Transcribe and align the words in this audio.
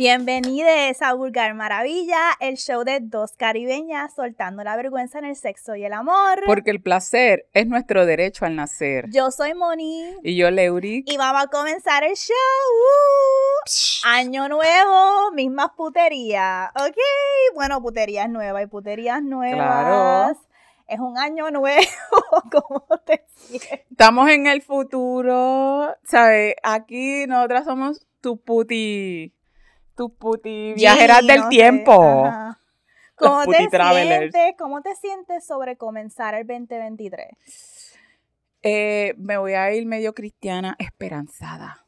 Bienvenidos 0.00 1.02
a 1.02 1.12
Vulgar 1.12 1.52
Maravilla, 1.52 2.30
el 2.40 2.56
show 2.56 2.84
de 2.84 3.00
dos 3.02 3.32
caribeñas 3.36 4.14
soltando 4.14 4.64
la 4.64 4.74
vergüenza 4.74 5.18
en 5.18 5.26
el 5.26 5.36
sexo 5.36 5.76
y 5.76 5.84
el 5.84 5.92
amor. 5.92 6.40
Porque 6.46 6.70
el 6.70 6.80
placer 6.80 7.46
es 7.52 7.66
nuestro 7.66 8.06
derecho 8.06 8.46
al 8.46 8.56
nacer. 8.56 9.10
Yo 9.10 9.30
soy 9.30 9.52
Moni. 9.52 10.16
Y 10.22 10.36
yo, 10.36 10.50
Leuri. 10.50 11.04
Y 11.06 11.18
vamos 11.18 11.42
a 11.44 11.48
comenzar 11.48 12.02
el 12.02 12.16
show. 12.16 12.34
Año 14.06 14.48
nuevo, 14.48 15.32
mismas 15.32 15.72
puterías. 15.76 16.70
Ok, 16.76 16.96
bueno, 17.54 17.82
puterías 17.82 18.30
nuevas 18.30 18.62
y 18.62 18.66
puterías 18.68 19.22
nuevas. 19.22 19.54
Claro. 19.54 20.40
Es 20.88 20.98
un 20.98 21.18
año 21.18 21.50
nuevo. 21.50 21.84
¿Cómo 22.50 22.86
te 23.04 23.26
sientes? 23.36 23.80
Estamos 23.90 24.30
en 24.30 24.46
el 24.46 24.62
futuro. 24.62 25.94
¿Sabes? 26.04 26.54
Aquí 26.62 27.26
nosotras 27.26 27.66
somos 27.66 28.06
tu 28.22 28.40
puti 28.40 29.34
puti 30.08 30.72
viajeras 30.74 31.26
del 31.26 31.48
tiempo. 31.48 32.30
¿Cómo 33.16 33.44
te, 33.44 33.68
sientes, 33.68 34.54
¿Cómo 34.56 34.80
te 34.80 34.94
sientes 34.96 35.46
sobre 35.46 35.76
comenzar 35.76 36.34
el 36.34 36.46
2023? 36.46 37.28
Eh, 38.62 39.14
me 39.18 39.36
voy 39.36 39.52
a 39.52 39.72
ir 39.74 39.86
medio 39.86 40.14
cristiana 40.14 40.74
esperanzada. 40.78 41.84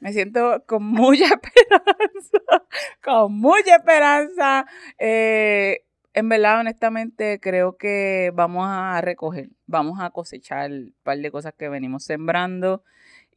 Me 0.00 0.12
siento 0.12 0.62
con 0.66 0.84
mucha 0.86 1.24
esperanza, 1.24 2.66
con 3.02 3.32
mucha 3.32 3.76
esperanza. 3.76 4.66
Eh, 4.98 5.84
en 6.12 6.28
verdad, 6.28 6.60
honestamente, 6.60 7.40
creo 7.40 7.76
que 7.76 8.30
vamos 8.34 8.66
a 8.68 9.00
recoger, 9.00 9.50
vamos 9.66 10.00
a 10.00 10.10
cosechar 10.10 10.70
un 10.70 10.94
par 11.02 11.18
de 11.18 11.30
cosas 11.30 11.54
que 11.54 11.68
venimos 11.68 12.04
sembrando. 12.04 12.82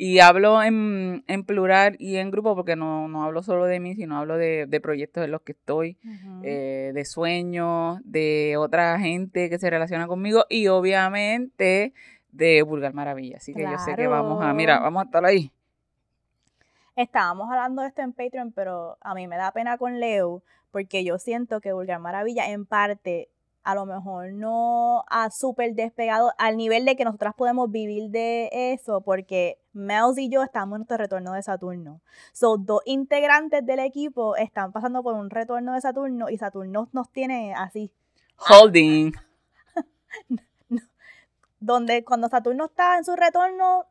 Y 0.02 0.20
hablo 0.20 0.64
en, 0.64 1.26
plural 1.46 1.98
y 2.00 2.16
en 2.16 2.32
grupo 2.32 2.56
porque 2.56 2.78
no, 2.78 3.10
no, 3.10 3.26
hablo 3.26 3.44
solo 3.44 3.66
de 3.66 3.82
mí, 3.82 3.96
sino 3.96 4.18
hablo 4.18 4.38
de, 4.38 4.80
proyectos 4.82 5.26
en 5.26 5.32
los 5.32 5.42
que 5.42 5.52
estoy, 5.52 5.98
eh, 6.42 6.92
de 6.94 7.04
sueños, 7.04 8.00
de 8.06 8.56
otra 8.56 8.98
gente 8.98 9.50
que 9.50 9.60
se 9.60 9.70
relaciona 9.70 10.08
conmigo 10.08 10.46
y 10.48 10.68
obviamente 10.68 11.94
de 12.32 12.62
Vulgar 12.62 12.94
Maravilla. 12.94 13.38
Así 13.38 13.54
que 13.54 13.64
yo 13.64 13.78
sé 13.78 13.98
que 13.98 14.08
vamos 14.08 14.42
a, 14.42 14.54
mira, 14.54 14.80
vamos 14.80 15.02
a 15.02 15.06
estar 15.06 15.26
ahí. 15.26 15.52
Estábamos 16.96 17.50
hablando 17.50 17.82
de 17.82 17.90
esto 17.90 18.02
en 18.02 18.14
Patreon, 18.14 18.54
pero 18.54 18.98
a 19.02 19.14
mí 19.14 19.28
me 19.28 19.36
da 19.36 19.52
pena 19.52 19.78
con 19.78 20.00
Leo 20.00 20.44
porque 20.72 21.04
yo 21.04 21.18
siento 21.18 21.60
que 21.60 21.74
Vulgar 21.74 22.00
Maravilla 22.00 22.50
en 22.50 22.66
parte 22.66 23.28
a 23.70 23.76
lo 23.76 23.86
mejor 23.86 24.34
no 24.34 25.04
ha 25.12 25.30
súper 25.30 25.76
despegado 25.76 26.32
al 26.40 26.58
nivel 26.58 26.86
de 26.86 26.96
que 26.96 27.06
nosotras 27.06 27.36
podemos 27.36 27.70
vivir 27.70 28.10
de 28.10 28.50
eso, 28.52 29.02
porque 29.02 29.60
Mels 29.74 30.18
y 30.18 30.28
yo 30.28 30.42
estamos 30.42 30.78
en 30.78 30.80
nuestro 30.80 30.98
retorno 30.98 31.34
de 31.34 31.44
Saturno. 31.44 32.02
Son 32.34 32.66
dos 32.66 32.82
integrantes 32.86 33.64
del 33.64 33.78
equipo 33.78 34.36
están 34.38 34.72
pasando 34.72 35.04
por 35.04 35.14
un 35.14 35.30
retorno 35.30 35.74
de 35.74 35.82
Saturno 35.82 36.32
y 36.32 36.38
Saturno 36.40 36.90
nos 36.94 37.12
tiene 37.12 37.54
así. 37.54 37.92
Holding. 38.38 39.14
Donde 41.60 42.04
cuando 42.04 42.28
Saturno 42.28 42.66
está 42.66 42.98
en 42.98 43.06
su 43.06 43.16
retorno, 43.16 43.86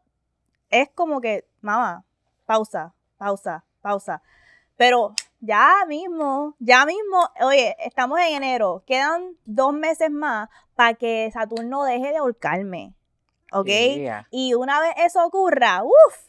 es 0.70 0.88
como 0.90 1.20
que, 1.20 1.46
mamá, 1.60 2.04
pausa, 2.46 2.94
pausa, 3.16 3.64
pausa. 3.80 4.22
Pero 4.76 5.14
ya 5.40 5.84
mismo, 5.86 6.54
ya 6.58 6.84
mismo, 6.86 7.30
oye, 7.40 7.76
estamos 7.84 8.18
en 8.20 8.42
enero, 8.42 8.82
quedan 8.86 9.36
dos 9.44 9.72
meses 9.72 10.10
más 10.10 10.48
para 10.74 10.94
que 10.94 11.30
Saturno 11.32 11.84
deje 11.84 12.10
de 12.10 12.16
ahorcarme, 12.16 12.94
¿ok? 13.52 13.68
Y 14.30 14.54
una 14.54 14.80
vez 14.80 14.94
eso 14.98 15.24
ocurra, 15.24 15.82
uff, 15.84 16.28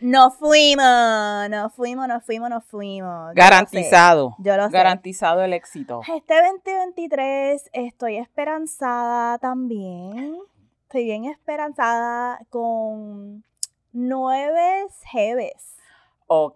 nos 0.00 0.36
fuimos, 0.36 1.48
nos 1.48 1.72
fuimos, 1.72 2.06
nos 2.06 2.24
fuimos, 2.24 2.50
nos 2.50 2.64
fuimos. 2.64 3.34
Garantizado. 3.34 4.36
Yo 4.38 4.56
lo 4.56 4.66
sé. 4.66 4.72
Garantizado 4.72 5.42
el 5.42 5.54
éxito. 5.54 6.02
Este 6.14 6.34
2023 6.34 7.70
estoy 7.72 8.18
esperanzada 8.18 9.38
también. 9.38 10.36
Estoy 10.82 11.04
bien 11.04 11.24
esperanzada 11.24 12.40
con 12.50 13.42
nueve 13.92 14.86
jeves. 15.10 15.75
Ok. 16.26 16.54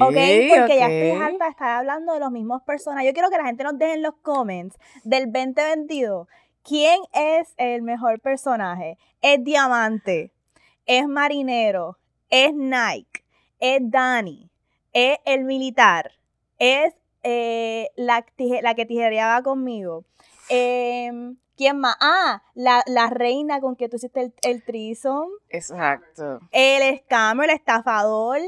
Ok, 0.00 0.14
porque 0.50 0.76
ya 0.78 0.88
estoy 0.88 1.20
harta 1.20 1.44
de 1.44 1.50
estar 1.50 1.70
hablando 1.78 2.14
de 2.14 2.20
los 2.20 2.30
mismos 2.30 2.62
personajes. 2.62 3.06
Yo 3.06 3.12
quiero 3.12 3.30
que 3.30 3.36
la 3.36 3.44
gente 3.44 3.62
nos 3.64 3.78
deje 3.78 3.94
en 3.94 4.02
los 4.02 4.14
comments 4.22 4.78
del 5.04 5.30
2022 5.30 6.26
quién 6.62 7.00
es 7.12 7.54
el 7.56 7.82
mejor 7.82 8.20
personaje. 8.20 8.98
¿Es 9.20 9.42
Diamante? 9.44 10.32
¿Es 10.86 11.06
Marinero? 11.06 11.98
¿Es 12.30 12.54
Nike? 12.54 13.24
¿Es 13.58 13.80
Dani? 13.82 14.50
¿Es 14.92 15.18
el 15.24 15.44
militar? 15.44 16.12
¿Es 16.58 16.94
eh, 17.22 17.90
la, 17.96 18.24
la, 18.62 18.74
que 18.74 18.86
tijereaba 18.86 19.42
conmigo? 19.42 20.04
Em, 20.48 21.36
¿Quién 21.56 21.78
más? 21.78 21.96
Ah, 22.00 22.42
la, 22.54 22.82
reina 23.10 23.60
con 23.60 23.76
que 23.76 23.88
tú 23.88 23.96
hiciste 23.96 24.20
el, 24.20 24.34
el 24.42 24.64
trison. 24.64 25.28
Exacto. 25.50 26.40
El 26.50 26.98
scammer, 26.98 27.50
el 27.50 27.56
estafador. 27.56 28.40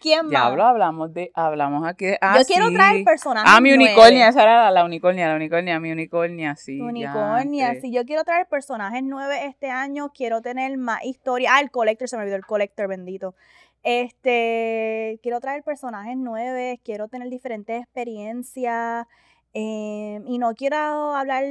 ¿Quién 0.00 0.20
más? 0.22 0.30
Diablo, 0.30 0.64
hablamos 0.64 1.12
de, 1.12 1.30
hablamos 1.34 1.86
aquí 1.86 2.06
de. 2.06 2.18
Ah, 2.20 2.38
Yo 2.38 2.44
quiero 2.44 2.70
traer 2.70 3.04
personajes. 3.04 3.50
Ah, 3.52 3.60
mi 3.60 3.72
unicornia, 3.72 4.28
esa 4.28 4.42
era 4.42 4.70
la, 4.70 4.84
unicornia, 4.84 5.28
la 5.28 5.36
unicornia, 5.36 5.80
mi 5.80 5.90
unicornia, 5.90 6.56
sí. 6.56 6.80
Unicornia, 6.80 7.80
sí. 7.80 7.92
Yo 7.92 8.04
quiero 8.04 8.24
traer 8.24 8.46
personajes 8.46 9.02
nueve 9.02 9.46
este 9.46 9.70
año, 9.70 10.12
quiero 10.14 10.40
tener 10.40 10.76
más 10.78 11.04
historia. 11.04 11.54
Ah, 11.54 11.60
el 11.60 11.70
collector, 11.70 12.08
se 12.08 12.16
me 12.16 12.22
olvidó 12.22 12.36
el 12.36 12.46
collector, 12.46 12.88
bendito. 12.88 13.34
Este, 13.82 15.18
quiero 15.22 15.40
traer 15.40 15.62
personajes 15.62 16.14
nueve, 16.16 16.80
quiero 16.84 17.08
tener 17.08 17.28
diferentes 17.28 17.80
experiencias. 17.80 19.06
Em, 19.54 20.26
y 20.26 20.38
no 20.38 20.54
quiero 20.54 20.76
hablar 20.76 21.42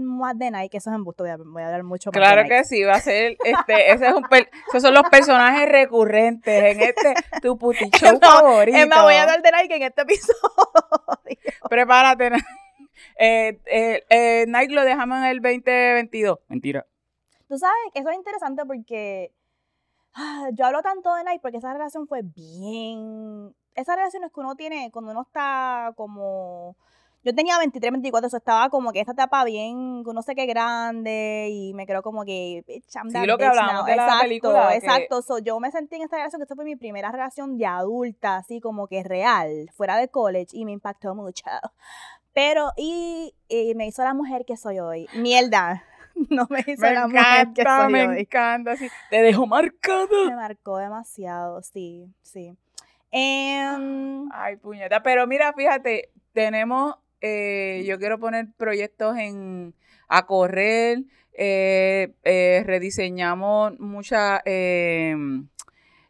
más 0.00 0.36
de 0.36 0.50
Nike, 0.50 0.68
que 0.68 0.76
eso 0.78 0.90
es 0.90 0.96
embusto, 0.96 1.22
voy 1.22 1.30
a, 1.30 1.36
voy 1.36 1.62
a 1.62 1.66
hablar 1.66 1.84
mucho 1.84 2.10
más 2.10 2.18
Claro 2.18 2.48
que 2.48 2.64
sí, 2.64 2.82
va 2.82 2.94
a 2.94 3.00
ser, 3.00 3.36
este, 3.44 3.92
ese 3.92 4.08
es 4.08 4.14
un 4.14 4.24
esos 4.68 4.82
son 4.82 4.92
los 4.92 5.04
personajes 5.04 5.68
recurrentes 5.68 6.64
en 6.64 6.80
este 6.80 7.14
tu 7.40 7.56
puti 7.56 7.88
show 7.98 8.18
favorito. 8.20 8.76
me 8.76 9.00
voy 9.00 9.14
a 9.14 9.22
hablar 9.22 9.42
de 9.42 9.52
Nike 9.52 9.76
en 9.76 9.82
este 9.82 10.02
episodio. 10.02 10.34
Prepárate. 11.68 12.30
Eh, 13.18 13.58
eh, 13.66 14.04
eh, 14.10 14.44
Nike 14.46 14.74
lo 14.74 14.84
dejamos 14.84 15.18
en 15.18 15.24
el 15.24 15.40
2022. 15.40 16.38
Mentira. 16.48 16.86
Tú 17.48 17.56
sabes 17.56 17.76
que 17.92 18.00
eso 18.00 18.10
es 18.10 18.16
interesante 18.16 18.64
porque 18.66 19.32
ah, 20.14 20.48
yo 20.52 20.66
hablo 20.66 20.82
tanto 20.82 21.14
de 21.14 21.24
Nike 21.24 21.40
porque 21.40 21.58
esa 21.58 21.72
relación 21.72 22.06
fue 22.06 22.20
bien... 22.22 23.54
Esas 23.74 23.96
relaciones 23.96 24.30
que 24.32 24.40
uno 24.40 24.54
tiene 24.54 24.90
cuando 24.90 25.12
uno 25.12 25.22
está 25.22 25.92
como 25.96 26.76
yo 27.26 27.34
tenía 27.34 27.58
23, 27.58 27.90
24, 27.90 28.28
eso 28.28 28.36
estaba 28.36 28.70
como 28.70 28.92
que 28.92 29.00
esta 29.00 29.10
etapa 29.10 29.42
bien, 29.42 30.04
no 30.04 30.22
sé 30.22 30.36
qué 30.36 30.46
grande, 30.46 31.48
y 31.50 31.74
me 31.74 31.84
creo 31.84 32.00
como 32.00 32.24
que. 32.24 32.62
Sí, 32.86 33.26
lo 33.26 33.36
que 33.36 33.44
hablamos 33.44 33.84
de 33.84 33.94
exacto, 33.94 34.14
la 34.14 34.22
película. 34.22 34.74
Exacto, 34.76 35.38
yo 35.40 35.58
me 35.58 35.72
sentí 35.72 35.96
en 35.96 36.02
esta 36.02 36.18
relación, 36.18 36.38
que 36.38 36.44
esta 36.44 36.54
fue 36.54 36.64
mi 36.64 36.76
primera 36.76 37.10
relación 37.10 37.58
de 37.58 37.66
adulta, 37.66 38.36
así 38.36 38.60
como 38.60 38.86
que 38.86 39.02
real, 39.02 39.68
fuera 39.74 39.96
de 39.96 40.06
college, 40.06 40.50
y 40.52 40.64
me 40.64 40.70
impactó 40.70 41.16
mucho. 41.16 41.44
Pero, 42.32 42.70
y, 42.76 43.34
me 43.74 43.88
hizo 43.88 44.04
la 44.04 44.14
mujer 44.14 44.44
que 44.46 44.56
soy 44.56 44.78
hoy. 44.78 45.08
Mierda. 45.14 45.82
No 46.30 46.46
me 46.48 46.64
hizo 46.66 46.90
la 46.90 47.08
mujer 47.08 47.48
que 47.54 47.62
soy 47.62 47.92
me 47.92 48.00
hoy. 48.00 48.08
Me 48.14 48.20
encanta, 48.20 48.74
sí. 48.76 48.88
Te 49.10 49.20
dejó 49.20 49.46
marcado. 49.46 50.24
Me 50.24 50.34
marcó 50.34 50.78
demasiado, 50.78 51.60
sí, 51.60 52.10
sí. 52.22 52.56
Em, 53.10 54.26
Ay, 54.32 54.56
puñeta. 54.56 55.02
Pero 55.02 55.26
mira, 55.26 55.52
fíjate, 55.52 56.10
tenemos 56.32 56.96
eh, 57.20 57.84
yo 57.86 57.98
quiero 57.98 58.18
poner 58.18 58.48
proyectos 58.56 59.16
en 59.18 59.74
a 60.08 60.26
correr, 60.26 61.02
eh, 61.32 62.14
eh, 62.22 62.62
rediseñamos 62.64 63.78
mucha 63.78 64.42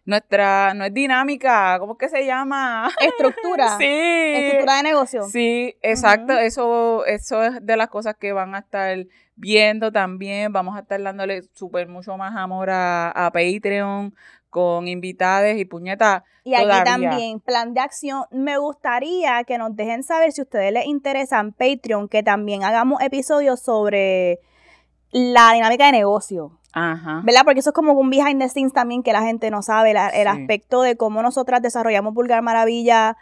nuestra, 0.07 0.73
no 0.75 0.85
es 0.85 0.95
dinámica, 0.95 1.77
¿cómo 1.81 1.99
que 1.99 2.09
se 2.09 2.25
llama? 2.25 2.89
Estructura. 3.01 3.77
sí. 3.77 3.85
Estructura 3.85 4.77
de 4.77 4.83
negocio. 4.85 5.23
Sí, 5.25 5.77
exacto. 5.83 6.33
Eso, 6.39 7.05
eso 7.07 7.43
es 7.43 7.67
de 7.67 7.77
las 7.77 7.89
cosas 7.89 8.15
que 8.17 8.33
van 8.33 8.55
a 8.55 8.61
estar 8.61 9.05
viendo 9.35 9.91
también. 9.91 10.53
Vamos 10.53 10.77
a 10.77 10.81
estar 10.81 11.03
dándole 11.03 11.43
súper 11.55 11.89
mucho 11.89 12.17
más 12.17 12.37
amor 12.37 12.71
a, 12.71 13.11
a 13.11 13.33
Patreon 13.33 14.15
con 14.51 14.89
invitadas 14.89 15.57
y 15.57 15.65
puñetas. 15.65 16.23
Y 16.45 16.55
aquí 16.55 16.85
también, 16.85 17.41
plan 17.41 17.75
de 17.75 17.81
acción. 17.81 18.25
Me 18.31 18.57
gustaría 18.59 19.43
que 19.45 19.59
nos 19.59 19.75
dejen 19.75 20.03
saber 20.03 20.33
si 20.33 20.41
a 20.41 20.45
ustedes 20.45 20.73
les 20.73 20.87
interesa 20.87 21.41
en 21.41 21.53
Patreon 21.53 22.09
que 22.09 22.23
también 22.23 22.63
hagamos 22.63 23.03
episodios 23.03 23.61
sobre 23.61 24.39
la 25.11 25.53
dinámica 25.53 25.87
de 25.87 25.93
negocio. 25.93 26.59
Ajá. 26.73 27.23
¿Verdad? 27.25 27.43
Porque 27.45 27.61
eso 27.61 27.71
es 27.71 27.75
como 27.75 27.95
un 27.95 28.11
behind 28.11 28.41
the 28.41 28.49
scenes 28.49 28.73
también 28.73 29.03
que 29.03 29.13
la 29.13 29.23
gente 29.23 29.51
no 29.51 29.63
sabe, 29.63 29.93
el 29.93 30.29
aspecto 30.29 30.83
de 30.83 30.97
cómo 30.97 31.23
nosotras 31.23 31.63
desarrollamos 31.63 32.15
Vulgar 32.15 32.43
Maravilla 32.43 33.17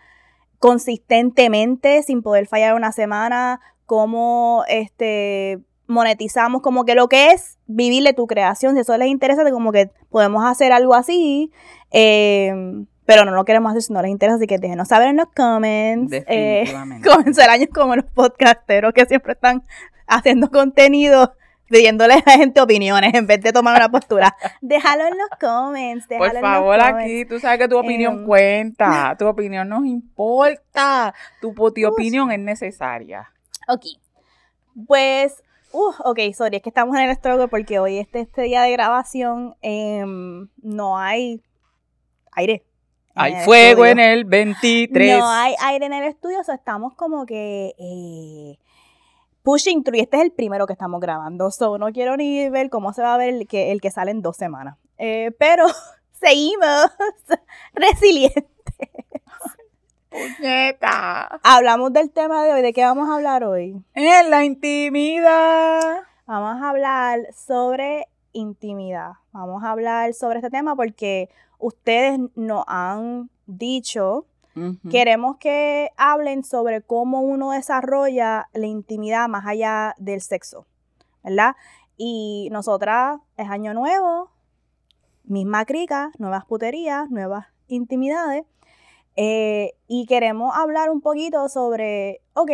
consistentemente, 0.59 2.03
sin 2.03 2.23
poder 2.23 2.47
fallar 2.47 2.75
una 2.75 2.91
semana, 2.91 3.61
cómo 3.87 4.65
este 4.67 5.61
monetizamos 5.87 6.63
como 6.63 6.85
que 6.85 6.95
lo 6.95 7.09
que 7.09 7.33
es 7.33 7.59
vivirle 7.67 8.13
tu 8.13 8.27
creación, 8.27 8.75
si 8.75 8.81
eso 8.81 8.97
les 8.97 9.09
interesa, 9.09 9.45
de 9.45 9.53
como 9.53 9.73
que 9.73 9.91
podemos 10.11 10.45
hacer 10.45 10.73
algo 10.73 10.95
así, 10.95 11.51
em, 11.91 12.87
pero 13.07 13.25
no 13.25 13.33
lo 13.33 13.45
queremos 13.45 13.71
hacer 13.71 13.83
si 13.83 13.93
no 13.93 14.01
les 14.03 14.11
interesa, 14.11 14.37
así 14.37 14.47
que 14.47 14.59
déjenos 14.59 14.89
saber 14.89 15.09
en 15.09 15.17
los 15.19 15.29
comments. 15.35 16.13
Eh, 16.27 16.65
comenzar 17.05 17.51
años 17.51 17.69
como 17.73 17.97
los 17.97 18.07
podcasteros 18.07 18.93
que 18.95 19.05
siempre 19.07 19.33
están 19.35 19.63
haciendo 20.07 20.51
contenido 20.51 21.35
pidiéndole 21.69 22.15
a 22.15 22.23
la 22.25 22.33
gente 22.33 22.61
opiniones 22.61 23.15
en 23.15 23.27
vez 23.27 23.41
de 23.43 23.53
tomar 23.53 23.75
una 23.77 23.91
postura. 23.91 24.37
Déjalo 24.61 25.07
en 25.07 25.15
los 25.19 25.29
comments. 25.41 26.07
Déjalo 26.09 26.29
Por 26.29 26.37
en 26.37 26.43
los 26.43 26.51
favor, 26.51 26.79
comments. 26.79 27.03
aquí 27.05 27.25
tú 27.25 27.41
sabes 27.41 27.59
que 27.59 27.69
tu 27.69 27.79
opinión 27.79 28.19
Em. 28.21 28.27
cuenta, 28.27 29.17
tu 29.19 29.27
opinión 29.27 29.69
nos 29.69 29.85
importa, 29.85 31.15
tu, 31.41 31.53
tu 31.55 31.87
opinión 31.87 32.31
es 32.33 32.39
necesaria. 32.39 33.31
Ok. 33.69 33.83
Pues, 34.87 35.43
uh, 35.75 35.95
ok, 36.05 36.19
sorry, 36.35 36.57
es 36.57 36.63
que 36.63 36.71
estamos 36.71 36.97
en 36.97 37.09
el 37.09 37.17
struggle 37.17 37.49
porque 37.49 37.79
hoy 37.79 37.99
este, 37.99 38.21
este 38.21 38.43
día 38.43 38.63
de 38.63 38.73
grabación 38.73 39.57
em, 39.61 40.49
no 40.63 40.97
hay 40.99 41.43
aire. 42.33 42.65
Hay 43.17 43.45
fuego 43.45 43.85
estudio. 43.85 44.05
en 44.05 44.11
el 44.11 44.25
23. 44.25 45.19
No 45.19 45.29
hay 45.29 45.55
aire 45.61 45.87
en 45.87 45.93
el 45.93 46.05
estudio, 46.05 46.41
o 46.41 46.45
sea, 46.45 46.57
estamos 46.57 46.95
como 46.95 47.27
que 47.27 47.75
eh, 47.79 48.59
pushing 49.43 49.85
through. 49.85 49.97
Y 49.97 50.01
este 50.01 50.17
es 50.17 50.23
el 50.25 50.33
primero 50.33 50.67
que 50.67 50.73
estamos 50.73 51.01
grabando. 51.01 51.51
So, 51.53 51.79
no 51.79 51.93
quiero 51.93 52.17
ni 52.17 52.49
ver 52.49 52.71
cómo 52.71 52.93
se 52.93 53.03
va 53.03 53.15
a 53.15 53.19
ver 53.19 53.35
el 53.35 53.47
que, 53.47 53.71
el 53.71 53.81
que 53.81 53.93
sale 53.93 54.11
en 54.11 54.23
dos 54.23 54.37
semanas. 54.37 54.79
Eh, 54.99 55.31
pero 55.39 55.67
seguimos 56.13 56.91
resilientes. 57.75 58.54
Puñeta. 60.15 61.41
Hablamos 61.43 61.93
del 61.93 62.09
tema 62.13 62.45
de 62.45 62.53
hoy. 62.53 62.63
¿De 62.63 62.73
qué 62.73 62.85
vamos 62.85 63.09
a 63.09 63.17
hablar 63.17 63.43
hoy? 63.43 63.83
En 63.95 64.31
la 64.31 64.45
intimidad. 64.45 66.03
Vamos 66.25 66.63
a 66.63 66.71
hablar 66.71 67.19
sobre 67.35 68.07
intimidad. 68.33 69.15
Vamos 69.33 69.65
a 69.65 69.73
hablar 69.73 70.15
sobre 70.15 70.39
este 70.39 70.51
tema 70.51 70.77
porque 70.77 71.31
ustedes 71.59 72.21
nos 72.37 72.65
han 72.69 73.29
dicho. 73.47 74.27
Queremos 74.89 75.39
que 75.39 75.91
hablen 75.97 76.45
sobre 76.45 76.81
cómo 76.81 77.23
uno 77.23 77.51
desarrolla 77.51 78.49
la 78.53 78.67
intimidad 78.67 79.29
más 79.29 79.45
allá 79.47 79.97
del 79.99 80.21
sexo, 80.21 80.65
¿verdad? 81.25 81.57
Y 81.97 82.51
nosotras 82.53 83.19
es 83.37 83.51
año 83.51 83.75
nuevo, 83.75 84.31
misma 85.25 85.65
crica, 85.65 86.13
nuevas 86.19 86.45
puterías, 86.45 87.11
nuevas 87.11 87.49
intimidades. 87.67 88.45
Eh, 89.17 89.75
y 89.87 90.07
queremos 90.07 90.55
hablar 90.57 90.91
un 90.91 91.01
poquito 91.01 91.49
sobre, 91.49 92.21
ok, 92.35 92.51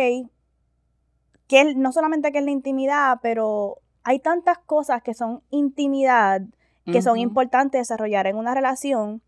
que 1.47 1.61
es- 1.61 1.75
no 1.75 1.91
solamente 1.91 2.31
que 2.31 2.37
es 2.39 2.45
la 2.45 2.51
intimidad, 2.51 3.19
pero 3.21 3.77
hay 4.03 4.19
tantas 4.19 4.57
cosas 4.59 5.01
que 5.03 5.13
son 5.13 5.41
intimidad 5.49 6.41
que 6.85 7.01
son 7.03 7.17
importantes 7.19 7.81
desarrollar 7.81 8.25
en 8.27 8.35
una 8.37 8.55
relación 8.55 9.21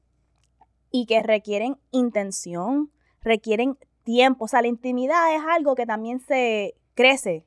y 0.92 1.06
que 1.06 1.22
requieren 1.22 1.78
intención, 1.92 2.92
requieren 3.22 3.78
tiempo. 4.04 4.46
O 4.46 4.48
sea, 4.48 4.62
la 4.62 4.68
intimidad 4.68 5.36
es 5.36 5.42
algo 5.48 5.76
que 5.76 5.86
también 5.86 6.20
se 6.20 6.74
crece 6.96 7.46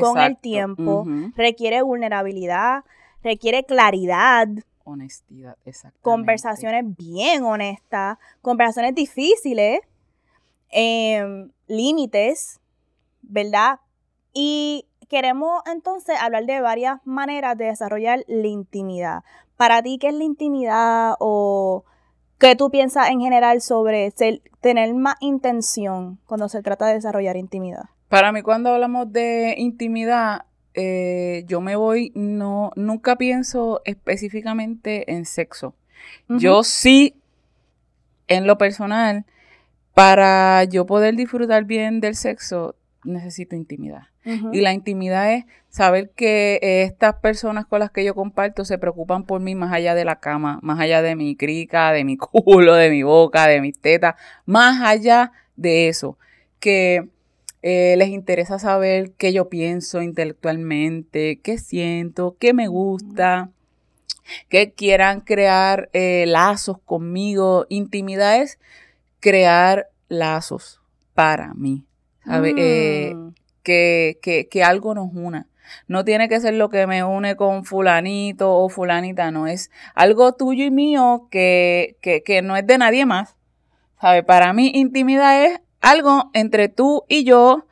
con 0.00 0.18
el 0.26 0.36
tiempo, 0.36 1.04
requiere 1.36 1.80
vulnerabilidad, 1.82 2.84
requiere 3.22 3.64
claridad, 3.64 4.46
Honestidad, 4.88 5.56
exactamente. 5.64 6.00
conversaciones 6.02 6.84
bien 6.96 7.42
honestas, 7.44 8.18
conversaciones 8.40 8.94
difíciles, 8.94 9.80
em, 10.70 11.50
límites, 11.66 12.60
¿verdad? 13.22 13.80
Y 14.32 14.86
queremos 15.08 15.60
entonces 15.72 16.16
hablar 16.20 16.46
de 16.46 16.60
varias 16.60 17.00
maneras 17.04 17.56
de 17.58 17.66
desarrollar 17.66 18.24
la 18.28 18.46
intimidad. 18.46 19.24
Para 19.56 19.82
ti, 19.82 19.98
¿qué 19.98 20.08
es 20.08 20.14
la 20.14 20.24
intimidad 20.24 21.14
o 21.18 21.84
qué 22.38 22.54
tú 22.56 22.70
piensas 22.70 23.08
en 23.10 23.20
general 23.20 23.60
sobre 23.62 24.10
ser- 24.12 24.42
tener 24.60 24.94
más 24.94 25.16
intención 25.20 26.18
cuando 26.26 26.48
se 26.48 26.62
trata 26.62 26.86
de 26.86 26.94
desarrollar 26.94 27.36
intimidad? 27.36 27.84
Para 28.08 28.30
mí, 28.32 28.42
cuando 28.42 28.70
hablamos 28.70 29.10
de 29.12 29.54
intimidad, 29.58 30.44
eh, 30.76 31.44
yo 31.46 31.60
me 31.60 31.74
voy, 31.74 32.12
no, 32.14 32.70
nunca 32.76 33.16
pienso 33.16 33.80
específicamente 33.84 35.10
en 35.12 35.24
sexo. 35.24 35.74
Yo 36.28 36.62
sí, 36.62 37.14
en 38.28 38.46
lo 38.46 38.58
personal, 38.58 39.24
para 39.94 40.64
yo 40.64 40.84
poder 40.86 41.16
disfrutar 41.16 41.64
bien 41.64 42.00
del 42.00 42.14
sexo, 42.14 42.76
necesito 43.04 43.56
intimidad. 43.56 44.02
Y 44.52 44.60
la 44.60 44.72
intimidad 44.72 45.32
es 45.32 45.44
saber 45.68 46.10
que 46.10 46.58
eh, 46.60 46.82
estas 46.82 47.14
personas 47.14 47.64
con 47.64 47.78
las 47.78 47.92
que 47.92 48.04
yo 48.04 48.12
comparto 48.12 48.64
se 48.64 48.76
preocupan 48.76 49.22
por 49.24 49.40
mí 49.40 49.54
más 49.54 49.72
allá 49.72 49.94
de 49.94 50.04
la 50.04 50.18
cama, 50.18 50.58
más 50.62 50.80
allá 50.80 51.00
de 51.00 51.14
mi 51.14 51.36
crica, 51.36 51.92
de 51.92 52.02
mi 52.02 52.16
culo, 52.18 52.74
de 52.74 52.90
mi 52.90 53.04
boca, 53.04 53.46
de 53.46 53.60
mis 53.60 53.78
tetas, 53.78 54.16
más 54.44 54.82
allá 54.82 55.30
de 55.54 55.88
eso. 55.88 56.18
Que 56.58 57.08
eh, 57.68 57.96
les 57.96 58.10
interesa 58.10 58.60
saber 58.60 59.10
qué 59.18 59.32
yo 59.32 59.48
pienso 59.48 60.00
intelectualmente, 60.00 61.40
qué 61.42 61.58
siento, 61.58 62.36
qué 62.38 62.52
me 62.54 62.68
gusta, 62.68 63.50
que 64.48 64.72
quieran 64.72 65.20
crear 65.20 65.90
eh, 65.92 66.26
lazos 66.28 66.78
conmigo. 66.84 67.66
Intimidad 67.68 68.40
es 68.40 68.60
crear 69.18 69.88
lazos 70.08 70.80
para 71.14 71.54
mí. 71.54 71.82
¿sabe? 72.24 72.54
Eh, 72.56 73.14
Mm. 73.14 73.34
que, 73.64 74.18
que, 74.22 74.46
que 74.48 74.62
algo 74.62 74.94
nos 74.94 75.10
una. 75.12 75.48
No 75.88 76.04
tiene 76.04 76.28
que 76.28 76.38
ser 76.38 76.54
lo 76.54 76.68
que 76.68 76.86
me 76.86 77.02
une 77.02 77.34
con 77.34 77.64
fulanito 77.64 78.54
o 78.54 78.68
fulanita, 78.68 79.32
no 79.32 79.48
es 79.48 79.72
algo 79.96 80.34
tuyo 80.34 80.64
y 80.64 80.70
mío 80.70 81.26
que, 81.32 81.96
que, 82.00 82.22
que 82.22 82.42
no 82.42 82.56
es 82.56 82.64
de 82.64 82.78
nadie 82.78 83.06
más. 83.06 83.34
¿Sabe? 84.00 84.22
Para 84.22 84.52
mí 84.52 84.70
intimidad 84.74 85.44
es 85.44 85.60
algo 85.80 86.30
entre 86.32 86.68
tú 86.68 87.04
y 87.08 87.24
yo 87.24 87.64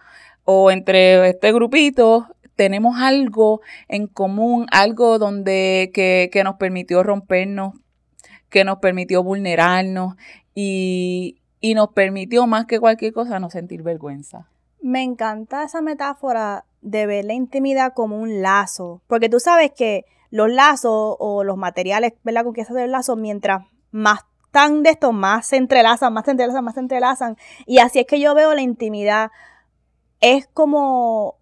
o 0.44 0.70
entre 0.70 1.28
este 1.28 1.52
grupito. 1.52 2.28
Tenemos 2.56 3.00
algo 3.00 3.60
en 3.88 4.06
común, 4.06 4.66
algo 4.70 5.18
donde 5.18 5.90
que, 5.92 6.30
que 6.32 6.44
nos 6.44 6.56
permitió 6.56 7.02
rompernos, 7.02 7.74
que 8.48 8.64
nos 8.64 8.78
permitió 8.78 9.22
vulnerarnos 9.24 10.14
y, 10.54 11.40
y 11.60 11.74
nos 11.74 11.88
permitió 11.88 12.46
más 12.46 12.66
que 12.66 12.78
cualquier 12.78 13.12
cosa 13.12 13.40
no 13.40 13.50
sentir 13.50 13.82
vergüenza. 13.82 14.48
Me 14.80 15.02
encanta 15.02 15.64
esa 15.64 15.80
metáfora 15.80 16.64
de 16.82 17.06
ver 17.06 17.24
la 17.24 17.32
intimidad 17.32 17.94
como 17.94 18.18
un 18.18 18.42
lazo, 18.42 19.00
porque 19.06 19.28
tú 19.28 19.40
sabes 19.40 19.72
que 19.72 20.04
los 20.30 20.50
lazos 20.50 21.16
o 21.18 21.42
los 21.42 21.56
materiales, 21.56 22.12
¿verdad? 22.22 22.44
Con 22.44 22.52
que 22.52 22.64
se 22.64 22.72
hacen 22.72 22.82
los 22.82 22.90
lazos, 22.90 23.16
mientras 23.16 23.62
más 23.90 24.26
están 24.54 24.84
de 24.84 24.90
esto, 24.90 25.12
más 25.12 25.46
se 25.46 25.56
entrelazan, 25.56 26.12
más 26.12 26.24
se 26.24 26.30
entrelazan, 26.30 26.64
más 26.64 26.74
se 26.74 26.80
entrelazan. 26.80 27.36
Y 27.66 27.78
así 27.80 27.98
es 27.98 28.06
que 28.06 28.20
yo 28.20 28.34
veo 28.34 28.54
la 28.54 28.60
intimidad. 28.62 29.32
Es 30.20 30.46
como, 30.54 31.34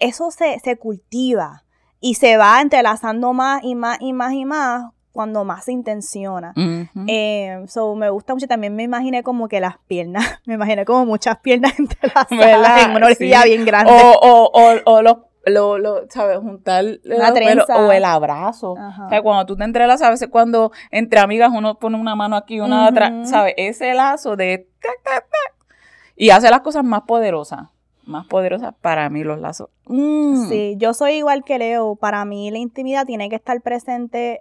eso 0.00 0.32
se, 0.32 0.58
se 0.58 0.76
cultiva 0.76 1.62
y 2.00 2.14
se 2.14 2.36
va 2.36 2.60
entrelazando 2.60 3.32
más 3.32 3.62
y 3.62 3.76
más 3.76 3.98
y 4.00 4.12
más 4.12 4.32
y 4.32 4.44
más 4.44 4.90
cuando 5.12 5.44
más 5.44 5.64
se 5.66 5.72
intenciona. 5.72 6.52
Eh, 7.06 7.64
so, 7.68 7.94
me 7.94 8.10
gusta 8.10 8.34
mucho. 8.34 8.46
También 8.48 8.74
me 8.74 8.82
imaginé 8.82 9.22
como 9.22 9.48
que 9.48 9.60
las 9.60 9.78
piernas, 9.86 10.24
me 10.44 10.54
imaginé 10.54 10.84
como 10.84 11.06
muchas 11.06 11.38
piernas 11.38 11.72
entrelazadas 11.78 12.86
en 12.86 12.90
una 12.96 13.06
orilla 13.06 13.42
Sí. 13.42 13.48
bien 13.50 13.64
grande. 13.64 13.92
O, 13.92 14.18
o, 14.20 14.50
o, 14.52 14.94
o 14.96 15.02
los, 15.02 15.16
lo, 15.50 15.78
lo, 15.78 16.08
¿sabes? 16.10 16.38
Juntar 16.38 16.84
pelos, 17.02 17.34
trenza. 17.34 17.76
o 17.86 17.92
el 17.92 18.04
abrazo. 18.04 18.76
Ajá. 18.78 19.06
O 19.06 19.08
sea, 19.08 19.22
cuando 19.22 19.46
tú 19.46 19.56
te 19.56 19.64
entrelazas, 19.64 20.06
a 20.06 20.10
veces 20.10 20.28
cuando 20.30 20.72
entre 20.90 21.20
amigas 21.20 21.50
uno 21.54 21.78
pone 21.78 21.98
una 21.98 22.14
mano 22.14 22.36
aquí 22.36 22.56
y 22.56 22.60
una 22.60 22.80
Ujú. 22.82 22.88
atrás, 22.88 23.30
¿sabes? 23.30 23.54
Ese 23.56 23.94
lazo 23.94 24.36
de 24.36 24.68
tac, 24.80 25.02
tac, 25.02 25.24
tac, 25.24 25.54
y 26.16 26.30
hace 26.30 26.50
las 26.50 26.60
cosas 26.60 26.84
más 26.84 27.02
poderosas. 27.02 27.68
Más 28.04 28.26
poderosas 28.26 28.74
para 28.80 29.08
mí 29.10 29.22
los 29.22 29.38
lazos. 29.38 29.68
Mm. 29.86 30.48
Sí, 30.48 30.74
yo 30.78 30.94
soy 30.94 31.12
igual 31.14 31.44
que 31.44 31.58
Leo. 31.58 31.94
Para 31.96 32.24
mí 32.24 32.50
la 32.50 32.56
intimidad 32.58 33.04
tiene 33.04 33.28
que 33.28 33.36
estar 33.36 33.60
presente 33.60 34.40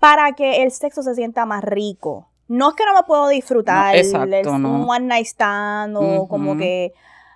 para 0.00 0.32
que 0.32 0.62
el 0.62 0.70
sexo 0.70 1.02
se 1.02 1.14
sienta 1.14 1.44
más 1.44 1.62
rico. 1.62 2.28
No 2.48 2.70
es 2.70 2.74
que 2.74 2.84
no 2.86 2.94
me 2.94 3.02
puedo 3.04 3.28
disfrutar, 3.28 3.94
No, 3.94 4.00
exacto, 4.00 4.34
es 4.34 4.46
no. 4.46 4.56
un 4.56 4.88
one 4.88 5.06
night 5.06 5.26
stand 5.26 5.96
o 5.96 6.26
como 6.26 6.52
Ujú. 6.52 6.60
que, 6.60 6.92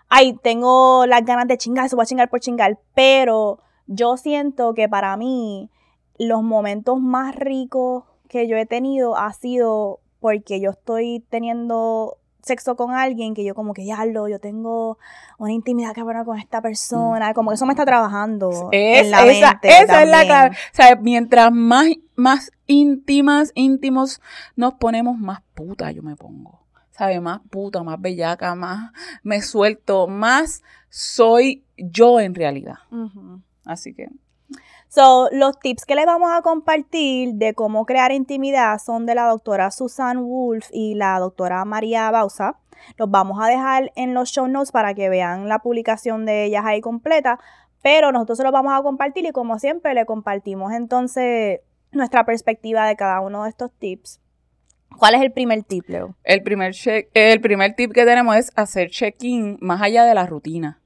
ay, 0.08 0.38
tengo 0.42 1.06
las 1.06 1.24
ganas 1.24 1.48
de 1.48 1.58
chingar, 1.58 1.88
se 1.88 1.96
voy 1.96 2.04
a 2.04 2.06
chingar 2.06 2.28
por 2.30 2.40
chingar, 2.40 2.78
pero 2.94 3.60
yo 3.86 4.16
siento 4.16 4.74
que 4.74 4.88
para 4.88 5.16
mí 5.16 5.70
los 6.18 6.42
momentos 6.42 7.00
más 7.00 7.34
ricos 7.36 8.04
que 8.28 8.48
yo 8.48 8.56
he 8.56 8.66
tenido 8.66 9.16
ha 9.16 9.32
sido 9.32 10.00
porque 10.20 10.60
yo 10.60 10.70
estoy 10.70 11.24
teniendo 11.30 12.16
sexo 12.42 12.76
con 12.76 12.92
alguien 12.94 13.34
que 13.34 13.44
yo 13.44 13.54
como 13.56 13.74
que 13.74 13.84
ya 13.84 14.04
lo, 14.06 14.28
yo 14.28 14.38
tengo 14.38 14.98
una 15.38 15.52
intimidad 15.52 15.92
cabrona 15.94 16.24
con 16.24 16.38
esta 16.38 16.60
persona, 16.62 17.34
como 17.34 17.50
que 17.50 17.56
eso 17.56 17.66
me 17.66 17.72
está 17.72 17.84
trabajando 17.84 18.68
Es- 18.72 19.04
en 19.06 19.10
la 19.10 19.26
esa, 19.26 19.50
mente 19.52 19.68
esa 19.82 20.02
es 20.04 20.08
la 20.08 20.24
clave. 20.24 20.50
O 20.54 20.74
sea, 20.76 20.96
mientras 20.96 21.50
más, 21.52 21.86
más 22.14 22.52
íntimas, 22.68 23.50
íntimos 23.54 24.20
nos 24.54 24.74
ponemos, 24.74 25.18
más 25.18 25.40
puta 25.54 25.90
yo 25.90 26.02
me 26.02 26.14
pongo. 26.16 26.60
¿Sabes? 26.96 27.20
Más 27.20 27.40
puta, 27.50 27.82
más 27.82 28.00
bellaca, 28.00 28.54
más 28.54 28.92
me 29.22 29.42
suelto, 29.42 30.06
más 30.06 30.62
soy 30.88 31.64
yo 31.76 32.20
en 32.20 32.34
realidad. 32.34 32.76
Así 33.64 33.94
que. 33.94 34.08
So, 34.88 35.28
los 35.32 35.58
tips 35.58 35.84
que 35.84 35.94
les 35.94 36.06
vamos 36.06 36.30
a 36.32 36.40
compartir 36.42 37.34
de 37.34 37.54
cómo 37.54 37.84
crear 37.84 38.12
intimidad 38.12 38.78
son 38.78 39.04
de 39.04 39.14
la 39.14 39.26
doctora 39.26 39.70
Susan 39.70 40.24
Wolf 40.24 40.68
y 40.72 40.94
la 40.94 41.18
doctora 41.18 41.64
María 41.64 42.10
Bausa. 42.10 42.58
Los 42.96 43.10
vamos 43.10 43.38
a 43.42 43.48
dejar 43.48 43.92
en 43.96 44.14
los 44.14 44.30
show 44.30 44.46
notes 44.46 44.72
para 44.72 44.94
que 44.94 45.08
vean 45.08 45.48
la 45.48 45.58
publicación 45.58 46.24
de 46.24 46.44
ellas 46.44 46.64
ahí 46.64 46.80
completa, 46.80 47.40
pero 47.82 48.12
nosotros 48.12 48.38
se 48.38 48.44
los 48.44 48.52
vamos 48.52 48.72
a 48.72 48.82
compartir 48.82 49.26
y 49.26 49.32
como 49.32 49.58
siempre 49.58 49.92
le 49.92 50.06
compartimos 50.06 50.72
entonces 50.72 51.60
nuestra 51.92 52.24
perspectiva 52.24 52.86
de 52.86 52.96
cada 52.96 53.20
uno 53.20 53.44
de 53.44 53.50
estos 53.50 53.72
tips. 53.72 54.20
¿Cuál 54.98 55.14
es 55.14 55.22
el 55.22 55.32
primer 55.32 55.62
tip, 55.62 55.88
Leo? 55.88 56.14
El 56.24 56.42
primer, 56.42 56.74
el 57.14 57.40
primer 57.40 57.74
tip 57.74 57.92
que 57.92 58.04
tenemos 58.04 58.36
es 58.36 58.52
hacer 58.56 58.90
check-in 58.90 59.58
más 59.60 59.82
allá 59.82 60.04
de 60.04 60.14
la 60.14 60.26
rutina. 60.26 60.80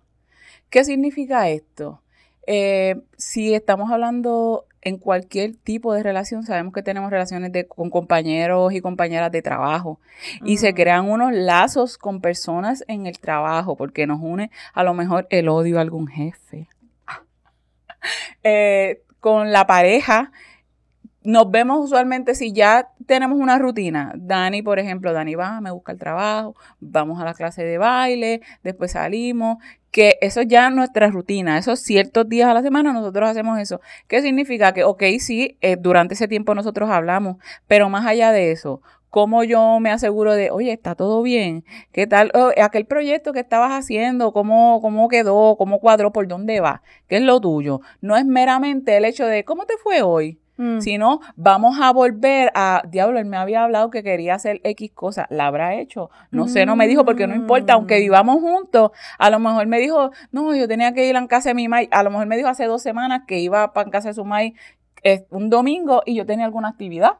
¿Qué 0.68 0.84
significa 0.84 1.48
esto? 1.48 2.02
Eh, 2.46 2.96
si 3.16 3.54
estamos 3.54 3.90
hablando 3.90 4.66
en 4.82 4.98
cualquier 4.98 5.56
tipo 5.56 5.92
de 5.92 6.02
relación, 6.02 6.42
sabemos 6.42 6.72
que 6.72 6.82
tenemos 6.82 7.10
relaciones 7.10 7.52
con 7.68 7.90
compañeros 7.90 8.72
y 8.72 8.80
compañeras 8.80 9.30
de 9.30 9.42
trabajo 9.42 10.00
y 10.44 10.56
se 10.56 10.74
crean 10.74 11.08
unos 11.08 11.32
lazos 11.32 11.98
con 11.98 12.20
personas 12.20 12.84
en 12.88 13.06
el 13.06 13.18
trabajo 13.18 13.76
porque 13.76 14.06
nos 14.06 14.20
une 14.22 14.50
a 14.72 14.82
lo 14.82 14.94
mejor 14.94 15.26
el 15.30 15.48
odio 15.48 15.78
a 15.78 15.82
algún 15.82 16.08
jefe. 16.08 16.68
Eh, 18.42 19.02
con 19.20 19.52
la 19.52 19.66
pareja 19.66 20.32
nos 21.22 21.50
vemos 21.50 21.84
usualmente 21.84 22.34
si 22.34 22.52
ya 22.52 22.88
tenemos 23.06 23.38
una 23.38 23.58
rutina. 23.58 24.12
Dani, 24.16 24.62
por 24.62 24.78
ejemplo, 24.78 25.12
Dani 25.12 25.34
va, 25.34 25.60
me 25.60 25.70
busca 25.70 25.92
el 25.92 25.98
trabajo, 25.98 26.56
vamos 26.80 27.20
a 27.20 27.24
la 27.24 27.34
clase 27.34 27.62
de 27.64 27.78
baile, 27.78 28.40
después 28.62 28.92
salimos, 28.92 29.58
que 29.90 30.18
eso 30.20 30.42
ya 30.42 30.68
es 30.68 30.74
nuestra 30.74 31.08
rutina, 31.08 31.58
esos 31.58 31.80
ciertos 31.80 32.28
días 32.28 32.48
a 32.48 32.54
la 32.54 32.62
semana 32.62 32.92
nosotros 32.92 33.28
hacemos 33.28 33.58
eso. 33.58 33.80
¿Qué 34.08 34.22
significa? 34.22 34.72
Que, 34.72 34.84
ok, 34.84 35.02
sí, 35.18 35.58
eh, 35.60 35.76
durante 35.78 36.14
ese 36.14 36.28
tiempo 36.28 36.54
nosotros 36.54 36.90
hablamos, 36.90 37.36
pero 37.66 37.88
más 37.90 38.06
allá 38.06 38.32
de 38.32 38.52
eso, 38.52 38.80
¿cómo 39.10 39.44
yo 39.44 39.80
me 39.80 39.90
aseguro 39.90 40.34
de, 40.34 40.50
oye, 40.50 40.72
está 40.72 40.94
todo 40.94 41.22
bien? 41.22 41.64
¿Qué 41.92 42.06
tal? 42.06 42.30
Oh, 42.34 42.50
aquel 42.62 42.86
proyecto 42.86 43.32
que 43.32 43.40
estabas 43.40 43.72
haciendo, 43.72 44.32
¿cómo, 44.32 44.80
¿cómo 44.80 45.08
quedó? 45.08 45.56
¿Cómo 45.56 45.80
cuadró? 45.80 46.12
¿Por 46.12 46.28
dónde 46.28 46.60
va? 46.60 46.82
¿Qué 47.08 47.16
es 47.16 47.22
lo 47.22 47.40
tuyo? 47.40 47.80
No 48.00 48.16
es 48.16 48.24
meramente 48.24 48.96
el 48.96 49.04
hecho 49.04 49.26
de, 49.26 49.44
¿cómo 49.44 49.66
te 49.66 49.76
fue 49.76 50.02
hoy? 50.02 50.38
Mm. 50.60 50.82
sino 50.82 51.20
vamos 51.36 51.80
a 51.80 51.90
volver 51.90 52.52
a, 52.54 52.82
diablo, 52.86 53.18
él 53.18 53.24
me 53.24 53.38
había 53.38 53.64
hablado 53.64 53.88
que 53.88 54.02
quería 54.02 54.34
hacer 54.34 54.60
X 54.62 54.90
cosa, 54.92 55.26
la 55.30 55.46
habrá 55.46 55.76
hecho, 55.76 56.10
no 56.30 56.48
sé, 56.48 56.66
no 56.66 56.76
me 56.76 56.86
dijo 56.86 57.06
porque 57.06 57.26
no 57.26 57.34
importa, 57.34 57.72
aunque 57.72 57.96
mm. 57.96 58.00
vivamos 58.00 58.40
juntos, 58.42 58.90
a 59.18 59.30
lo 59.30 59.38
mejor 59.38 59.66
me 59.68 59.78
dijo, 59.78 60.10
no, 60.32 60.54
yo 60.54 60.68
tenía 60.68 60.92
que 60.92 61.08
ir 61.08 61.16
a 61.16 61.26
casa 61.28 61.48
de 61.48 61.54
mi 61.54 61.66
mai, 61.66 61.88
a 61.90 62.02
lo 62.02 62.10
mejor 62.10 62.26
me 62.26 62.36
dijo 62.36 62.50
hace 62.50 62.66
dos 62.66 62.82
semanas 62.82 63.22
que 63.26 63.38
iba 63.38 63.72
para 63.72 63.88
casa 63.88 64.08
de 64.08 64.14
su 64.14 64.26
mai 64.26 64.52
eh, 65.02 65.24
un 65.30 65.48
domingo 65.48 66.02
y 66.04 66.14
yo 66.14 66.26
tenía 66.26 66.44
alguna 66.44 66.68
actividad. 66.68 67.12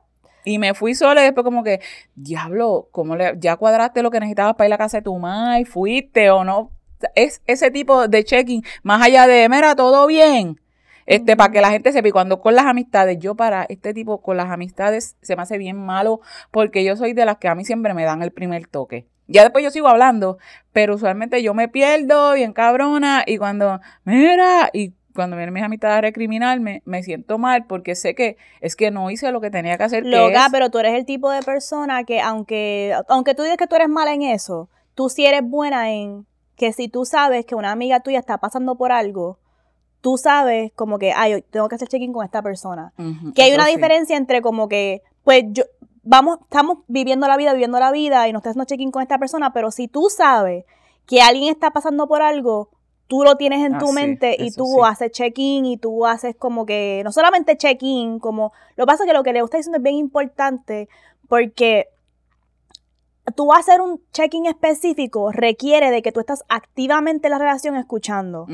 Y 0.45 0.59
me 0.59 0.75
fui 0.75 0.95
sola 0.95 1.23
y 1.23 1.25
después 1.25 1.45
como 1.45 1.65
que, 1.65 1.81
diablo, 2.15 2.89
¿cómo 2.93 3.17
le, 3.17 3.39
ya 3.39 3.57
cuadraste 3.57 4.03
lo 4.03 4.11
que 4.11 4.21
necesitabas 4.21 4.55
para 4.55 4.69
ir 4.69 4.75
a 4.75 4.79
casa 4.79 4.99
de 4.99 5.03
tu 5.03 5.17
mai? 5.17 5.65
¿Fuiste 5.65 6.31
o 6.31 6.45
no? 6.45 6.73
Es 7.15 7.41
ese 7.47 7.71
tipo 7.71 8.07
de 8.07 8.23
checking, 8.23 8.63
más 8.83 9.01
allá 9.01 9.27
de, 9.27 9.49
mira, 9.49 9.75
todo 9.77 10.07
bien 10.07 10.61
este, 11.11 11.37
para 11.37 11.53
que 11.53 11.61
la 11.61 11.71
gente 11.71 11.91
sepa. 11.93 12.07
Y 12.07 12.13
cuando 12.13 12.41
con 12.41 12.55
las 12.55 12.67
amistades, 12.67 13.19
yo 13.19 13.35
para 13.35 13.65
este 13.65 13.93
tipo, 13.93 14.23
con 14.23 14.37
las 14.37 14.49
amistades, 14.49 15.17
se 15.23 15.35
me 15.35 15.43
hace 15.43 15.59
bien 15.59 15.77
malo 15.77 16.21
porque 16.53 16.85
yo 16.85 16.97
soy 16.97 17.15
de 17.15 17.25
las 17.25 17.39
que 17.39 17.49
a 17.49 17.57
mí 17.57 17.65
siempre 17.65 17.95
me 17.95 18.05
dan 18.05 18.23
el 18.23 18.31
primer 18.31 18.69
toque. 18.69 19.07
Ya 19.27 19.43
después 19.43 19.65
yo 19.65 19.73
sigo 19.73 19.89
hablando, 19.89 20.39
pero 20.73 20.95
usualmente 20.95 21.43
yo 21.43 21.53
me 21.53 21.67
pierdo 21.67 22.35
bien 22.35 22.53
cabrona 22.53 23.25
y 23.27 23.39
cuando, 23.39 23.81
mira, 24.05 24.71
y 24.73 24.93
cuando 25.13 25.37
vienen 25.37 25.53
mis 25.53 25.65
amistades 25.65 25.99
a 25.99 26.01
recriminarme, 26.01 26.83
me 26.85 27.03
siento 27.03 27.39
mal 27.39 27.67
porque 27.67 27.97
sé 27.97 28.15
que 28.15 28.37
es 28.61 28.77
que 28.77 28.93
no 28.93 29.11
hice 29.11 29.33
lo 29.33 29.41
que 29.41 29.51
tenía 29.51 29.77
que 29.79 29.85
hacer. 29.85 30.07
Loca, 30.07 30.47
pero 30.53 30.71
tú 30.71 30.79
eres 30.79 30.95
el 30.95 31.07
tipo 31.07 31.31
de 31.33 31.43
persona 31.43 32.05
que 32.05 32.21
aunque, 32.21 32.95
aunque 33.09 33.35
tú 33.35 33.43
digas 33.43 33.59
que 33.59 33.67
tú 33.67 33.75
eres 33.75 33.89
mala 33.89 34.15
en 34.15 34.23
eso, 34.23 34.69
tú 34.95 35.09
sí 35.09 35.27
eres 35.27 35.43
buena 35.43 35.91
en 35.91 36.25
que 36.55 36.73
si 36.73 36.89
tú 36.89 37.05
sabes 37.05 37.47
que 37.47 37.57
una 37.57 37.73
amiga 37.73 37.99
tuya 37.99 38.21
está 38.21 38.39
pasando 38.39 38.77
por 38.77 38.93
algo, 38.93 39.39
tú 40.01 40.17
sabes 40.17 40.73
como 40.75 40.99
que, 40.99 41.13
ay, 41.13 41.33
yo 41.33 41.43
tengo 41.43 41.69
que 41.69 41.75
hacer 41.75 41.89
check-in 41.89 42.13
con 42.13 42.25
esta 42.25 42.43
persona. 42.43 42.93
que 43.35 43.43
hay 43.43 43.53
una 43.53 43.67
diferencia 43.67 44.17
entre 44.17 44.43
como 44.43 44.69
que, 44.69 45.03
pues 45.25 45.45
yo, 45.51 45.65
vamos, 46.03 46.39
estamos 46.43 46.79
viviendo 46.89 47.29
la 47.29 47.37
vida, 47.37 47.53
viviendo 47.53 47.79
la 47.79 47.93
vida 47.93 48.29
y 48.29 48.33
no 48.33 48.39
estás 48.39 48.53
haciendo 48.53 48.67
check-in 48.67 48.91
con 48.91 49.03
esta 49.03 49.19
persona, 49.19 49.53
pero 49.53 49.71
si 49.71 49.89
tú 49.89 50.09
sabes 50.09 50.65
que 51.07 51.21
alguien 51.21 51.53
está 51.53 51.71
pasando 51.71 52.07
por 52.09 52.23
algo, 52.23 52.71
tú 53.07 53.25
lo 53.25 53.37
tienes 53.37 53.67
en 53.67 53.79
tu 53.79 53.89
ah, 53.89 53.93
mente 53.93 54.37
y 54.39 54.53
tú 54.53 54.85
haces 54.85 55.11
check-in 55.11 55.67
y 55.67 55.77
tú 55.77 56.07
haces 56.07 56.37
como 56.37 56.65
que, 56.65 57.03
no 57.05 57.13
solamente 57.13 57.57
check-in, 57.57 58.21
como, 58.21 58.53
lo 58.77 58.85
que 58.85 58.87
pasa 58.87 59.05
es 59.05 59.09
que 59.09 59.15
lo 59.15 59.25
que 59.25 59.33
le 59.33 59.41
está 59.41 59.57
diciendo 59.57 59.79
es 59.79 59.83
bien 59.83 59.97
importante 59.97 60.89
porque 61.29 61.89
tú 63.35 63.53
hacer 63.53 63.81
un 63.81 64.01
check-in 64.13 64.47
específico 64.47 65.33
requiere 65.33 65.91
de 65.91 66.03
que 66.03 66.13
tú 66.13 66.21
estás 66.21 66.45
activamente 66.49 67.27
en 67.27 67.33
la 67.33 67.39
relación 67.39 67.77
escuchando, 67.77 68.47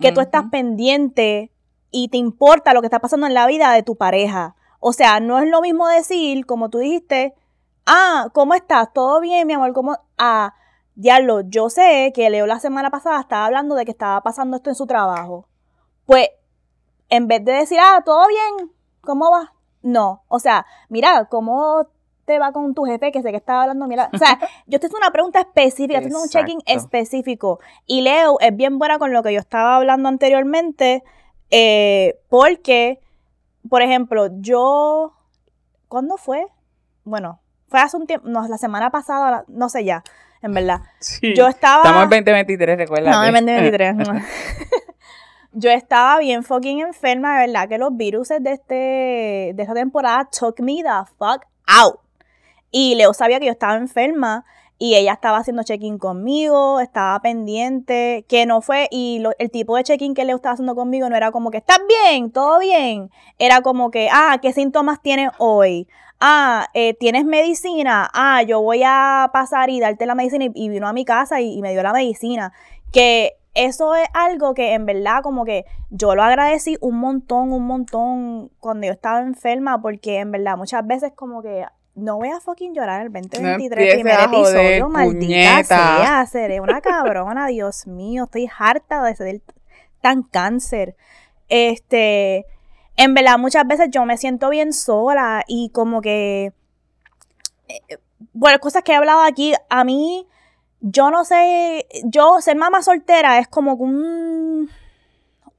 que 0.00 0.12
tú 0.12 0.20
estás 0.20 0.44
pendiente 0.50 1.50
y 1.90 2.08
te 2.08 2.16
importa 2.16 2.74
lo 2.74 2.80
que 2.80 2.86
está 2.86 2.98
pasando 2.98 3.26
en 3.26 3.34
la 3.34 3.46
vida 3.46 3.72
de 3.72 3.82
tu 3.82 3.96
pareja. 3.96 4.56
O 4.80 4.92
sea, 4.92 5.20
no 5.20 5.38
es 5.38 5.48
lo 5.48 5.60
mismo 5.60 5.88
decir, 5.88 6.44
como 6.46 6.68
tú 6.68 6.78
dijiste, 6.78 7.34
ah, 7.86 8.28
¿cómo 8.32 8.54
estás? 8.54 8.92
¿Todo 8.92 9.20
bien, 9.20 9.46
mi 9.46 9.54
amor? 9.54 9.72
¿Cómo? 9.72 9.96
Ah, 10.18 10.54
diablo, 10.94 11.40
yo 11.42 11.70
sé 11.70 12.12
que 12.14 12.28
Leo 12.30 12.46
la 12.46 12.60
semana 12.60 12.90
pasada 12.90 13.20
estaba 13.20 13.46
hablando 13.46 13.74
de 13.74 13.84
que 13.84 13.90
estaba 13.92 14.20
pasando 14.22 14.56
esto 14.56 14.70
en 14.70 14.76
su 14.76 14.86
trabajo. 14.86 15.48
Pues, 16.06 16.28
en 17.08 17.28
vez 17.28 17.44
de 17.44 17.52
decir, 17.52 17.78
ah, 17.80 18.02
todo 18.04 18.26
bien, 18.28 18.72
¿cómo 19.00 19.30
va? 19.30 19.54
No, 19.82 20.24
o 20.28 20.38
sea, 20.38 20.66
mira, 20.88 21.26
¿cómo 21.26 21.86
te 22.24 22.38
va 22.38 22.52
con 22.52 22.74
tu 22.74 22.84
jefe 22.84 23.12
que 23.12 23.22
sé 23.22 23.30
que 23.30 23.36
estaba 23.36 23.62
hablando, 23.62 23.86
mira, 23.86 24.10
o 24.12 24.18
sea, 24.18 24.38
yo 24.66 24.80
te 24.80 24.86
hice 24.86 24.96
una 24.96 25.10
pregunta 25.10 25.40
específica, 25.40 26.00
te 26.00 26.08
hice 26.08 26.16
un 26.16 26.28
check-in 26.28 26.60
específico. 26.66 27.60
Y 27.86 28.02
Leo 28.02 28.38
es 28.40 28.56
bien 28.56 28.78
buena 28.78 28.98
con 28.98 29.12
lo 29.12 29.22
que 29.22 29.32
yo 29.32 29.40
estaba 29.40 29.76
hablando 29.76 30.08
anteriormente, 30.08 31.02
eh, 31.50 32.18
porque, 32.28 33.00
por 33.68 33.82
ejemplo, 33.82 34.28
yo, 34.40 35.14
¿cuándo 35.88 36.16
fue? 36.16 36.46
Bueno, 37.04 37.40
fue 37.68 37.80
hace 37.80 37.96
un 37.96 38.06
tiempo, 38.06 38.28
no, 38.28 38.46
la 38.48 38.58
semana 38.58 38.90
pasada, 38.90 39.44
no 39.48 39.68
sé 39.68 39.84
ya, 39.84 40.02
en 40.42 40.54
verdad. 40.54 40.82
Yo 41.36 41.48
estaba... 41.48 41.82
Estamos 41.82 42.04
en 42.04 42.10
2023, 42.10 42.78
recuerda. 42.78 43.10
No, 43.10 43.24
en 43.24 43.32
2023. 43.32 43.96
yo 45.54 45.70
estaba 45.70 46.18
bien 46.18 46.42
fucking 46.42 46.80
enferma, 46.80 47.38
de 47.38 47.46
verdad, 47.46 47.68
que 47.68 47.78
los 47.78 47.96
virus 47.96 48.28
de, 48.28 48.52
este, 48.52 48.74
de 49.54 49.62
esta 49.62 49.74
temporada 49.74 50.28
took 50.30 50.60
me 50.60 50.82
the 50.82 51.10
fuck 51.16 51.44
out. 51.66 52.03
Y 52.76 52.96
Leo 52.96 53.14
sabía 53.14 53.38
que 53.38 53.46
yo 53.46 53.52
estaba 53.52 53.76
enferma 53.76 54.44
y 54.80 54.96
ella 54.96 55.12
estaba 55.12 55.38
haciendo 55.38 55.62
check-in 55.62 55.96
conmigo, 55.96 56.80
estaba 56.80 57.20
pendiente, 57.20 58.24
que 58.28 58.46
no 58.46 58.62
fue, 58.62 58.88
y 58.90 59.22
el 59.38 59.50
tipo 59.52 59.76
de 59.76 59.84
check-in 59.84 60.12
que 60.12 60.24
Leo 60.24 60.34
estaba 60.34 60.54
haciendo 60.54 60.74
conmigo 60.74 61.08
no 61.08 61.14
era 61.14 61.30
como 61.30 61.52
que, 61.52 61.58
¿estás 61.58 61.78
bien? 61.86 62.32
¿Todo 62.32 62.58
bien? 62.58 63.12
Era 63.38 63.60
como 63.60 63.92
que, 63.92 64.08
ah, 64.10 64.38
¿qué 64.42 64.52
síntomas 64.52 65.00
tienes 65.00 65.30
hoy? 65.38 65.86
Ah, 66.18 66.66
eh, 66.74 66.94
¿tienes 66.94 67.24
medicina? 67.24 68.10
Ah, 68.12 68.42
yo 68.42 68.60
voy 68.60 68.82
a 68.84 69.30
pasar 69.32 69.70
y 69.70 69.78
darte 69.78 70.04
la 70.04 70.16
medicina 70.16 70.46
y, 70.52 70.68
vino 70.68 70.88
a 70.88 70.92
mi 70.92 71.04
casa 71.04 71.40
y, 71.40 71.56
y 71.56 71.62
me 71.62 71.70
dio 71.70 71.82
la 71.84 71.92
medicina. 71.92 72.52
Que 72.92 73.34
eso 73.54 73.94
es 73.94 74.08
algo 74.14 74.52
que 74.54 74.74
en 74.74 74.84
verdad 74.84 75.22
como 75.22 75.44
que 75.44 75.64
yo 75.90 76.16
lo 76.16 76.24
agradecí 76.24 76.76
un 76.80 76.98
montón, 76.98 77.52
un 77.52 77.68
montón 77.68 78.50
cuando 78.58 78.88
yo 78.88 78.92
estaba 78.92 79.20
enferma, 79.20 79.80
porque 79.80 80.18
en 80.18 80.32
verdad 80.32 80.56
muchas 80.56 80.84
veces 80.84 81.12
como 81.14 81.40
que 81.40 81.64
no 81.94 82.16
voy 82.16 82.30
a 82.30 82.40
fucking 82.40 82.74
llorar 82.74 83.02
el 83.02 83.12
2023, 83.12 83.94
primer 83.94 84.20
episodio, 84.20 84.88
maldita 84.88 85.64
sea, 85.64 86.26
seré 86.26 86.60
una 86.60 86.80
cabrona, 86.80 87.46
Dios 87.48 87.86
mío, 87.86 88.24
estoy 88.24 88.48
harta 88.58 89.02
de 89.02 89.14
ser 89.14 89.42
tan 90.00 90.22
cáncer. 90.22 90.96
Este, 91.48 92.46
en 92.96 93.14
verdad, 93.14 93.38
muchas 93.38 93.66
veces 93.66 93.88
yo 93.90 94.04
me 94.04 94.16
siento 94.16 94.50
bien 94.50 94.72
sola 94.72 95.44
y 95.46 95.70
como 95.70 96.00
que, 96.00 96.52
eh, 97.68 97.98
bueno, 98.32 98.58
cosas 98.58 98.82
que 98.82 98.92
he 98.92 98.96
hablado 98.96 99.22
aquí, 99.22 99.54
a 99.68 99.84
mí, 99.84 100.26
yo 100.80 101.10
no 101.10 101.24
sé, 101.24 101.86
yo 102.04 102.40
ser 102.40 102.56
mamá 102.56 102.82
soltera 102.82 103.38
es 103.38 103.48
como 103.48 103.74
un, 103.74 104.68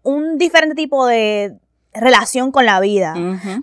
un 0.04 0.38
diferente 0.38 0.76
tipo 0.76 1.06
de, 1.08 1.58
relación 1.96 2.52
con 2.52 2.66
la 2.66 2.80
vida. 2.80 3.16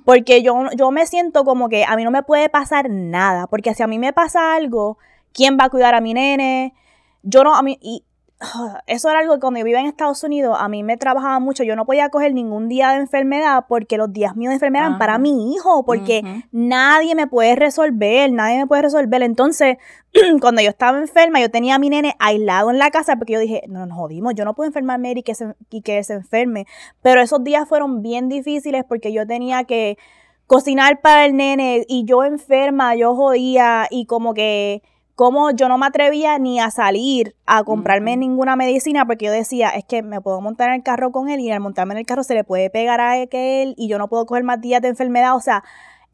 Porque 0.04 0.42
yo, 0.42 0.66
yo 0.76 0.90
me 0.90 1.06
siento 1.06 1.44
como 1.44 1.68
que 1.68 1.84
a 1.84 1.96
mí 1.96 2.04
no 2.04 2.10
me 2.10 2.22
puede 2.22 2.48
pasar 2.48 2.90
nada. 2.90 3.46
Porque 3.46 3.74
si 3.74 3.82
a 3.82 3.86
mí 3.86 3.98
me 3.98 4.12
pasa 4.12 4.54
algo, 4.54 4.98
¿quién 5.32 5.58
va 5.58 5.64
a 5.64 5.70
cuidar 5.70 5.94
a 5.94 6.00
mi 6.00 6.14
nene? 6.14 6.74
Yo 7.22 7.44
no, 7.44 7.54
a 7.54 7.62
mí, 7.62 7.78
y 7.80 8.04
eso 8.86 9.10
era 9.10 9.20
algo 9.20 9.34
que 9.34 9.40
cuando 9.40 9.58
yo 9.58 9.64
vivía 9.64 9.80
en 9.80 9.86
Estados 9.86 10.22
Unidos, 10.24 10.56
a 10.58 10.68
mí 10.68 10.82
me 10.82 10.96
trabajaba 10.96 11.38
mucho. 11.38 11.62
Yo 11.64 11.76
no 11.76 11.86
podía 11.86 12.08
coger 12.08 12.34
ningún 12.34 12.68
día 12.68 12.90
de 12.90 12.96
enfermedad 12.96 13.66
porque 13.68 13.96
los 13.96 14.12
días 14.12 14.36
míos 14.36 14.50
de 14.50 14.54
enfermedad 14.54 14.86
eran 14.86 14.98
para 14.98 15.18
mi 15.18 15.54
hijo, 15.54 15.84
porque 15.84 16.44
nadie 16.50 17.14
me 17.14 17.26
puede 17.26 17.56
resolver, 17.56 18.32
nadie 18.32 18.58
me 18.58 18.66
puede 18.66 18.82
resolver. 18.82 19.22
Entonces, 19.22 19.78
cuando 20.40 20.62
yo 20.62 20.70
estaba 20.70 20.98
enferma, 20.98 21.40
yo 21.40 21.50
tenía 21.50 21.76
a 21.76 21.78
mi 21.78 21.90
nene 21.90 22.14
aislado 22.18 22.70
en 22.70 22.78
la 22.78 22.90
casa 22.90 23.16
porque 23.16 23.34
yo 23.34 23.40
dije, 23.40 23.62
no 23.68 23.86
nos 23.86 23.96
jodimos, 23.96 24.34
yo 24.34 24.44
no 24.44 24.54
puedo 24.54 24.68
enfermarme 24.68 25.12
y 25.12 25.22
que 25.22 25.34
se, 25.34 25.54
y 25.70 25.82
que 25.82 26.02
se 26.04 26.14
enferme. 26.14 26.66
Pero 27.02 27.20
esos 27.20 27.42
días 27.44 27.68
fueron 27.68 28.02
bien 28.02 28.28
difíciles 28.28 28.84
porque 28.88 29.12
yo 29.12 29.26
tenía 29.26 29.64
que 29.64 29.98
cocinar 30.46 31.00
para 31.00 31.24
el 31.24 31.36
nene 31.36 31.84
y 31.88 32.04
yo 32.04 32.24
enferma, 32.24 32.94
yo 32.94 33.14
jodía 33.14 33.86
y 33.90 34.06
como 34.06 34.34
que 34.34 34.82
como 35.14 35.50
yo 35.50 35.68
no 35.68 35.78
me 35.78 35.86
atrevía 35.86 36.38
ni 36.38 36.58
a 36.58 36.70
salir 36.70 37.34
a 37.46 37.64
comprarme 37.64 38.16
ninguna 38.16 38.56
medicina 38.56 39.04
porque 39.06 39.26
yo 39.26 39.32
decía, 39.32 39.70
es 39.70 39.84
que 39.84 40.02
me 40.02 40.20
puedo 40.20 40.40
montar 40.40 40.68
en 40.70 40.76
el 40.76 40.82
carro 40.82 41.12
con 41.12 41.28
él 41.28 41.40
y 41.40 41.50
al 41.50 41.60
montarme 41.60 41.94
en 41.94 41.98
el 41.98 42.06
carro 42.06 42.24
se 42.24 42.34
le 42.34 42.44
puede 42.44 42.70
pegar 42.70 43.00
a 43.00 43.18
él 43.18 43.74
y 43.76 43.88
yo 43.88 43.98
no 43.98 44.08
puedo 44.08 44.26
coger 44.26 44.44
más 44.44 44.60
días 44.60 44.80
de 44.80 44.88
enfermedad, 44.88 45.36
o 45.36 45.40
sea, 45.40 45.62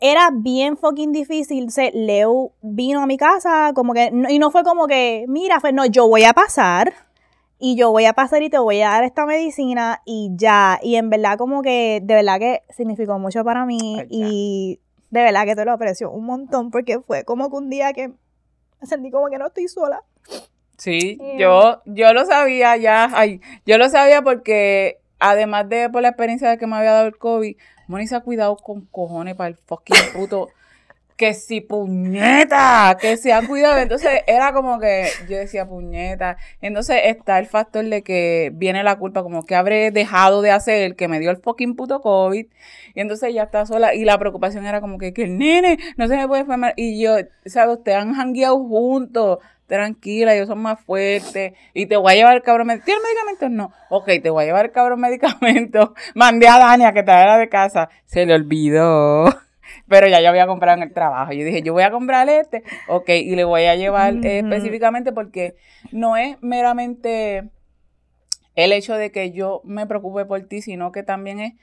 era 0.00 0.30
bien 0.32 0.76
fucking 0.76 1.12
difícil. 1.12 1.68
Leo 1.92 2.52
vino 2.62 3.02
a 3.02 3.06
mi 3.06 3.16
casa 3.16 3.72
como 3.74 3.94
que, 3.94 4.12
y 4.28 4.38
no 4.38 4.50
fue 4.50 4.62
como 4.64 4.86
que, 4.86 5.24
mira, 5.28 5.60
fue, 5.60 5.72
no, 5.72 5.86
yo 5.86 6.08
voy 6.08 6.24
a 6.24 6.32
pasar 6.32 6.92
y 7.58 7.76
yo 7.76 7.90
voy 7.90 8.04
a 8.04 8.12
pasar 8.12 8.42
y 8.42 8.50
te 8.50 8.58
voy 8.58 8.80
a 8.80 8.90
dar 8.90 9.04
esta 9.04 9.26
medicina 9.26 10.00
y 10.04 10.30
ya, 10.36 10.78
y 10.82 10.96
en 10.96 11.10
verdad 11.10 11.36
como 11.38 11.62
que, 11.62 12.00
de 12.02 12.14
verdad 12.14 12.38
que 12.38 12.62
significó 12.70 13.18
mucho 13.18 13.44
para 13.44 13.66
mí 13.66 14.04
y 14.08 14.80
de 15.10 15.22
verdad 15.22 15.44
que 15.44 15.56
te 15.56 15.64
lo 15.64 15.72
aprecio 15.72 16.10
un 16.10 16.26
montón 16.26 16.70
porque 16.70 17.00
fue 17.00 17.24
como 17.24 17.50
que 17.50 17.56
un 17.56 17.70
día 17.70 17.92
que 17.92 18.12
sentí 18.82 19.10
como 19.10 19.28
que 19.28 19.38
no 19.38 19.46
estoy 19.46 19.68
sola. 19.68 20.02
Sí, 20.76 21.18
yo, 21.38 21.82
yo 21.86 22.12
lo 22.12 22.24
sabía 22.24 22.76
ya, 22.76 23.10
ay, 23.12 23.40
yo 23.66 23.78
lo 23.78 23.88
sabía 23.88 24.22
porque 24.22 25.00
además 25.18 25.68
de 25.68 25.90
por 25.90 26.02
la 26.02 26.10
experiencia 26.10 26.48
de 26.50 26.58
que 26.58 26.68
me 26.68 26.76
había 26.76 26.92
dado 26.92 27.08
el 27.08 27.18
COVID, 27.18 27.56
Moni 27.88 28.06
se 28.06 28.14
ha 28.14 28.20
cuidado 28.20 28.56
con 28.56 28.82
cojones 28.86 29.34
para 29.34 29.48
el 29.48 29.56
fucking 29.56 29.96
puto 30.14 30.50
que 31.18 31.34
si 31.34 31.60
puñeta, 31.60 32.96
que 32.98 33.16
se 33.16 33.32
han 33.32 33.46
cuidado. 33.48 33.76
Entonces 33.78 34.22
era 34.26 34.52
como 34.52 34.78
que 34.78 35.08
yo 35.28 35.36
decía 35.36 35.66
puñeta. 35.66 36.38
Entonces 36.62 37.00
está 37.04 37.40
el 37.40 37.46
factor 37.46 37.84
de 37.84 38.02
que 38.02 38.52
viene 38.54 38.84
la 38.84 38.96
culpa, 38.96 39.24
como 39.24 39.44
que 39.44 39.56
habré 39.56 39.90
dejado 39.90 40.42
de 40.42 40.52
hacer, 40.52 40.94
que 40.94 41.08
me 41.08 41.18
dio 41.18 41.30
el 41.30 41.38
fucking 41.38 41.74
puto 41.74 42.00
COVID. 42.00 42.46
Y 42.94 43.00
entonces 43.00 43.34
ya 43.34 43.42
está 43.42 43.66
sola. 43.66 43.94
Y 43.94 44.04
la 44.04 44.16
preocupación 44.18 44.64
era 44.64 44.80
como 44.80 44.96
que, 44.96 45.12
que 45.12 45.24
el 45.24 45.36
nene 45.36 45.78
no 45.96 46.06
se 46.06 46.16
me 46.16 46.28
puede 46.28 46.42
enfermar. 46.42 46.72
Y 46.76 47.02
yo, 47.02 47.16
¿sabes? 47.46 47.78
Ustedes 47.78 47.98
han 47.98 48.14
jangueado 48.14 48.56
juntos. 48.60 49.38
Tranquila, 49.66 50.36
yo 50.36 50.46
soy 50.46 50.56
más 50.56 50.80
fuerte. 50.80 51.54
Y 51.74 51.86
te 51.86 51.96
voy 51.96 52.12
a 52.12 52.14
llevar 52.14 52.36
el 52.36 52.42
cabrón 52.42 52.68
medicamento. 52.68 52.86
¿Tienes 52.86 53.02
medicamentos? 53.02 53.50
No. 53.50 53.72
Ok, 53.90 54.06
te 54.22 54.30
voy 54.30 54.44
a 54.44 54.46
llevar 54.46 54.66
el 54.66 54.72
cabrón 54.72 55.00
medicamento. 55.00 55.94
Mandé 56.14 56.46
a 56.46 56.58
Dania 56.58 56.92
que 56.92 57.02
trajera 57.02 57.38
de 57.38 57.48
casa. 57.48 57.90
Se 58.06 58.24
le 58.24 58.34
olvidó 58.34 59.47
pero 59.88 60.06
ya 60.08 60.20
yo 60.20 60.28
había 60.28 60.46
comprado 60.46 60.76
en 60.76 60.82
el 60.82 60.92
trabajo. 60.92 61.32
Yo 61.32 61.44
dije, 61.44 61.62
yo 61.62 61.72
voy 61.72 61.82
a 61.82 61.90
comprar 61.90 62.28
este, 62.28 62.62
ok, 62.88 63.08
y 63.10 63.34
le 63.34 63.44
voy 63.44 63.64
a 63.64 63.74
llevar 63.76 64.14
eh, 64.24 64.40
específicamente 64.40 65.12
porque 65.12 65.56
no 65.92 66.16
es 66.16 66.36
meramente 66.42 67.50
el 68.54 68.72
hecho 68.72 68.94
de 68.94 69.12
que 69.12 69.32
yo 69.32 69.60
me 69.64 69.86
preocupe 69.86 70.24
por 70.24 70.42
ti, 70.42 70.62
sino 70.62 70.92
que 70.92 71.02
también 71.02 71.40
es 71.40 71.54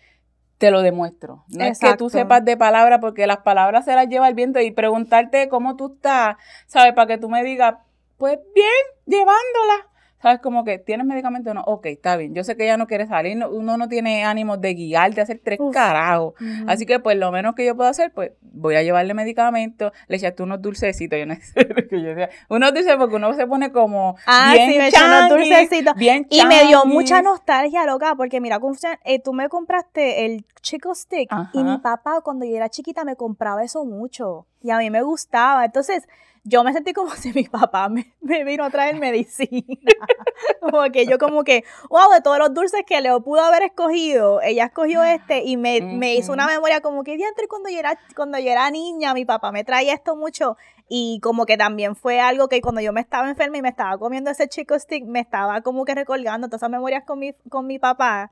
te 0.57 0.71
lo 0.71 0.81
demuestro. 0.81 1.43
No 1.49 1.65
es 1.65 1.79
que 1.79 1.95
tú 1.97 2.09
sepas 2.09 2.43
de 2.45 2.55
palabras, 2.55 2.99
porque 3.01 3.27
las 3.27 3.39
palabras 3.39 3.85
se 3.85 3.93
las 3.93 4.07
lleva 4.07 4.27
el 4.27 4.35
viento 4.35 4.61
y 4.61 4.71
preguntarte 4.71 5.49
cómo 5.49 5.75
tú 5.75 5.95
estás, 5.95 6.37
¿sabes? 6.65 6.93
Para 6.93 7.07
que 7.07 7.17
tú 7.17 7.29
me 7.29 7.43
digas, 7.43 7.75
pues 8.17 8.39
bien, 8.53 8.67
llevándola. 9.05 9.89
¿Sabes? 10.25 10.39
Como 10.41 10.63
que, 10.63 10.79
¿tienes 10.79 11.05
medicamento 11.05 11.51
o 11.51 11.53
no? 11.53 11.61
Ok, 11.67 11.85
está 11.85 12.17
bien. 12.17 12.33
Yo 12.33 12.43
sé 12.43 12.57
que 12.57 12.63
ella 12.63 12.77
no 12.77 12.87
quiere 12.87 13.05
salir, 13.05 13.37
uno 13.45 13.77
no 13.77 13.87
tiene 13.87 14.25
ánimos 14.25 14.59
de 14.59 14.73
guiar, 14.73 15.13
de 15.13 15.21
hacer 15.21 15.39
tres 15.43 15.59
carajos. 15.71 16.33
Así 16.65 16.87
que, 16.87 16.99
pues, 16.99 17.15
lo 17.15 17.31
menos 17.31 17.53
que 17.53 17.63
yo 17.63 17.75
puedo 17.75 17.87
hacer, 17.87 18.11
pues, 18.11 18.31
voy 18.41 18.73
a 18.73 18.81
llevarle 18.81 19.13
medicamento, 19.13 19.91
le 20.07 20.17
echaste 20.17 20.41
unos 20.41 20.63
dulcecitos, 20.63 21.19
yo 21.19 21.25
no 21.27 21.35
sé 21.35 21.87
que 21.87 22.01
yo 22.01 22.07
decía, 22.07 22.31
unos 22.49 22.73
dulces 22.73 22.95
porque 22.97 23.17
uno 23.17 23.35
se 23.35 23.45
pone 23.45 23.71
como 23.71 24.15
ah, 24.25 24.53
bien 24.55 24.71
sí, 24.71 24.77
me 24.79 25.05
unos 25.05 25.29
dulcecitos. 25.29 25.93
Bien 25.93 26.25
y 26.31 26.43
me 26.47 26.65
dio 26.65 26.85
mucha 26.85 27.21
nostalgia, 27.21 27.85
loca, 27.85 28.15
porque 28.15 28.41
mira, 28.41 28.59
eh, 29.03 29.19
tú 29.19 29.31
me 29.31 29.47
compraste 29.47 30.25
el 30.25 30.43
Chico 30.63 30.95
Stick 30.95 31.29
y 31.53 31.63
mi 31.63 31.77
papá 31.77 32.21
cuando 32.21 32.45
yo 32.45 32.55
era 32.55 32.69
chiquita 32.69 33.03
me 33.03 33.15
compraba 33.15 33.63
eso 33.63 33.85
mucho 33.85 34.47
y 34.63 34.71
a 34.71 34.79
mí 34.79 34.89
me 34.89 35.03
gustaba. 35.03 35.65
Entonces, 35.65 36.07
yo 36.45 36.63
me 36.63 36.71
sentí 36.73 36.93
como 36.93 37.11
si 37.15 37.33
mi 37.33 37.43
papá 37.43 37.89
me, 37.89 38.13
vino 38.45 38.63
a 38.63 38.69
traer 38.69 38.95
medicina. 38.97 39.63
como 40.61 40.83
que 40.91 41.05
yo 41.05 41.17
como 41.17 41.43
que, 41.43 41.63
wow, 41.89 42.11
de 42.13 42.21
todos 42.21 42.37
los 42.37 42.53
dulces 42.53 42.83
que 42.87 43.01
Leo 43.01 43.21
pudo 43.21 43.41
haber 43.41 43.63
escogido, 43.63 44.41
ella 44.41 44.65
escogió 44.65 45.03
este 45.03 45.43
y 45.43 45.57
me, 45.57 46.15
hizo 46.15 46.31
una 46.31 46.47
memoria 46.47 46.81
como 46.81 47.03
que 47.03 47.17
diantre 47.17 47.47
cuando 47.47 47.69
yo 47.69 47.79
era 47.79 47.99
cuando 48.15 48.37
yo 48.39 48.49
era 48.51 48.69
niña, 48.69 49.13
mi 49.13 49.25
papá 49.25 49.51
me 49.51 49.63
traía 49.63 49.93
esto 49.93 50.15
mucho 50.15 50.55
y 50.87 51.19
como 51.21 51.45
que 51.45 51.57
también 51.57 51.95
fue 51.95 52.19
algo 52.19 52.47
que 52.47 52.61
cuando 52.61 52.79
yo 52.79 52.93
me 52.93 53.01
estaba 53.01 53.27
enferma 53.27 53.57
y 53.57 53.61
me 53.61 53.69
estaba 53.69 53.97
comiendo 53.97 54.29
ese 54.29 54.47
chico 54.47 54.77
stick, 54.77 55.03
me 55.05 55.19
estaba 55.19 55.61
como 55.61 55.83
que 55.83 55.95
recordando 55.95 56.47
todas 56.47 56.59
esas 56.59 56.69
memorias 56.69 57.03
con 57.05 57.19
mi, 57.19 57.33
con 57.49 57.65
mi 57.65 57.79
papá. 57.79 58.31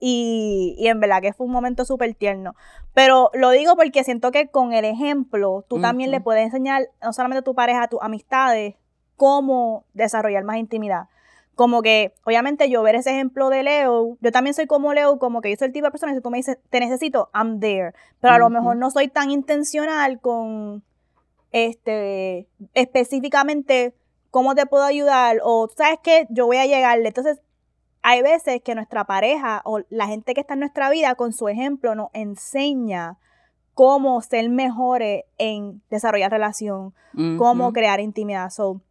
Y, 0.00 0.76
en 0.80 1.00
verdad 1.00 1.22
que 1.22 1.32
fue 1.32 1.46
un 1.46 1.52
momento 1.52 1.84
súper 1.84 2.14
tierno. 2.14 2.54
Pero 2.92 3.30
lo 3.32 3.50
digo 3.50 3.76
porque 3.76 4.04
siento 4.04 4.30
que 4.32 4.48
con 4.48 4.72
el 4.72 4.84
ejemplo 4.84 5.64
tú 5.68 5.80
también 5.80 6.10
le 6.10 6.20
puedes 6.20 6.44
enseñar 6.44 6.88
no 7.02 7.12
solamente 7.12 7.40
a 7.40 7.42
tu 7.42 7.54
pareja, 7.54 7.84
a 7.84 7.88
tus 7.88 8.02
amistades, 8.02 8.74
cómo 9.16 9.84
desarrollar 9.94 10.44
más 10.44 10.58
intimidad. 10.58 11.08
Como 11.54 11.82
que, 11.82 12.12
obviamente, 12.24 12.68
yo 12.68 12.82
ver 12.82 12.96
ese 12.96 13.12
ejemplo 13.12 13.48
de 13.48 13.62
Leo, 13.62 14.18
yo 14.20 14.32
también 14.32 14.54
soy 14.54 14.66
como 14.66 14.92
Leo, 14.92 15.18
como 15.18 15.40
que 15.40 15.50
yo 15.50 15.56
soy 15.56 15.66
el 15.66 15.72
tipo 15.72 15.86
de 15.86 15.92
persona 15.92 16.12
que 16.12 16.18
si 16.18 16.22
tú 16.22 16.30
me 16.30 16.38
dices, 16.38 16.58
te 16.68 16.80
necesito, 16.80 17.30
I'm 17.32 17.60
there. 17.60 17.94
Pero 18.20 18.34
a 18.34 18.38
lo 18.38 18.50
mejor 18.50 18.76
no 18.76 18.90
soy 18.90 19.08
tan 19.08 19.30
intencional 19.30 20.20
con, 20.20 20.82
este, 21.52 22.48
específicamente 22.74 23.94
cómo 24.32 24.56
te 24.56 24.66
puedo 24.66 24.82
ayudar 24.82 25.38
o, 25.44 25.68
¿sabes 25.76 26.00
qué? 26.02 26.26
Yo 26.28 26.46
voy 26.46 26.56
a 26.56 26.66
llegarle. 26.66 27.06
Entonces, 27.06 27.40
hay 28.06 28.20
veces 28.20 28.60
que 28.62 28.74
nuestra 28.74 29.04
pareja 29.04 29.62
o 29.64 29.80
la 29.88 30.06
gente 30.06 30.34
que 30.34 30.42
está 30.42 30.52
en 30.52 30.60
nuestra 30.60 30.90
vida 30.90 31.14
con 31.14 31.32
su 31.32 31.48
ejemplo 31.48 31.94
nos 31.94 32.10
enseña 32.12 33.16
cómo 33.72 34.20
ser 34.20 34.46
mejores 34.50 35.24
en 35.38 35.80
desarrollar 35.88 36.30
relación, 36.30 36.92
cómo 37.38 37.72
crear 37.72 38.00
intimidad. 38.00 38.50
So, 38.50 38.82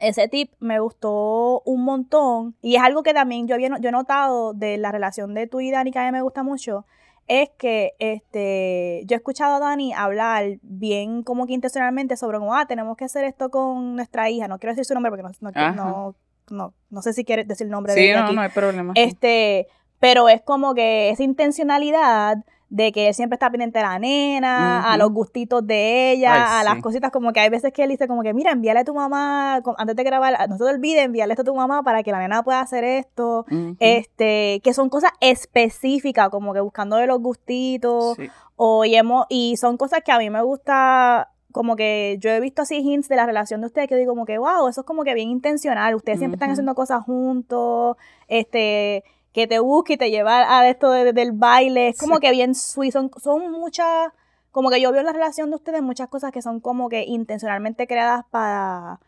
ese 0.00 0.28
tip 0.28 0.52
me 0.60 0.78
gustó 0.78 1.62
un 1.64 1.82
montón 1.82 2.54
y 2.62 2.76
es 2.76 2.82
algo 2.82 3.02
que 3.02 3.12
también 3.12 3.48
yo, 3.48 3.56
había, 3.56 3.76
yo 3.80 3.88
he 3.88 3.92
notado 3.92 4.54
de 4.54 4.78
la 4.78 4.92
relación 4.92 5.34
de 5.34 5.48
tú 5.48 5.60
y 5.60 5.72
Dani 5.72 5.90
que 5.90 5.98
a 5.98 6.06
mí 6.06 6.12
me 6.12 6.22
gusta 6.22 6.44
mucho 6.44 6.86
es 7.26 7.50
que 7.58 7.94
este, 7.98 9.02
yo 9.06 9.14
he 9.14 9.18
escuchado 9.18 9.56
a 9.56 9.58
Dani 9.58 9.94
hablar 9.94 10.58
bien 10.62 11.24
como 11.24 11.46
que 11.46 11.54
intencionalmente 11.54 12.16
sobre 12.16 12.38
cómo, 12.38 12.54
ah, 12.54 12.66
tenemos 12.66 12.96
que 12.96 13.04
hacer 13.04 13.24
esto 13.24 13.50
con 13.50 13.96
nuestra 13.96 14.30
hija, 14.30 14.46
no 14.46 14.58
quiero 14.58 14.72
decir 14.72 14.84
su 14.84 14.94
nombre 14.94 15.10
porque 15.10 15.24
no, 15.40 15.50
no, 15.50 15.74
no, 15.74 16.14
no 16.50 17.02
sé 17.02 17.12
si 17.12 17.24
quieres 17.24 17.48
decir 17.48 17.66
el 17.66 17.70
nombre 17.70 17.94
de 17.94 18.10
ella. 18.10 18.26
Sí, 18.26 18.26
no, 18.26 18.32
no 18.32 18.40
hay 18.42 18.50
problema. 18.50 18.92
Este, 18.96 19.66
pero 19.98 20.28
es 20.28 20.42
como 20.42 20.74
que 20.74 21.10
esa 21.10 21.22
intencionalidad 21.22 22.38
de 22.74 22.90
que 22.90 23.06
él 23.06 23.14
siempre 23.14 23.36
está 23.36 23.50
pendiente 23.50 23.78
de 23.78 23.84
la 23.84 23.98
nena, 24.00 24.92
a 24.92 24.96
los 24.96 25.10
gustitos 25.12 25.64
de 25.64 26.10
ella, 26.10 26.58
a 26.58 26.64
las 26.64 26.82
cositas 26.82 27.12
como 27.12 27.32
que 27.32 27.38
hay 27.38 27.48
veces 27.48 27.72
que 27.72 27.84
él 27.84 27.90
dice 27.90 28.08
como 28.08 28.22
que, 28.22 28.34
mira, 28.34 28.50
envíale 28.50 28.80
a 28.80 28.84
tu 28.84 28.94
mamá, 28.94 29.62
antes 29.76 29.94
de 29.94 30.02
grabar, 30.02 30.48
no 30.48 30.58
se 30.58 30.64
te 30.64 30.70
olvide 30.70 31.02
envíale 31.02 31.34
esto 31.34 31.42
a 31.42 31.44
tu 31.44 31.54
mamá 31.54 31.84
para 31.84 32.02
que 32.02 32.10
la 32.10 32.18
nena 32.18 32.42
pueda 32.42 32.60
hacer 32.60 32.82
esto, 32.82 33.46
este, 33.78 34.60
que 34.64 34.74
son 34.74 34.88
cosas 34.88 35.12
específicas, 35.20 36.30
como 36.30 36.52
que 36.52 36.60
buscando 36.60 36.96
de 36.96 37.06
los 37.06 37.20
gustitos, 37.20 38.16
o 38.56 38.84
y, 38.84 38.96
y 39.28 39.56
son 39.56 39.76
cosas 39.76 40.00
que 40.04 40.10
a 40.10 40.18
mí 40.18 40.28
me 40.28 40.42
gusta 40.42 41.30
como 41.54 41.76
que 41.76 42.16
yo 42.18 42.30
he 42.30 42.40
visto 42.40 42.62
así 42.62 42.78
hints 42.78 43.08
de 43.08 43.14
la 43.14 43.26
relación 43.26 43.60
de 43.60 43.68
ustedes 43.68 43.86
que 43.86 43.94
digo 43.94 44.10
como 44.10 44.26
que, 44.26 44.38
wow, 44.38 44.66
eso 44.66 44.80
es 44.80 44.86
como 44.86 45.04
que 45.04 45.14
bien 45.14 45.30
intencional, 45.30 45.94
ustedes 45.94 46.18
siempre 46.18 46.34
están 46.34 46.50
haciendo 46.50 46.74
cosas 46.74 47.04
juntos, 47.04 47.96
este, 48.26 49.04
que 49.32 49.46
te 49.46 49.60
busque 49.60 49.92
y 49.92 49.96
te 49.96 50.10
lleva 50.10 50.58
a 50.58 50.68
esto 50.68 50.90
del 50.90 51.30
baile, 51.30 51.90
es 51.90 51.98
como 51.98 52.18
que 52.18 52.32
bien 52.32 52.56
sweet, 52.56 52.90
son, 52.90 53.08
son 53.22 53.52
muchas, 53.52 54.08
como 54.50 54.68
que 54.68 54.80
yo 54.80 54.90
veo 54.90 54.98
en 54.98 55.06
la 55.06 55.12
relación 55.12 55.50
de 55.50 55.54
ustedes 55.54 55.80
muchas 55.80 56.08
cosas 56.08 56.32
que 56.32 56.42
son 56.42 56.58
como 56.58 56.88
que 56.88 57.04
intencionalmente 57.04 57.86
creadas 57.86 58.24
para... 58.32 58.98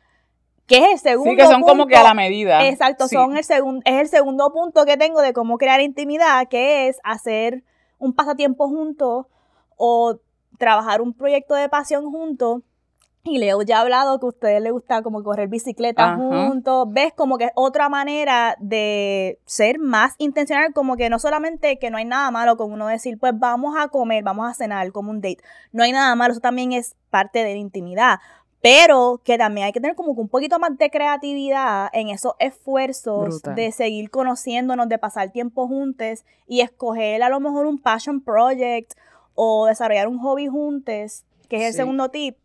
Que 0.69 0.79
es 0.79 0.93
el 0.93 0.99
segundo 1.01 1.33
Sí, 1.33 1.37
que 1.37 1.47
son 1.47 1.63
como 1.63 1.89
que 1.89 1.97
a 1.97 2.05
la 2.05 2.15
medida. 2.15 2.65
Exacto, 2.69 3.09
son 3.09 3.37
el 3.37 3.43
segundo, 3.43 3.83
es 3.85 4.01
el 4.01 4.09
segundo 4.09 4.53
punto 4.53 4.85
que 4.85 4.97
tengo 4.97 5.21
de 5.21 5.33
cómo 5.33 5.59
crear 5.59 5.81
intimidad, 5.81 6.47
que 6.47 6.87
es 6.87 7.01
hacer 7.03 7.65
un 7.99 8.15
pasatiempo 8.15 8.69
juntos 8.69 9.27
o 9.77 10.21
trabajar 10.59 11.01
un 11.01 11.13
proyecto 11.15 11.55
de 11.55 11.69
pasión 11.69 12.11
juntos. 12.11 12.63
Y 13.29 13.39
Leo 13.39 13.63
ya 13.63 13.79
ha 13.79 13.81
hablado 13.81 14.21
que 14.21 14.27
a 14.27 14.29
ustedes 14.29 14.63
les 14.63 14.71
gusta 14.71 15.03
como 15.03 15.23
correr 15.25 15.49
bicicleta 15.49 16.15
juntos. 16.15 16.87
Ves 16.91 17.13
como 17.13 17.39
que 17.39 17.47
es 17.47 17.51
otra 17.57 17.89
manera 17.89 18.55
de 18.61 19.41
ser 19.45 19.81
más 19.81 20.15
intencional, 20.19 20.73
como 20.73 20.97
que 20.97 21.11
no 21.11 21.19
solamente 21.19 21.79
que 21.81 21.91
no 21.91 21.99
hay 21.99 22.05
nada 22.05 22.31
malo 22.31 22.57
con 22.57 22.71
uno 22.73 22.87
decir, 22.87 23.19
pues 23.19 23.33
vamos 23.37 23.75
a 23.77 23.89
comer, 23.89 24.23
vamos 24.23 24.49
a 24.49 24.55
cenar 24.55 24.93
como 24.93 25.11
un 25.11 25.21
date. 25.21 25.43
No 25.73 25.83
hay 25.83 25.91
nada 25.91 26.15
malo, 26.15 26.33
eso 26.33 26.41
también 26.41 26.73
es 26.73 26.95
parte 27.11 27.43
de 27.43 27.55
la 27.55 27.59
intimidad. 27.59 28.21
pero 28.67 29.21
que 29.23 29.39
también 29.39 29.67
hay 29.67 29.73
que 29.73 29.81
tener 29.81 29.95
como 29.95 30.11
un 30.13 30.29
poquito 30.29 30.59
más 30.59 30.77
de 30.77 30.91
creatividad 30.91 31.89
en 31.93 32.09
esos 32.09 32.33
esfuerzos 32.41 33.41
de 33.43 33.71
seguir 33.71 34.11
conociéndonos, 34.11 34.89
de 34.89 34.99
pasar 34.99 35.31
tiempo 35.31 35.69
juntos 35.69 36.25
y 36.49 36.63
escoger 36.63 37.23
a 37.23 37.29
lo 37.29 37.39
mejor 37.39 37.67
un 37.67 37.79
passion 37.79 38.21
project 38.21 38.95
o 39.37 39.67
desarrollar 39.67 40.09
un 40.09 40.19
hobby 40.19 40.49
juntos, 40.49 41.25
que 41.49 41.57
es 41.57 41.63
el 41.63 41.75
segundo 41.75 42.11
tip, 42.11 42.37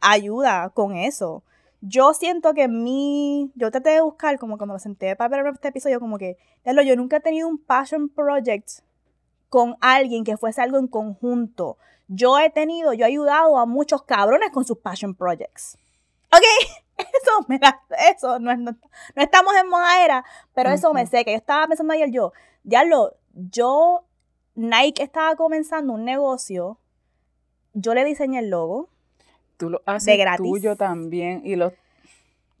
ayuda 0.00 0.70
con 0.70 0.94
eso. 0.94 1.42
Yo 1.80 2.14
siento 2.14 2.54
que 2.54 2.68
mi, 2.68 3.50
yo 3.56 3.72
traté 3.72 3.90
de 3.90 4.02
buscar, 4.02 4.38
como 4.38 4.56
cuando 4.56 4.74
me 4.74 4.80
senté 4.80 5.16
para 5.16 5.42
ver 5.42 5.52
este 5.52 5.68
episodio, 5.68 5.98
como 5.98 6.16
que, 6.18 6.36
yo 6.64 6.96
nunca 6.96 7.16
he 7.16 7.20
tenido 7.20 7.48
un 7.48 7.58
passion 7.58 8.08
project 8.08 8.68
con 9.48 9.76
alguien 9.80 10.22
que 10.22 10.36
fuese 10.36 10.62
algo 10.62 10.78
en 10.78 10.86
conjunto. 10.86 11.76
Yo 12.06 12.38
he 12.38 12.50
tenido, 12.50 12.92
yo 12.92 13.04
he 13.04 13.08
ayudado 13.08 13.58
a 13.58 13.66
muchos 13.66 14.02
cabrones 14.02 14.50
con 14.50 14.64
sus 14.64 14.78
passion 14.78 15.14
projects. 15.14 15.76
¿Ok? 16.32 16.42
Eso, 16.98 17.46
me 17.48 17.58
eso, 18.10 18.38
no, 18.38 18.54
no, 18.54 18.76
estamos 19.16 19.54
en 19.56 19.68
moda 19.68 20.04
era, 20.04 20.24
pero 20.54 20.70
eso 20.70 20.92
me 20.92 21.06
sé 21.06 21.24
que 21.24 21.32
yo 21.32 21.36
estaba 21.36 21.66
pensando 21.66 21.94
ayer 21.94 22.10
yo, 22.10 22.32
ya 22.62 22.84
lo, 22.84 23.16
yo, 23.32 24.04
Nike 24.54 25.02
estaba 25.02 25.34
comenzando 25.36 25.92
un 25.92 26.04
negocio, 26.04 26.78
yo 27.74 27.94
le 27.94 28.04
diseñé 28.04 28.40
el 28.40 28.50
logo. 28.50 28.88
Tú 29.56 29.70
lo 29.70 29.82
haces 29.86 30.06
de 30.06 30.16
gratis. 30.16 30.46
tuyo 30.46 30.76
también 30.76 31.42
y 31.44 31.56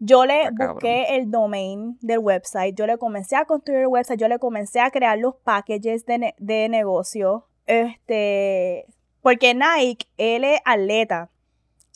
yo 0.04 0.26
le 0.26 0.50
busqué 0.50 1.16
el 1.16 1.30
domain 1.30 1.96
del 2.00 2.18
website, 2.18 2.76
yo 2.76 2.86
le 2.86 2.98
comencé 2.98 3.36
a 3.36 3.44
construir 3.44 3.82
el 3.82 3.86
website, 3.86 4.18
yo 4.18 4.26
le 4.26 4.40
comencé 4.40 4.80
a 4.80 4.90
crear 4.90 5.16
los 5.16 5.36
packages 5.36 6.06
de, 6.06 6.34
de 6.38 6.68
negocio. 6.68 7.46
Este, 7.66 8.86
porque 9.20 9.54
Nike, 9.54 10.06
él 10.18 10.42
es 10.42 10.60
atleta 10.64 11.30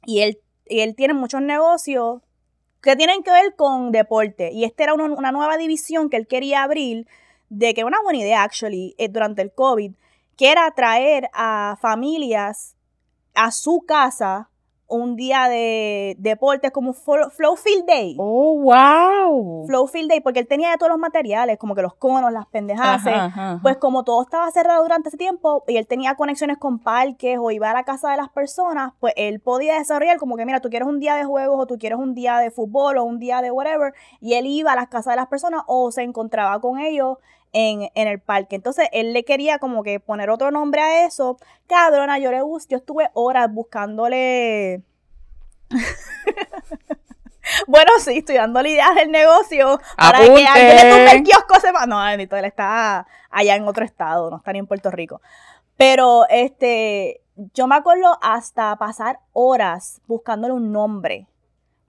y 0.05 0.21
él, 0.21 0.39
él 0.67 0.95
tiene 0.95 1.15
muchos 1.15 1.43
negocios 1.43 2.23
que 2.81 2.95
tienen 2.95 3.25
que 3.25 3.33
ver 3.33 3.57
con 3.57 3.91
deporte. 3.91 4.53
Y 4.53 4.65
esta 4.65 4.85
era 4.85 4.95
una, 4.95 5.33
nueva 5.33 5.57
división 5.57 6.09
que 6.09 6.17
él 6.17 6.29
quería 6.29 6.63
abrir, 6.63 7.07
de 7.49 7.75
que 7.75 7.85
una 7.85 8.03
buena 8.03 8.19
idea, 8.19 8.43
actually, 8.43 8.95
eh, 8.99 9.09
durante 9.09 9.43
el 9.43 9.53
COVID, 9.53 9.93
que 10.37 10.51
era 10.53 10.71
traer 10.73 11.29
a 11.33 11.77
familias 11.81 12.77
a 13.35 13.51
su 13.51 13.85
casa 13.87 14.51
un 14.89 15.17
día 15.17 15.49
de 15.49 16.15
deportes 16.19 16.71
como 16.71 16.93
Flow 16.93 17.57
Field 17.57 17.87
Day. 17.87 18.17
Oh, 18.19 18.57
wow. 18.61 19.67
Flow 19.67 19.87
Field 19.87 20.09
Day, 20.09 20.21
porque 20.21 20.41
él 20.41 20.47
tenía 20.47 20.71
de 20.71 20.77
todos 20.77 20.91
los 20.91 20.99
materiales, 20.99 21.59
como 21.59 21.75
que 21.75 21.83
los 21.83 21.95
conos, 21.95 22.33
las 22.33 22.47
pendejas. 22.47 23.03
Pues 23.63 23.79
como 23.79 24.05
todo 24.05 24.23
estaba 24.23 24.51
cerrado 24.53 24.83
durante 24.83 25.09
ese 25.09 25.19
tiempo 25.19 25.65
y 25.67 25.77
él 25.77 25.87
tenía 25.87 26.15
conexiones 26.15 26.59
con 26.59 26.79
parques 26.79 27.39
o 27.41 27.51
iba 27.51 27.71
a 27.71 27.75
la 27.75 27.83
casa 27.83 28.11
de 28.11 28.17
las 28.17 28.29
personas, 28.29 28.93
pues 29.01 29.13
él 29.17 29.41
podía 29.41 29.77
desarrollar 29.79 30.19
como 30.19 30.37
que, 30.37 30.47
mira, 30.47 30.61
tú 30.61 30.71
quieres 30.71 30.89
un 30.89 31.01
día 31.01 31.17
de 31.17 31.25
juegos 31.25 31.59
o 31.59 31.67
tú 31.67 31.79
quieres 31.79 31.99
un 31.99 32.15
día 32.15 32.39
de 32.39 32.51
fútbol 32.51 32.99
o 32.99 33.05
un 33.05 33.19
día 33.19 33.41
de 33.43 33.51
whatever. 33.51 33.93
Y 34.21 34.35
él 34.35 34.47
iba 34.47 34.73
a 34.73 34.77
las 34.77 34.89
casas 34.89 35.15
de 35.15 35.17
las 35.17 35.27
personas 35.27 35.63
o 35.67 35.91
se 35.91 36.03
encontraba 36.03 36.61
con 36.61 36.79
ellos 36.79 37.19
en, 37.53 37.91
el 37.95 38.21
parque. 38.21 38.57
Entonces 38.57 38.89
él 38.93 39.13
le 39.13 39.25
quería 39.25 39.59
como 39.59 39.83
que 39.83 40.01
poner 40.01 40.31
otro 40.31 40.51
nombre 40.51 40.81
a 40.81 41.07
eso. 41.07 41.39
Cabrona, 41.67 42.19
yo 42.19 42.31
le 42.31 42.39
yo 42.39 42.77
estuve 42.77 43.11
horas 43.15 43.53
buscándole. 43.53 44.83
bueno, 47.67 47.91
sí, 47.99 48.19
estoy 48.19 48.37
dándole 48.37 48.71
ideas 48.71 48.95
del 48.95 49.11
negocio 49.11 49.81
para 49.97 50.19
que 50.19 50.47
alguien 50.47 50.77
le 50.77 50.91
tumbe 50.91 51.13
el 51.13 51.23
kiosco. 51.23 51.61
Se... 51.61 51.73
No, 51.87 52.05
bendito, 52.05 52.37
él 52.37 52.45
está 52.45 53.07
allá 53.31 53.57
en 53.57 53.67
otro 53.67 53.85
estado, 53.85 54.31
no 54.31 54.37
está 54.39 54.53
ni 54.53 54.59
en 54.61 54.67
Puerto 54.67 54.91
Rico. 54.91 55.21
Pero 55.77 56.27
este, 56.29 57.21
yo 57.55 57.67
me 57.67 57.77
acuerdo 57.77 58.19
hasta 58.23 58.77
pasar 58.77 59.21
horas 59.33 60.01
buscándole 60.07 60.55
un 60.55 60.73
nombre, 60.73 61.27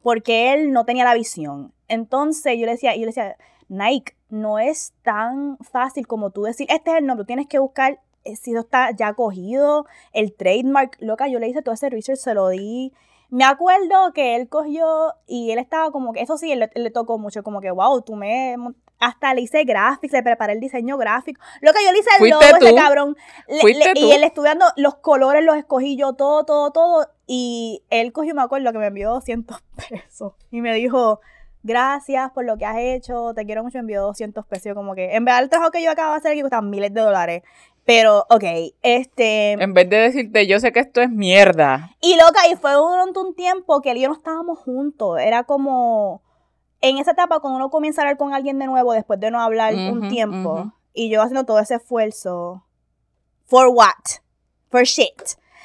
porque 0.02 0.54
él 0.54 0.72
no 0.72 0.86
tenía 0.86 1.06
la 1.06 1.14
visión. 1.14 1.74
Entonces 1.88 2.58
yo 2.60 2.66
le 2.66 2.74
decía, 2.74 2.94
yo 2.96 3.02
le 3.02 3.08
decía, 3.08 3.38
Nike, 3.70 4.16
no 4.30 4.60
es 4.60 4.94
tan 5.04 5.58
fácil 5.60 6.08
como 6.08 6.32
tú 6.32 6.44
decir, 6.44 6.68
este 6.70 6.92
es 6.92 6.98
el 6.98 7.06
nombre, 7.06 7.26
tienes 7.26 7.48
que 7.48 7.60
buscar 7.60 8.00
eh, 8.28 8.36
si 8.36 8.52
eso 8.52 8.62
está 8.62 8.92
ya 8.92 9.14
cogido, 9.14 9.86
el 10.12 10.34
trademark, 10.34 10.98
loca, 11.00 11.28
yo 11.28 11.40
le 11.40 11.48
hice 11.48 11.62
todo 11.62 11.74
ese 11.74 11.90
research, 11.90 12.20
se 12.20 12.34
lo 12.34 12.50
di. 12.50 12.94
Me 13.30 13.44
acuerdo 13.44 14.14
que 14.14 14.36
él 14.36 14.48
cogió 14.48 15.14
y 15.28 15.52
él 15.52 15.60
estaba 15.60 15.92
como 15.92 16.14
que, 16.14 16.22
eso 16.22 16.38
sí, 16.38 16.52
él, 16.52 16.70
le 16.74 16.92
tocó 16.92 17.18
mucho, 17.18 17.44
como 17.44 17.62
que, 17.62 17.72
wow, 17.72 18.02
tú 18.02 18.16
me, 18.16 18.56
hasta 19.00 19.34
le 19.34 19.42
hice 19.42 19.64
graphics, 19.64 20.14
le 20.14 20.24
preparé 20.24 20.54
el 20.54 20.60
diseño 20.60 20.98
gráfico. 20.98 21.42
Lo 21.62 21.72
que 21.72 21.86
yo 21.86 21.92
le 21.92 22.00
hice 22.00 22.10
el 22.20 22.30
logo, 22.30 22.42
ese 22.42 22.76
cabrón. 22.76 23.16
y 23.48 24.12
él 24.12 24.24
estudiando 24.24 24.66
los 24.76 24.96
colores, 24.96 25.44
los 25.44 25.56
escogí 25.56 25.98
yo, 25.98 26.14
todo, 26.14 26.46
todo, 26.46 26.72
todo. 26.72 27.08
Y 27.26 27.84
él 27.90 28.12
cogió, 28.12 28.34
me 28.34 28.42
acuerdo, 28.42 28.72
que 28.72 28.80
me 28.80 28.88
envió 28.88 29.12
200 29.12 29.62
pesos. 29.90 30.34
Y 30.52 30.62
me 30.62 30.74
dijo, 30.74 31.22
gracias 31.64 32.32
por 32.32 32.46
lo 32.46 32.58
que 32.58 32.66
has 32.66 32.78
hecho, 32.78 33.34
te 33.34 33.46
quiero 33.46 33.64
mucho, 33.64 33.78
envío 33.78 34.02
200 34.02 34.46
pesos. 34.46 34.74
Como 34.74 34.96
que, 34.96 35.16
en 35.16 35.26
verdad, 35.26 35.44
el 35.44 35.50
trabajo 35.50 35.72
que 35.72 35.84
yo 35.84 35.92
acabo 35.92 36.12
de 36.12 36.18
hacer 36.18 36.32
aquí 36.32 36.42
cuesta 36.42 36.62
miles 36.62 36.94
de 36.94 37.02
dólares. 37.02 37.44
Pero, 37.86 38.26
ok, 38.30 38.44
este... 38.82 39.54
En 39.54 39.74
vez 39.74 39.90
de 39.90 39.98
decirte, 39.98 40.46
yo 40.46 40.60
sé 40.60 40.74
que 40.74 40.82
esto 40.82 41.02
es 41.02 41.10
mierda. 41.10 41.92
Y 42.02 42.16
loca, 42.16 42.46
y 42.52 42.56
fue 42.58 42.74
durante 42.74 43.20
un 43.20 43.34
tiempo 43.34 43.82
que 43.82 43.92
él 43.92 43.98
y 43.98 44.02
yo 44.02 44.10
no 44.10 44.16
estábamos 44.16 44.60
juntos. 44.60 45.20
Era 45.20 45.44
como... 45.44 46.22
En 46.82 46.98
esa 46.98 47.12
etapa, 47.12 47.40
cuando 47.40 47.58
uno 47.58 47.70
comienza 47.70 48.02
a 48.02 48.04
hablar 48.04 48.18
con 48.18 48.34
alguien 48.34 48.60
de 48.60 48.68
nuevo 48.68 48.94
después 48.94 49.20
de 49.20 49.32
no 49.32 49.42
hablar 49.42 49.74
un 49.74 50.10
tiempo, 50.10 50.72
y 50.94 51.10
yo 51.10 51.22
haciendo 51.22 51.44
todo 51.46 51.60
ese 51.60 51.76
esfuerzo. 51.76 52.66
¿For 53.46 53.70
what? 53.70 54.22
For 54.70 54.84
shit. 54.84 55.24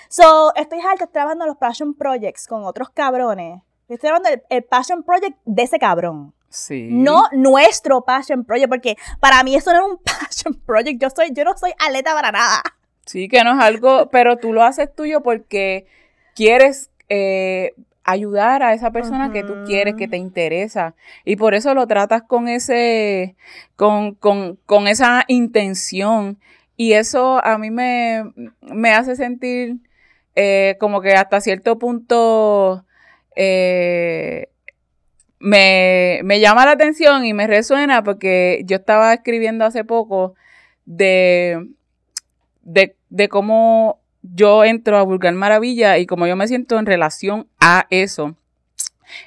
So, 0.09 0.55
estoy 0.55 0.78
harta 0.81 1.07
trabajando 1.09 1.46
los 1.46 1.57
passion 1.57 1.92
projects 1.94 2.46
con 2.46 2.64
otros 2.64 2.90
cabrones 2.90 3.62
estoy 3.88 4.09
hablando 4.09 4.31
del 4.49 4.64
passion 4.64 5.03
project 5.03 5.37
de 5.45 5.62
ese 5.62 5.79
cabrón. 5.79 6.33
Sí. 6.49 6.88
No 6.90 7.25
nuestro 7.33 8.03
passion 8.05 8.45
project, 8.45 8.68
porque 8.68 8.97
para 9.21 9.42
mí 9.42 9.55
eso 9.55 9.73
no 9.73 9.79
es 9.79 9.92
un 9.92 9.99
passion 10.05 10.55
project. 10.66 11.01
Yo 11.01 11.09
soy, 11.11 11.33
yo 11.33 11.45
no 11.45 11.57
soy 11.57 11.73
atleta 11.79 12.14
para 12.14 12.33
nada. 12.33 12.62
Sí, 13.07 13.29
que 13.29 13.42
no 13.42 13.53
es 13.53 13.64
algo, 13.64 14.09
pero 14.11 14.37
tú 14.37 14.53
lo 14.53 14.62
haces 14.62 14.95
tuyo 14.95 15.23
porque 15.23 15.87
quieres 16.35 16.90
eh, 17.09 17.75
ayudar 18.05 18.62
a 18.62 18.75
esa 18.75 18.90
persona 18.90 19.33
que 19.33 19.42
tú 19.42 19.64
quieres, 19.66 19.95
que 19.95 20.09
te 20.09 20.16
interesa. 20.16 20.95
Y 21.25 21.37
por 21.37 21.55
eso 21.55 21.75
lo 21.75 21.87
tratas 21.87 22.23
con 22.23 22.49
ese, 22.49 23.37
con, 23.77 24.14
con, 24.14 24.57
con 24.66 24.88
esa 24.88 25.25
intención. 25.29 26.38
Y 26.77 26.92
eso 26.92 27.45
a 27.45 27.59
mí 27.59 27.71
me, 27.71 28.25
me 28.61 28.95
hace 28.95 29.16
sentir 29.16 29.77
eh, 30.35 30.77
como 30.81 31.01
que 31.01 31.14
hasta 31.14 31.40
cierto 31.40 31.79
punto 31.79 32.85
eh, 33.37 34.49
me, 35.42 36.40
llama 36.40 36.66
la 36.66 36.73
atención 36.73 37.25
y 37.25 37.35
me 37.35 37.47
resuena 37.47 38.03
porque 38.05 38.62
yo 38.64 38.77
estaba 38.77 39.12
escribiendo 39.12 39.64
hace 39.64 39.85
poco 39.85 40.35
de, 40.85 41.68
de, 42.62 43.29
cómo 43.29 44.01
yo 44.23 44.64
entro 44.64 44.99
a 44.99 45.03
Vulgar 45.03 45.35
Maravilla 45.35 45.99
y 45.99 46.07
cómo 46.07 46.27
yo 46.27 46.37
me 46.37 46.49
siento 46.49 46.79
en 46.79 46.87
relación 46.87 47.49
a 47.61 47.87
eso. 47.90 48.37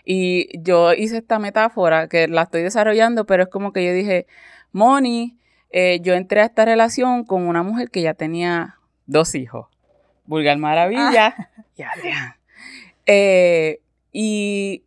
Y 0.03 0.57
yo 0.61 0.93
hice 0.93 1.17
esta 1.17 1.37
metáfora 1.37 2.07
que 2.07 2.27
la 2.27 2.43
estoy 2.43 2.63
desarrollando, 2.63 3.25
pero 3.25 3.43
es 3.43 3.49
como 3.49 3.71
que 3.71 3.85
yo 3.85 3.93
dije, 3.93 4.25
Moni, 4.71 5.37
eh, 5.69 5.99
yo 6.01 6.13
entré 6.13 6.41
a 6.41 6.45
esta 6.45 6.65
relación 6.65 7.25
con 7.25 7.47
una 7.47 7.61
mujer 7.61 7.89
que 7.91 8.01
ya 8.01 8.13
tenía 8.13 8.77
dos 9.05 9.35
hijos, 9.35 9.67
Vulgar 10.25 10.57
Maravilla 10.57 11.35
ah. 11.37 11.49
y 11.77 11.81
Adrián. 11.83 12.35
Eh, 13.05 13.81
y 14.17 14.85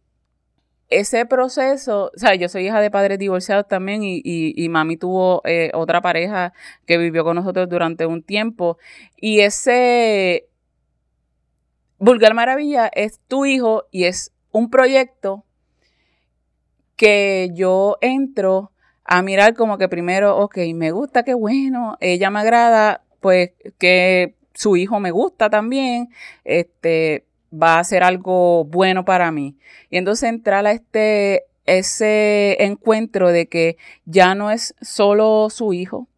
ese 0.89 1.27
proceso, 1.27 2.11
o 2.15 2.19
sea, 2.19 2.35
yo 2.35 2.49
soy 2.49 2.67
hija 2.67 2.81
de 2.81 2.91
padres 2.91 3.19
divorciados 3.19 3.69
también 3.69 4.03
y, 4.03 4.23
y, 4.25 4.69
mami 4.71 4.97
tuvo 4.97 5.43
eh, 5.45 5.71
otra 5.75 6.01
pareja 6.01 6.55
que 6.87 6.97
vivió 6.97 7.25
con 7.25 7.37
nosotros 7.37 7.69
durante 7.69 8.07
un 8.07 8.23
tiempo. 8.23 8.79
Y 9.19 9.41
ese 9.41 10.49
Vulgar 11.99 12.33
Maravilla 12.33 12.91
es 12.95 13.21
tu 13.29 13.45
hijo 13.45 13.85
y 13.91 14.05
es 14.05 14.33
un 14.51 14.71
proyecto 14.71 15.45
que 16.97 17.51
yo 17.53 17.99
entro 18.01 18.73
a 19.05 19.21
mirar 19.21 19.53
como 19.53 19.77
que 19.77 19.91
primero, 19.91 20.39
ok, 20.39 20.57
me 20.75 20.91
gusta, 20.91 21.23
qué 21.23 21.35
bueno, 21.35 21.99
ella 22.01 22.31
me 22.31 22.41
agrada, 22.41 23.05
pues 23.21 23.51
que 23.79 24.37
su 24.55 24.79
hijo 24.79 25.01
me 25.01 25.11
gusta 25.11 25.51
también, 25.51 26.09
este, 26.45 27.28
va 27.53 27.79
a 27.79 27.85
ser 27.85 28.03
algo 28.03 28.65
bueno 28.65 29.05
para 29.05 29.31
mí. 29.31 29.57
Y 29.91 29.97
entonces 29.97 30.29
entrar 30.29 30.67
a 30.67 30.73
este 30.73 31.45
ese 31.67 32.57
encuentro 32.65 33.31
de 33.31 33.47
que 33.47 33.77
ya 34.07 34.35
no 34.35 34.51
es 34.51 34.75
solo 34.81 35.51
su 35.51 35.75
hijo, 35.75 36.09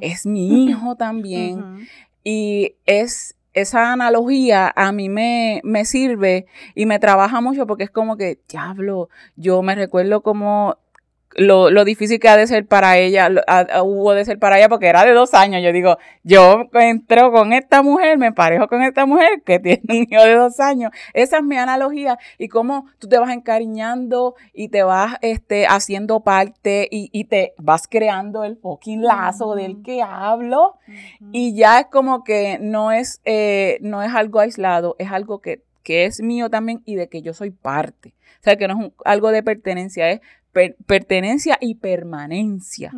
es 0.00 0.24
mi 0.24 0.64
hijo 0.64 0.96
también. 0.96 1.86
Y 2.22 2.76
es 2.86 3.36
esa 3.52 3.92
analogía 3.92 4.72
a 4.74 4.92
mí 4.92 5.08
me, 5.08 5.60
me, 5.62 5.84
sirve 5.84 6.46
y 6.74 6.86
me 6.86 6.98
trabaja 6.98 7.40
mucho 7.40 7.66
porque 7.66 7.84
es 7.84 7.90
como 7.90 8.16
que, 8.16 8.40
diablo, 8.48 9.08
yo 9.36 9.62
me 9.62 9.74
recuerdo 9.76 10.22
como 10.22 10.76
lo, 11.36 11.70
lo, 11.70 11.84
difícil 11.84 12.18
que 12.20 12.28
ha 12.28 12.36
de 12.36 12.46
ser 12.46 12.66
para 12.66 12.98
ella, 12.98 13.28
hubo 13.82 14.14
de 14.14 14.24
ser 14.24 14.38
para 14.38 14.58
ella 14.58 14.68
porque 14.68 14.86
era 14.86 15.04
de 15.04 15.12
dos 15.12 15.34
años. 15.34 15.62
Yo 15.62 15.72
digo, 15.72 15.98
yo 16.22 16.68
entro 16.72 17.32
con 17.32 17.52
esta 17.52 17.82
mujer, 17.82 18.18
me 18.18 18.32
parejo 18.32 18.68
con 18.68 18.82
esta 18.82 19.06
mujer 19.06 19.42
que 19.44 19.58
tiene 19.60 19.82
un 19.88 20.06
hijo 20.10 20.22
de 20.22 20.34
dos 20.34 20.60
años. 20.60 20.90
Esa 21.12 21.38
es 21.38 21.42
mi 21.42 21.56
analogía 21.56 22.18
y 22.38 22.48
cómo 22.48 22.86
tú 22.98 23.08
te 23.08 23.18
vas 23.18 23.30
encariñando 23.30 24.34
y 24.52 24.68
te 24.68 24.82
vas 24.82 25.16
este, 25.22 25.66
haciendo 25.66 26.20
parte 26.20 26.88
y, 26.90 27.10
y 27.12 27.24
te 27.24 27.54
vas 27.58 27.86
creando 27.88 28.44
el 28.44 28.56
fucking 28.56 29.02
lazo 29.02 29.54
del 29.54 29.82
que 29.82 30.02
hablo 30.02 30.78
y 31.32 31.54
ya 31.54 31.80
es 31.80 31.86
como 31.86 32.24
que 32.24 32.58
no 32.60 32.92
es, 32.92 33.20
eh, 33.24 33.78
no 33.80 34.02
es 34.02 34.14
algo 34.14 34.40
aislado, 34.40 34.96
es 34.98 35.10
algo 35.10 35.40
que, 35.40 35.62
que 35.82 36.04
es 36.04 36.20
mío 36.20 36.50
también 36.50 36.82
y 36.84 36.96
de 36.96 37.08
que 37.08 37.22
yo 37.22 37.34
soy 37.34 37.50
parte. 37.50 38.14
O 38.40 38.44
sea, 38.44 38.56
que 38.56 38.68
no 38.68 38.86
es 38.86 38.92
algo 39.04 39.30
de 39.30 39.42
pertenencia, 39.42 40.10
es 40.10 40.20
pertenencia 40.86 41.58
y 41.60 41.76
permanencia. 41.76 42.92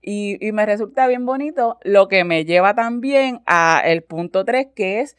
y, 0.00 0.38
me 0.52 0.66
resulta 0.66 1.06
bien 1.06 1.26
bonito 1.26 1.78
lo 1.82 2.08
que 2.08 2.24
me 2.24 2.44
lleva 2.44 2.74
también 2.74 3.42
a 3.46 3.82
el 3.84 4.02
punto 4.02 4.44
3, 4.44 4.68
que 4.74 5.00
es 5.00 5.16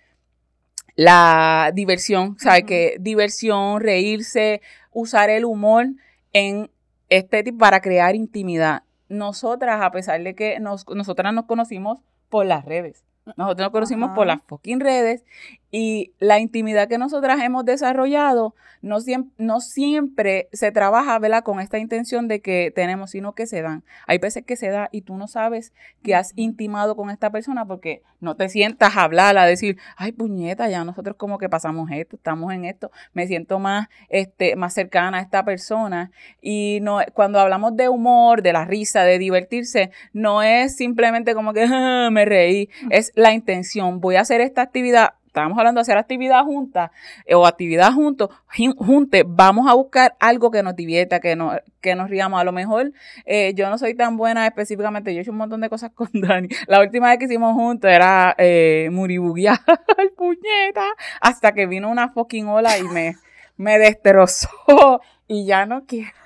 la 0.96 1.72
diversión, 1.74 2.38
¿sabes? 2.39 2.63
Que 2.63 2.98
diversión, 3.00 3.82
reírse, 3.82 4.62
usar 4.91 5.30
el 5.30 5.46
humor 5.46 5.88
en 6.34 6.69
este 7.10 7.43
tipo 7.43 7.60
para 7.60 7.82
crear 7.82 8.15
intimidad. 8.15 8.84
Nosotras, 9.10 9.82
a 9.82 9.91
pesar 9.91 10.22
de 10.24 10.36
que 10.36 10.60
nos, 10.60 10.86
nosotras 10.88 11.34
nos 11.34 11.46
conocimos 11.46 12.00
por 12.30 12.46
las 12.46 12.65
redes, 12.65 13.04
nosotros 13.26 13.66
nos 13.66 13.72
conocimos 13.72 14.12
por 14.12 14.28
las 14.28 14.42
fucking 14.48 14.80
redes 14.80 15.24
y 15.72 16.14
la 16.20 16.40
intimidad 16.40 16.88
que 16.88 16.98
nosotras 16.98 17.42
hemos 17.42 17.66
desarrollado 17.66 18.54
no 18.84 19.00
siempre, 19.00 19.34
no 19.38 19.62
siempre 19.62 20.50
se 20.52 20.72
trabaja 20.72 21.18
¿verdad? 21.18 21.44
con 21.44 21.62
esta 21.62 21.80
intención 21.80 22.28
de 22.28 22.42
que 22.42 22.72
tenemos, 22.76 23.12
sino 23.12 23.34
que 23.34 23.48
se 23.48 23.62
dan. 23.62 23.84
Hay 24.08 24.18
veces 24.18 24.44
que 24.44 24.58
se 24.58 24.70
da 24.70 24.90
y 24.92 25.02
tú 25.02 25.16
no 25.16 25.28
sabes 25.28 25.74
que 26.04 26.16
has 26.16 26.34
intimado 26.36 26.98
con 26.98 27.10
esta 27.10 27.32
persona 27.32 27.66
porque 27.66 28.04
no 28.20 28.36
te 28.36 28.50
sientas 28.50 28.98
a 28.98 29.04
hablar, 29.04 29.38
a 29.38 29.46
decir, 29.46 29.78
ay 29.96 30.12
puñeta, 30.12 30.70
ya 30.70 30.84
nosotros 30.84 31.16
como 31.16 31.38
que 31.38 31.48
pasamos 31.48 31.90
esto, 31.92 32.18
estamos 32.18 32.54
en 32.54 32.66
esto, 32.66 32.92
me 33.14 33.26
siento 33.26 33.58
más, 33.58 33.88
este, 34.10 34.58
más 34.58 34.74
cercana 34.74 35.20
a 35.20 35.22
esta 35.22 35.46
persona. 35.46 36.12
Y 36.42 36.80
no, 36.82 37.00
cuando 37.14 37.40
hablamos 37.40 37.78
de 37.78 37.88
humor, 37.88 38.42
de 38.42 38.52
la 38.52 38.66
risa, 38.66 39.06
de 39.06 39.18
divertirse, 39.18 39.92
no 40.12 40.44
es 40.44 40.76
simplemente 40.76 41.34
como 41.34 41.54
que 41.54 41.68
me 42.12 42.26
reí, 42.26 42.70
es 42.90 43.12
la 43.13 43.34
intención, 43.34 43.99
voy 43.99 44.15
a 44.15 44.21
hacer 44.21 44.41
esta 44.41 44.62
actividad 44.62 45.13
estábamos 45.34 45.58
hablando 45.58 45.80
de 45.80 45.82
hacer 45.82 45.97
actividad 45.97 46.43
juntas 46.43 46.91
eh, 47.26 47.34
o 47.34 47.47
actividad 47.47 47.91
juntos, 47.91 48.30
junte, 48.78 49.23
vamos 49.26 49.67
a 49.67 49.73
buscar 49.73 50.15
algo 50.19 50.52
que 50.52 50.62
nos 50.62 50.76
divierta, 50.76 51.19
que 51.19 51.36
nos, 51.36 51.58
que 51.82 51.95
nos 51.95 52.08
riamos. 52.08 52.39
A 52.39 52.43
lo 52.43 52.52
mejor 52.52 52.91
eh, 53.26 53.52
yo 53.56 53.67
no 53.71 53.80
soy 53.80 53.95
tan 53.95 54.15
buena 54.15 54.45
específicamente, 54.45 55.12
yo 55.12 55.17
he 55.17 55.21
hecho 55.23 55.32
un 55.32 55.38
montón 55.38 55.62
de 55.62 55.69
cosas 55.69 55.89
con 55.95 56.08
Dani. 56.13 56.49
La 56.67 56.82
última 56.82 57.10
vez 57.10 57.17
que 57.17 57.26
hicimos 57.26 57.56
juntos 57.56 57.89
era 57.89 58.36
eh, 58.38 58.89
muribuguear, 58.91 59.58
puñeta, 60.15 60.86
hasta 61.19 61.52
que 61.54 61.65
vino 61.65 61.89
una 61.89 62.10
fucking 62.10 62.47
ola 62.47 62.78
y 62.78 62.84
me, 62.84 63.15
me 63.58 63.80
destrozó 63.80 64.49
y 65.28 65.47
ya 65.47 65.65
no 65.65 65.86
quiero. 65.88 66.23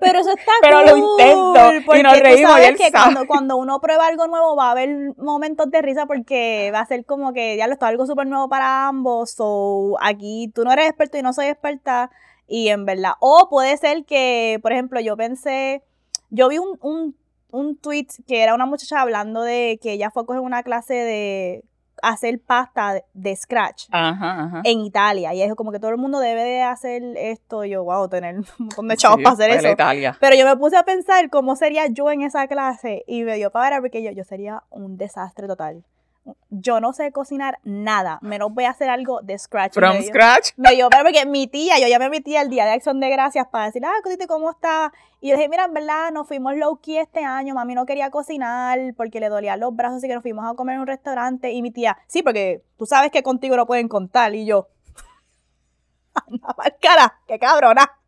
Pero 0.00 0.18
eso 0.18 0.30
está 0.30 0.52
Pero 0.60 0.82
lo 0.84 0.96
intento 0.96 1.94
y 1.96 2.02
nos 2.02 2.18
reímos 2.18 2.58
y 2.60 2.74
que 2.74 2.90
cuando, 2.90 3.26
cuando, 3.26 3.56
uno 3.56 3.80
prueba 3.80 4.06
algo 4.06 4.26
nuevo 4.26 4.56
va 4.56 4.68
a 4.68 4.70
haber 4.72 5.14
momentos 5.16 5.70
de 5.70 5.80
risa 5.82 6.06
porque 6.06 6.70
va 6.74 6.80
a 6.80 6.86
ser 6.86 7.04
como 7.04 7.32
que 7.32 7.56
ya 7.56 7.66
lo 7.66 7.74
está 7.74 7.86
algo 7.86 8.06
súper 8.06 8.26
nuevo 8.26 8.48
para 8.48 8.88
ambos. 8.88 9.36
O 9.38 9.96
aquí 10.00 10.50
tú 10.54 10.64
no 10.64 10.72
eres 10.72 10.86
experto 10.88 11.18
y 11.18 11.22
no 11.22 11.32
soy 11.32 11.46
experta 11.46 12.10
y 12.48 12.68
en 12.68 12.84
verdad. 12.84 13.12
O 13.20 13.48
puede 13.48 13.76
ser 13.76 14.04
que, 14.04 14.58
por 14.60 14.72
ejemplo, 14.72 15.00
yo 15.00 15.16
pensé, 15.16 15.82
yo 16.30 16.48
vi 16.48 16.58
un, 16.58 16.76
un, 16.82 17.16
un 17.52 17.76
tweet 17.76 18.08
que 18.26 18.42
era 18.42 18.54
una 18.54 18.66
muchacha 18.66 19.00
hablando 19.00 19.42
de 19.42 19.78
que 19.80 19.92
ella 19.92 20.10
fue 20.10 20.24
a 20.24 20.26
coger 20.26 20.40
una 20.40 20.64
clase 20.64 20.94
de 20.94 21.64
hacer 22.02 22.40
pasta 22.40 23.02
de 23.12 23.36
scratch 23.36 23.88
en 24.64 24.80
Italia. 24.80 25.34
Y 25.34 25.42
es 25.42 25.54
como 25.54 25.72
que 25.72 25.78
todo 25.78 25.90
el 25.90 25.96
mundo 25.96 26.18
debe 26.18 26.42
de 26.42 26.62
hacer 26.62 27.02
esto. 27.16 27.64
Y 27.64 27.70
yo, 27.70 27.84
wow, 27.84 28.08
tener 28.08 28.36
un 28.36 28.46
montón 28.58 28.88
de 28.88 28.96
chavos 28.96 29.18
para 29.22 29.34
hacer 29.34 29.50
eso. 29.50 29.68
Pero 30.20 30.36
yo 30.36 30.44
me 30.46 30.56
puse 30.56 30.76
a 30.76 30.82
pensar 30.84 31.28
cómo 31.30 31.56
sería 31.56 31.86
yo 31.88 32.10
en 32.10 32.22
esa 32.22 32.46
clase 32.48 33.04
y 33.06 33.22
me 33.22 33.36
dio 33.36 33.50
para 33.50 33.76
ver 33.76 33.90
porque 33.90 34.02
yo, 34.02 34.10
yo 34.12 34.24
sería 34.24 34.62
un 34.70 34.96
desastre 34.96 35.46
total 35.46 35.84
yo 36.50 36.80
no 36.80 36.92
sé 36.92 37.12
cocinar 37.12 37.58
nada, 37.64 38.18
menos 38.22 38.52
voy 38.52 38.64
a 38.64 38.70
hacer 38.70 38.90
algo 38.90 39.20
de 39.22 39.38
scratch. 39.38 39.74
From 39.74 40.02
scratch. 40.02 40.50
Me 40.56 40.74
dio, 40.74 40.88
pero 40.90 41.04
porque 41.04 41.24
mi 41.26 41.46
tía, 41.46 41.78
yo 41.78 41.88
llamé 41.88 42.06
a 42.06 42.10
mi 42.10 42.20
tía 42.20 42.42
el 42.42 42.50
día 42.50 42.64
de 42.64 42.72
acción 42.72 43.00
de 43.00 43.08
gracias 43.08 43.46
para 43.48 43.66
decir, 43.66 43.84
ah, 43.84 43.92
Cosite, 44.02 44.26
¿cómo 44.26 44.50
está? 44.50 44.92
Y 45.20 45.30
yo 45.30 45.36
dije, 45.36 45.48
mira, 45.48 45.64
en 45.64 45.74
verdad, 45.74 46.10
nos 46.12 46.26
fuimos 46.26 46.56
low 46.56 46.80
key 46.80 46.98
este 46.98 47.24
año, 47.24 47.54
mami 47.54 47.74
no 47.74 47.86
quería 47.86 48.10
cocinar 48.10 48.78
porque 48.96 49.20
le 49.20 49.28
dolían 49.28 49.60
los 49.60 49.74
brazos, 49.74 49.98
así 49.98 50.08
que 50.08 50.14
nos 50.14 50.22
fuimos 50.22 50.50
a 50.50 50.54
comer 50.54 50.74
en 50.74 50.80
un 50.82 50.86
restaurante. 50.86 51.52
Y 51.52 51.62
mi 51.62 51.70
tía, 51.70 51.98
sí, 52.06 52.22
porque 52.22 52.62
tú 52.76 52.86
sabes 52.86 53.10
que 53.10 53.22
contigo 53.22 53.56
no 53.56 53.66
pueden 53.66 53.88
contar. 53.88 54.34
Y 54.34 54.44
yo, 54.44 54.68
anda, 56.14 56.54
cara, 56.80 57.20
qué 57.26 57.38
cabrona. 57.38 57.99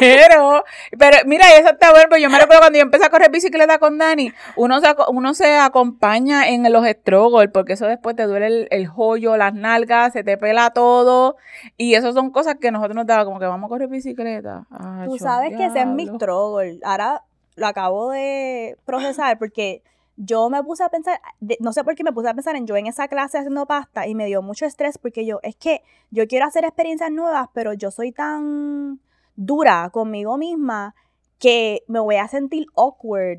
Pero, 0.00 0.64
pero 0.98 1.18
mira, 1.26 1.44
eso 1.56 1.70
está 1.70 1.90
bueno, 1.92 2.16
yo 2.16 2.28
me 2.28 2.38
recuerdo 2.38 2.62
cuando 2.62 2.78
yo 2.78 2.82
empecé 2.82 3.06
a 3.06 3.10
correr 3.10 3.30
bicicleta 3.30 3.78
con 3.78 3.98
Dani, 3.98 4.32
uno 4.56 4.80
se, 4.80 4.88
uno 5.08 5.34
se 5.34 5.56
acompaña 5.56 6.48
en 6.48 6.70
los 6.72 6.84
struggles, 6.86 7.50
porque 7.52 7.74
eso 7.74 7.86
después 7.86 8.16
te 8.16 8.24
duele 8.24 8.46
el, 8.46 8.68
el 8.70 8.86
joyo, 8.88 9.36
las 9.36 9.54
nalgas, 9.54 10.12
se 10.12 10.24
te 10.24 10.36
pela 10.36 10.70
todo, 10.70 11.36
y 11.76 11.94
eso 11.94 12.12
son 12.12 12.30
cosas 12.30 12.56
que 12.60 12.70
nosotros 12.70 12.96
nos 12.96 13.06
daba 13.06 13.24
como 13.24 13.38
que 13.38 13.46
vamos 13.46 13.66
a 13.66 13.68
correr 13.68 13.88
bicicleta. 13.88 14.66
Tú 15.04 15.18
sabes 15.18 15.56
que 15.56 15.66
ese 15.66 15.80
es 15.80 15.86
mi 15.86 16.06
struggle, 16.06 16.80
ahora 16.82 17.22
lo 17.56 17.66
acabo 17.66 18.10
de 18.10 18.76
procesar 18.84 19.38
porque 19.38 19.82
yo 20.16 20.50
me 20.50 20.62
puse 20.62 20.82
a 20.82 20.88
pensar, 20.88 21.20
no 21.60 21.72
sé 21.72 21.82
por 21.84 21.94
qué 21.94 22.04
me 22.04 22.12
puse 22.12 22.28
a 22.28 22.34
pensar 22.34 22.56
en 22.56 22.66
yo 22.66 22.76
en 22.76 22.86
esa 22.86 23.08
clase 23.08 23.38
haciendo 23.38 23.66
pasta 23.66 24.06
y 24.06 24.14
me 24.14 24.26
dio 24.26 24.42
mucho 24.42 24.66
estrés 24.66 24.98
porque 24.98 25.24
yo, 25.24 25.40
es 25.42 25.56
que 25.56 25.82
yo 26.10 26.26
quiero 26.26 26.46
hacer 26.46 26.64
experiencias 26.64 27.10
nuevas, 27.10 27.48
pero 27.54 27.72
yo 27.72 27.90
soy 27.90 28.12
tan 28.12 29.00
dura 29.40 29.88
conmigo 29.90 30.36
misma 30.36 30.94
que 31.38 31.82
me 31.88 31.98
voy 31.98 32.16
a 32.16 32.28
sentir 32.28 32.66
awkward 32.76 33.38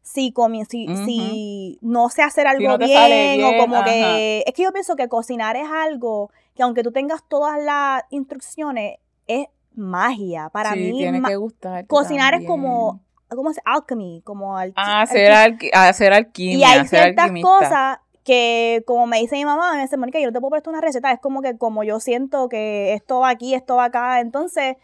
si, 0.00 0.34
si, 0.68 0.88
si 1.04 1.78
no 1.80 2.08
sé 2.08 2.22
hacer 2.22 2.46
algo 2.46 2.78
bien, 2.78 3.44
o 3.44 3.58
como 3.58 3.84
que... 3.84 4.42
Es 4.46 4.54
que 4.54 4.62
yo 4.62 4.72
pienso 4.72 4.96
que 4.96 5.08
cocinar 5.08 5.56
es 5.56 5.68
algo 5.68 6.30
que 6.54 6.62
aunque 6.62 6.82
tú 6.82 6.90
tengas 6.90 7.22
todas 7.28 7.62
las 7.62 8.02
instrucciones, 8.10 8.98
es 9.26 9.46
magia. 9.74 10.48
Para 10.50 10.74
mí, 10.74 10.92
tiene 10.92 11.22
que 11.22 11.36
gustar. 11.36 11.86
Cocinar 11.86 12.34
es 12.34 12.46
como 12.46 13.00
¿cómo 13.28 13.50
es? 13.50 13.60
Alchemy, 13.64 14.22
como 14.24 14.56
al, 14.56 14.72
ah, 14.76 15.02
hacer, 15.02 15.32
hacer 15.72 16.12
alquimia. 16.12 16.58
Y 16.58 16.64
hay 16.64 16.86
ciertas 16.86 17.30
cosas 17.40 17.98
que, 18.24 18.82
como 18.86 19.06
me 19.06 19.18
dice 19.20 19.36
mi 19.36 19.44
mamá, 19.44 19.74
me 19.74 19.82
dice, 19.82 19.96
Mónica, 19.96 20.18
yo 20.18 20.26
no 20.26 20.32
te 20.32 20.40
puedo 20.40 20.50
prestar 20.50 20.72
una 20.72 20.80
receta, 20.80 21.10
es 21.12 21.20
como 21.20 21.42
que 21.42 21.56
como 21.56 21.82
yo 21.82 21.98
siento 22.00 22.48
que 22.48 22.92
esto 22.92 23.20
va 23.20 23.30
aquí, 23.30 23.54
esto 23.54 23.76
va 23.76 23.86
acá, 23.86 24.20
entonces 24.20 24.76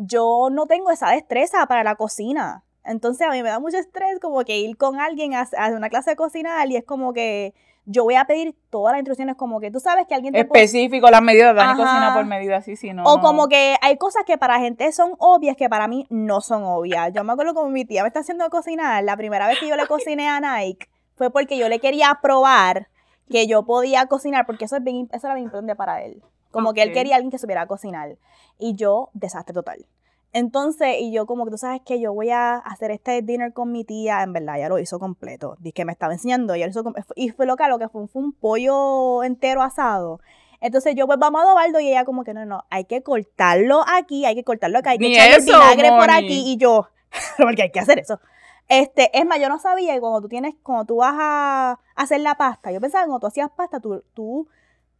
yo 0.00 0.48
no 0.50 0.66
tengo 0.66 0.90
esa 0.90 1.10
destreza 1.10 1.66
para 1.66 1.84
la 1.84 1.94
cocina. 1.94 2.64
Entonces 2.84 3.26
a 3.26 3.30
mí 3.30 3.42
me 3.42 3.50
da 3.50 3.60
mucho 3.60 3.76
estrés 3.76 4.18
como 4.20 4.42
que 4.44 4.58
ir 4.58 4.76
con 4.76 4.98
alguien 4.98 5.34
a, 5.34 5.42
hacer 5.42 5.76
una 5.76 5.90
clase 5.90 6.10
de 6.10 6.16
cocinar 6.16 6.66
y 6.70 6.76
es 6.76 6.84
como 6.84 7.12
que 7.12 7.54
yo 7.84 8.04
voy 8.04 8.14
a 8.14 8.24
pedir 8.24 8.54
todas 8.70 8.92
las 8.92 9.00
instrucciones 9.00 9.36
como 9.36 9.60
que 9.60 9.70
tú 9.70 9.80
sabes 9.80 10.06
que 10.06 10.14
alguien 10.14 10.32
te 10.32 10.40
específico 10.40 11.10
las 11.10 11.22
medidas 11.22 11.54
Dani 11.54 11.78
cocina 11.78 12.12
por 12.14 12.24
medida 12.24 12.58
así 12.58 12.76
si 12.76 12.92
no 12.92 13.04
o 13.04 13.20
como 13.20 13.48
que 13.48 13.76
hay 13.80 13.96
cosas 13.96 14.24
que 14.24 14.38
para 14.38 14.60
gente 14.60 14.92
son 14.92 15.14
obvias 15.18 15.56
que 15.56 15.68
para 15.68 15.88
mí 15.88 16.06
no 16.08 16.40
son 16.40 16.62
obvias. 16.64 17.12
Yo 17.12 17.24
me 17.24 17.32
acuerdo 17.32 17.54
como 17.54 17.68
mi 17.68 17.84
tía 17.84 18.02
me 18.02 18.08
está 18.08 18.20
haciendo 18.20 18.48
cocinar 18.48 19.04
la 19.04 19.16
primera 19.16 19.46
vez 19.46 19.58
que 19.58 19.68
yo 19.68 19.76
le 19.76 19.86
cociné 19.86 20.28
a 20.28 20.40
Nike 20.40 20.88
fue 21.16 21.30
porque 21.30 21.58
yo 21.58 21.68
le 21.68 21.80
quería 21.80 22.18
probar 22.22 22.88
que 23.28 23.46
yo 23.46 23.64
podía 23.64 24.06
cocinar 24.06 24.46
porque 24.46 24.64
eso 24.64 24.76
es 24.76 24.84
bien 24.84 25.08
eso 25.12 25.26
era 25.26 25.34
bien 25.34 25.44
importante 25.44 25.76
para 25.76 26.02
él 26.02 26.22
como 26.50 26.74
que 26.74 26.82
él 26.82 26.92
quería 26.92 27.14
a 27.14 27.16
alguien 27.16 27.30
que 27.30 27.38
supiera 27.38 27.66
cocinar. 27.66 28.16
Y 28.58 28.74
yo, 28.74 29.10
desastre 29.12 29.54
total. 29.54 29.86
Entonces, 30.32 30.96
y 31.00 31.10
yo 31.12 31.26
como 31.26 31.44
que 31.44 31.50
tú 31.50 31.58
sabes 31.58 31.80
que 31.84 32.00
yo 32.00 32.12
voy 32.12 32.30
a 32.30 32.56
hacer 32.56 32.92
este 32.92 33.20
dinner 33.22 33.52
con 33.52 33.72
mi 33.72 33.84
tía, 33.84 34.22
en 34.22 34.32
verdad 34.32 34.58
ya 34.58 34.68
lo 34.68 34.78
hizo 34.78 34.98
completo. 35.00 35.56
Dice 35.58 35.72
que 35.72 35.84
me 35.84 35.92
estaba 35.92 36.12
enseñando, 36.12 36.54
y, 36.54 36.62
hizo, 36.62 36.84
y 37.16 37.30
fue 37.30 37.46
lo 37.46 37.56
que, 37.56 37.66
lo 37.66 37.78
que 37.78 37.88
fue, 37.88 38.06
fue 38.06 38.22
un 38.22 38.32
pollo 38.32 39.24
entero 39.24 39.62
asado. 39.62 40.20
Entonces 40.60 40.94
yo 40.94 41.06
pues 41.06 41.18
vamos 41.18 41.40
a 41.40 41.44
adobarlo 41.44 41.80
y 41.80 41.88
ella 41.88 42.04
como 42.04 42.22
que 42.22 42.34
no, 42.34 42.44
no, 42.44 42.64
hay 42.70 42.84
que 42.84 43.02
cortarlo 43.02 43.82
aquí, 43.88 44.26
hay 44.26 44.34
que 44.34 44.44
cortarlo 44.44 44.78
acá, 44.78 44.90
hay 44.90 44.98
que 44.98 45.10
echarle 45.10 45.36
el 45.36 45.44
vinagre 45.44 45.88
por 45.90 46.10
aquí 46.10 46.52
y 46.52 46.58
yo, 46.58 46.88
porque 47.38 47.62
hay 47.62 47.70
que 47.70 47.80
hacer 47.80 47.98
eso. 47.98 48.20
Este, 48.68 49.10
es 49.18 49.26
más, 49.26 49.40
yo 49.40 49.48
no 49.48 49.58
sabía 49.58 49.94
que 49.94 50.00
cuando 50.00 50.20
tú 50.20 50.28
tienes, 50.28 50.54
cuando 50.62 50.84
tú 50.84 50.96
vas 50.96 51.14
a 51.18 51.80
hacer 51.96 52.20
la 52.20 52.36
pasta, 52.36 52.70
yo 52.70 52.80
pensaba 52.80 53.02
que 53.04 53.08
cuando 53.08 53.20
tú 53.20 53.26
hacías 53.26 53.50
pasta, 53.50 53.80
tú, 53.80 54.04
tú 54.14 54.46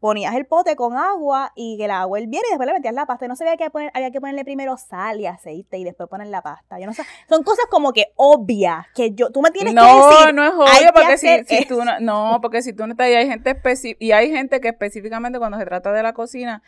ponías 0.01 0.35
el 0.35 0.47
pote 0.47 0.75
con 0.77 0.97
agua 0.97 1.53
y 1.55 1.77
que 1.77 1.85
el 1.85 1.91
agua 1.91 2.19
hirviera 2.19 2.45
y 2.49 2.51
después 2.51 2.67
le 2.67 2.73
metías 2.73 2.95
la 2.95 3.07
pasta. 3.07 3.27
Yo 3.27 3.29
no 3.29 3.37
sabía 3.37 3.57
que 3.57 3.71
poner, 3.71 3.91
había 3.95 4.11
que 4.11 4.21
ponerle 4.21 4.45
primero 4.45 4.77
sal 4.77 5.21
y 5.21 5.27
aceite 5.27 5.79
y 5.79 5.85
después 5.85 6.09
poner 6.09 6.29
la 6.29 6.43
pasta. 6.43 6.81
Yo 6.81 6.87
no 6.87 6.95
sé. 6.95 7.03
Son 7.29 7.43
cosas 7.43 7.67
como 7.71 7.93
que 7.93 8.13
obvias 8.17 8.87
que 8.95 9.13
yo, 9.13 9.31
tú 9.31 9.43
me 9.43 9.51
tienes 9.51 9.75
que 9.75 9.81
decir. 9.81 9.95
No, 9.95 10.33
no 10.33 10.45
es 10.45 10.55
obvio 10.55 10.93
porque 10.95 11.19
si, 11.19 11.65
tú 11.67 11.85
no, 11.85 12.01
no, 12.01 12.39
porque 12.41 12.63
si 12.63 12.73
tú 12.73 12.87
no 12.87 12.93
estás 12.95 13.07
ahí, 13.07 13.15
hay 13.15 13.29
gente 13.29 13.57
y 13.99 14.13
hay 14.13 14.31
gente 14.31 14.61
que 14.61 14.69
específicamente 14.69 15.39
cuando 15.39 15.59
se 15.59 15.67
trata 15.67 15.93
de 15.93 16.03
la 16.03 16.15
cocina, 16.15 16.63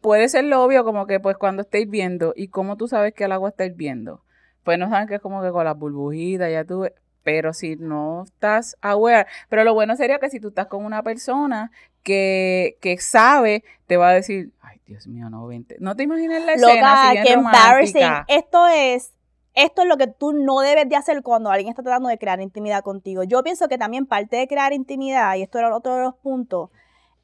puede 0.00 0.28
ser 0.28 0.44
lo 0.44 0.62
obvio 0.62 0.84
como 0.84 1.06
que 1.06 1.18
pues 1.18 1.36
cuando 1.36 1.62
estés 1.62 1.90
viendo 1.90 2.32
y 2.36 2.48
cómo 2.48 2.76
tú 2.76 2.86
sabes 2.86 3.12
que 3.12 3.24
el 3.24 3.32
agua 3.32 3.48
está 3.48 3.64
hirviendo 3.64 4.22
pues 4.64 4.78
no 4.78 4.88
saben 4.88 5.08
que 5.08 5.16
es 5.16 5.20
como 5.20 5.42
que 5.42 5.50
con 5.50 5.64
las 5.64 5.76
burbujitas, 5.76 6.50
ya 6.50 6.64
tú, 6.64 6.86
pero 7.22 7.52
si 7.52 7.76
no 7.76 8.24
estás 8.24 8.76
aware, 8.80 9.26
pero 9.48 9.64
lo 9.64 9.74
bueno 9.74 9.96
sería 9.96 10.18
que 10.18 10.30
si 10.30 10.40
tú 10.40 10.48
estás 10.48 10.66
con 10.66 10.84
una 10.84 11.02
persona 11.02 11.70
que, 12.02 12.78
que 12.80 12.98
sabe, 12.98 13.64
te 13.86 13.96
va 13.96 14.10
a 14.10 14.14
decir, 14.14 14.52
ay, 14.60 14.80
Dios 14.86 15.06
mío, 15.06 15.30
no, 15.30 15.46
vente. 15.46 15.76
No 15.80 15.96
te 15.96 16.02
imaginas 16.02 16.44
la 16.44 16.54
escena, 16.54 17.10
Loca, 17.10 17.22
qué 17.22 17.32
embarrassing. 17.32 18.12
Esto 18.28 18.66
es, 18.68 19.12
esto 19.54 19.82
es 19.82 19.88
lo 19.88 19.96
que 19.96 20.06
tú 20.06 20.32
no 20.32 20.60
debes 20.60 20.88
de 20.88 20.96
hacer 20.96 21.22
cuando 21.22 21.50
alguien 21.50 21.70
está 21.70 21.82
tratando 21.82 22.08
de 22.08 22.18
crear 22.18 22.40
intimidad 22.40 22.82
contigo. 22.82 23.22
Yo 23.22 23.42
pienso 23.42 23.68
que 23.68 23.78
también 23.78 24.06
parte 24.06 24.36
de 24.36 24.48
crear 24.48 24.72
intimidad, 24.72 25.36
y 25.36 25.42
esto 25.42 25.58
era 25.58 25.74
otro 25.74 25.96
de 25.96 26.02
los 26.02 26.14
puntos, 26.16 26.70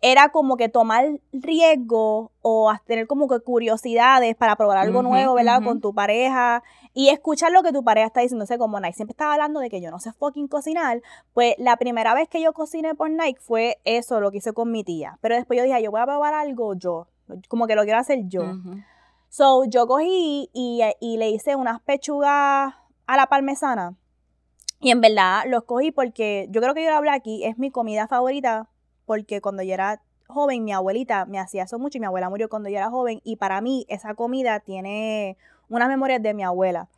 era 0.00 0.28
como 0.28 0.56
que 0.56 0.68
tomar 0.68 1.18
riesgo 1.32 2.30
o 2.40 2.72
tener 2.86 3.06
como 3.06 3.28
que 3.28 3.40
curiosidades 3.40 4.36
para 4.36 4.54
probar 4.54 4.78
algo 4.78 5.02
nuevo, 5.02 5.34
¿verdad? 5.34 5.62
Con 5.62 5.80
tu 5.80 5.92
pareja 5.92 6.62
y 6.94 7.08
escuchar 7.08 7.50
lo 7.50 7.62
que 7.62 7.72
tu 7.72 7.82
pareja 7.82 8.06
está 8.06 8.20
diciendo. 8.20 8.46
como 8.58 8.78
Nike 8.78 8.94
siempre 8.94 9.12
estaba 9.12 9.32
hablando 9.32 9.58
de 9.60 9.70
que 9.70 9.80
yo 9.80 9.90
no 9.90 9.98
sé 9.98 10.12
fucking 10.12 10.46
cocinar, 10.46 11.02
pues 11.32 11.54
la 11.58 11.76
primera 11.76 12.14
vez 12.14 12.28
que 12.28 12.40
yo 12.40 12.52
cociné 12.52 12.94
por 12.94 13.10
Nike 13.10 13.40
fue 13.40 13.78
eso, 13.84 14.20
lo 14.20 14.30
que 14.30 14.38
hice 14.38 14.52
con 14.52 14.70
mi 14.70 14.84
tía. 14.84 15.18
Pero 15.20 15.34
después 15.34 15.58
yo 15.58 15.64
dije, 15.64 15.82
yo 15.82 15.90
voy 15.90 16.00
a 16.00 16.06
probar 16.06 16.34
algo 16.34 16.74
yo, 16.74 17.08
como 17.48 17.66
que 17.66 17.74
lo 17.74 17.82
quiero 17.82 17.98
hacer 17.98 18.20
yo. 18.28 18.42
So, 19.30 19.64
yo 19.64 19.86
cogí 19.86 20.48
y, 20.52 20.80
y 21.00 21.16
le 21.16 21.30
hice 21.30 21.56
unas 21.56 21.80
pechugas 21.80 22.74
a 23.06 23.16
la 23.16 23.26
parmesana. 23.26 23.96
Y 24.80 24.92
en 24.92 25.00
verdad 25.00 25.42
los 25.48 25.64
cogí 25.64 25.90
porque 25.90 26.46
yo 26.50 26.60
creo 26.60 26.72
que 26.72 26.84
yo 26.84 26.90
lo 26.90 26.96
hablé 26.96 27.10
aquí, 27.10 27.44
es 27.44 27.58
mi 27.58 27.72
comida 27.72 28.06
favorita 28.06 28.68
porque 29.08 29.40
cuando 29.40 29.62
yo 29.62 29.72
era 29.72 30.02
joven, 30.26 30.62
mi 30.64 30.72
abuelita 30.72 31.24
me 31.24 31.38
hacía 31.38 31.62
eso 31.62 31.78
mucho 31.78 31.96
y 31.96 32.00
mi 32.00 32.06
abuela 32.06 32.28
murió 32.28 32.50
cuando 32.50 32.68
yo 32.68 32.76
era 32.76 32.90
joven 32.90 33.22
y 33.24 33.36
para 33.36 33.62
mí 33.62 33.86
esa 33.88 34.14
comida 34.14 34.60
tiene 34.60 35.38
unas 35.70 35.88
memorias 35.88 36.22
de 36.22 36.34
mi 36.34 36.44
abuela, 36.44 36.88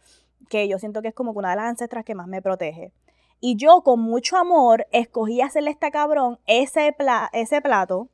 que 0.49 0.67
yo 0.67 0.81
siento 0.81 1.03
que 1.03 1.09
es 1.09 1.15
como 1.15 1.31
una 1.31 1.51
de 1.51 1.57
las 1.57 1.67
ancestras 1.67 2.05
que 2.05 2.17
más 2.17 2.27
me 2.27 2.43
protege. 2.43 2.93
Y 3.39 3.57
yo 3.57 3.83
con 3.83 4.01
mucho 4.01 4.37
amor 4.37 4.89
escogí 4.91 5.41
hacerle 5.41 5.71
a 5.71 5.73
este 5.73 5.93
cabrón 5.93 6.41
ese, 6.47 6.97
ese 7.33 7.63
plato. 7.63 8.09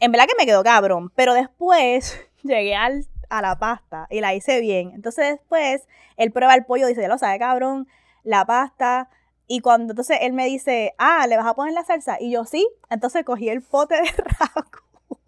En 0.00 0.10
verdad 0.10 0.26
que 0.26 0.36
me 0.36 0.44
quedó 0.44 0.64
cabrón, 0.64 1.12
pero 1.14 1.32
después 1.32 2.18
llegué 2.42 2.74
al, 2.74 3.06
a 3.30 3.42
la 3.42 3.60
pasta 3.60 4.08
y 4.10 4.20
la 4.20 4.34
hice 4.34 4.60
bien. 4.60 4.90
Entonces 4.92 5.38
después 5.38 5.86
él 6.16 6.32
prueba 6.32 6.56
el 6.56 6.64
pollo 6.64 6.86
y 6.86 6.88
dice, 6.88 7.02
ya 7.02 7.08
lo 7.08 7.16
sabe 7.16 7.38
cabrón, 7.38 7.86
la 8.24 8.44
pasta, 8.44 9.08
y 9.48 9.60
cuando 9.60 9.92
entonces 9.92 10.18
él 10.22 10.32
me 10.32 10.46
dice, 10.46 10.94
ah, 10.98 11.26
¿le 11.28 11.36
vas 11.36 11.46
a 11.46 11.54
poner 11.54 11.72
la 11.72 11.84
salsa? 11.84 12.16
Y 12.20 12.32
yo, 12.32 12.44
sí. 12.44 12.66
Entonces 12.90 13.24
cogí 13.24 13.48
el 13.48 13.62
pote 13.62 13.94
de 13.94 14.02
ragu. 14.16 15.20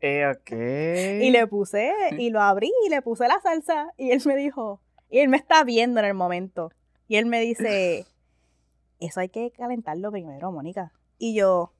Eh, 0.00 0.26
ok. 0.26 1.24
Y 1.24 1.30
le 1.30 1.46
puse, 1.46 1.92
y 2.18 2.30
lo 2.30 2.40
abrí 2.40 2.70
y 2.86 2.90
le 2.90 3.02
puse 3.02 3.26
la 3.26 3.40
salsa. 3.40 3.88
Y 3.96 4.10
él 4.10 4.22
me 4.26 4.36
dijo, 4.36 4.80
y 5.10 5.20
él 5.20 5.28
me 5.28 5.38
está 5.38 5.64
viendo 5.64 5.98
en 6.00 6.06
el 6.06 6.14
momento. 6.14 6.72
Y 7.08 7.16
él 7.16 7.24
me 7.24 7.40
dice, 7.40 8.06
eso 9.00 9.20
hay 9.20 9.30
que 9.30 9.50
calentarlo 9.50 10.12
primero, 10.12 10.52
Mónica. 10.52 10.92
Y 11.16 11.34
yo, 11.34 11.72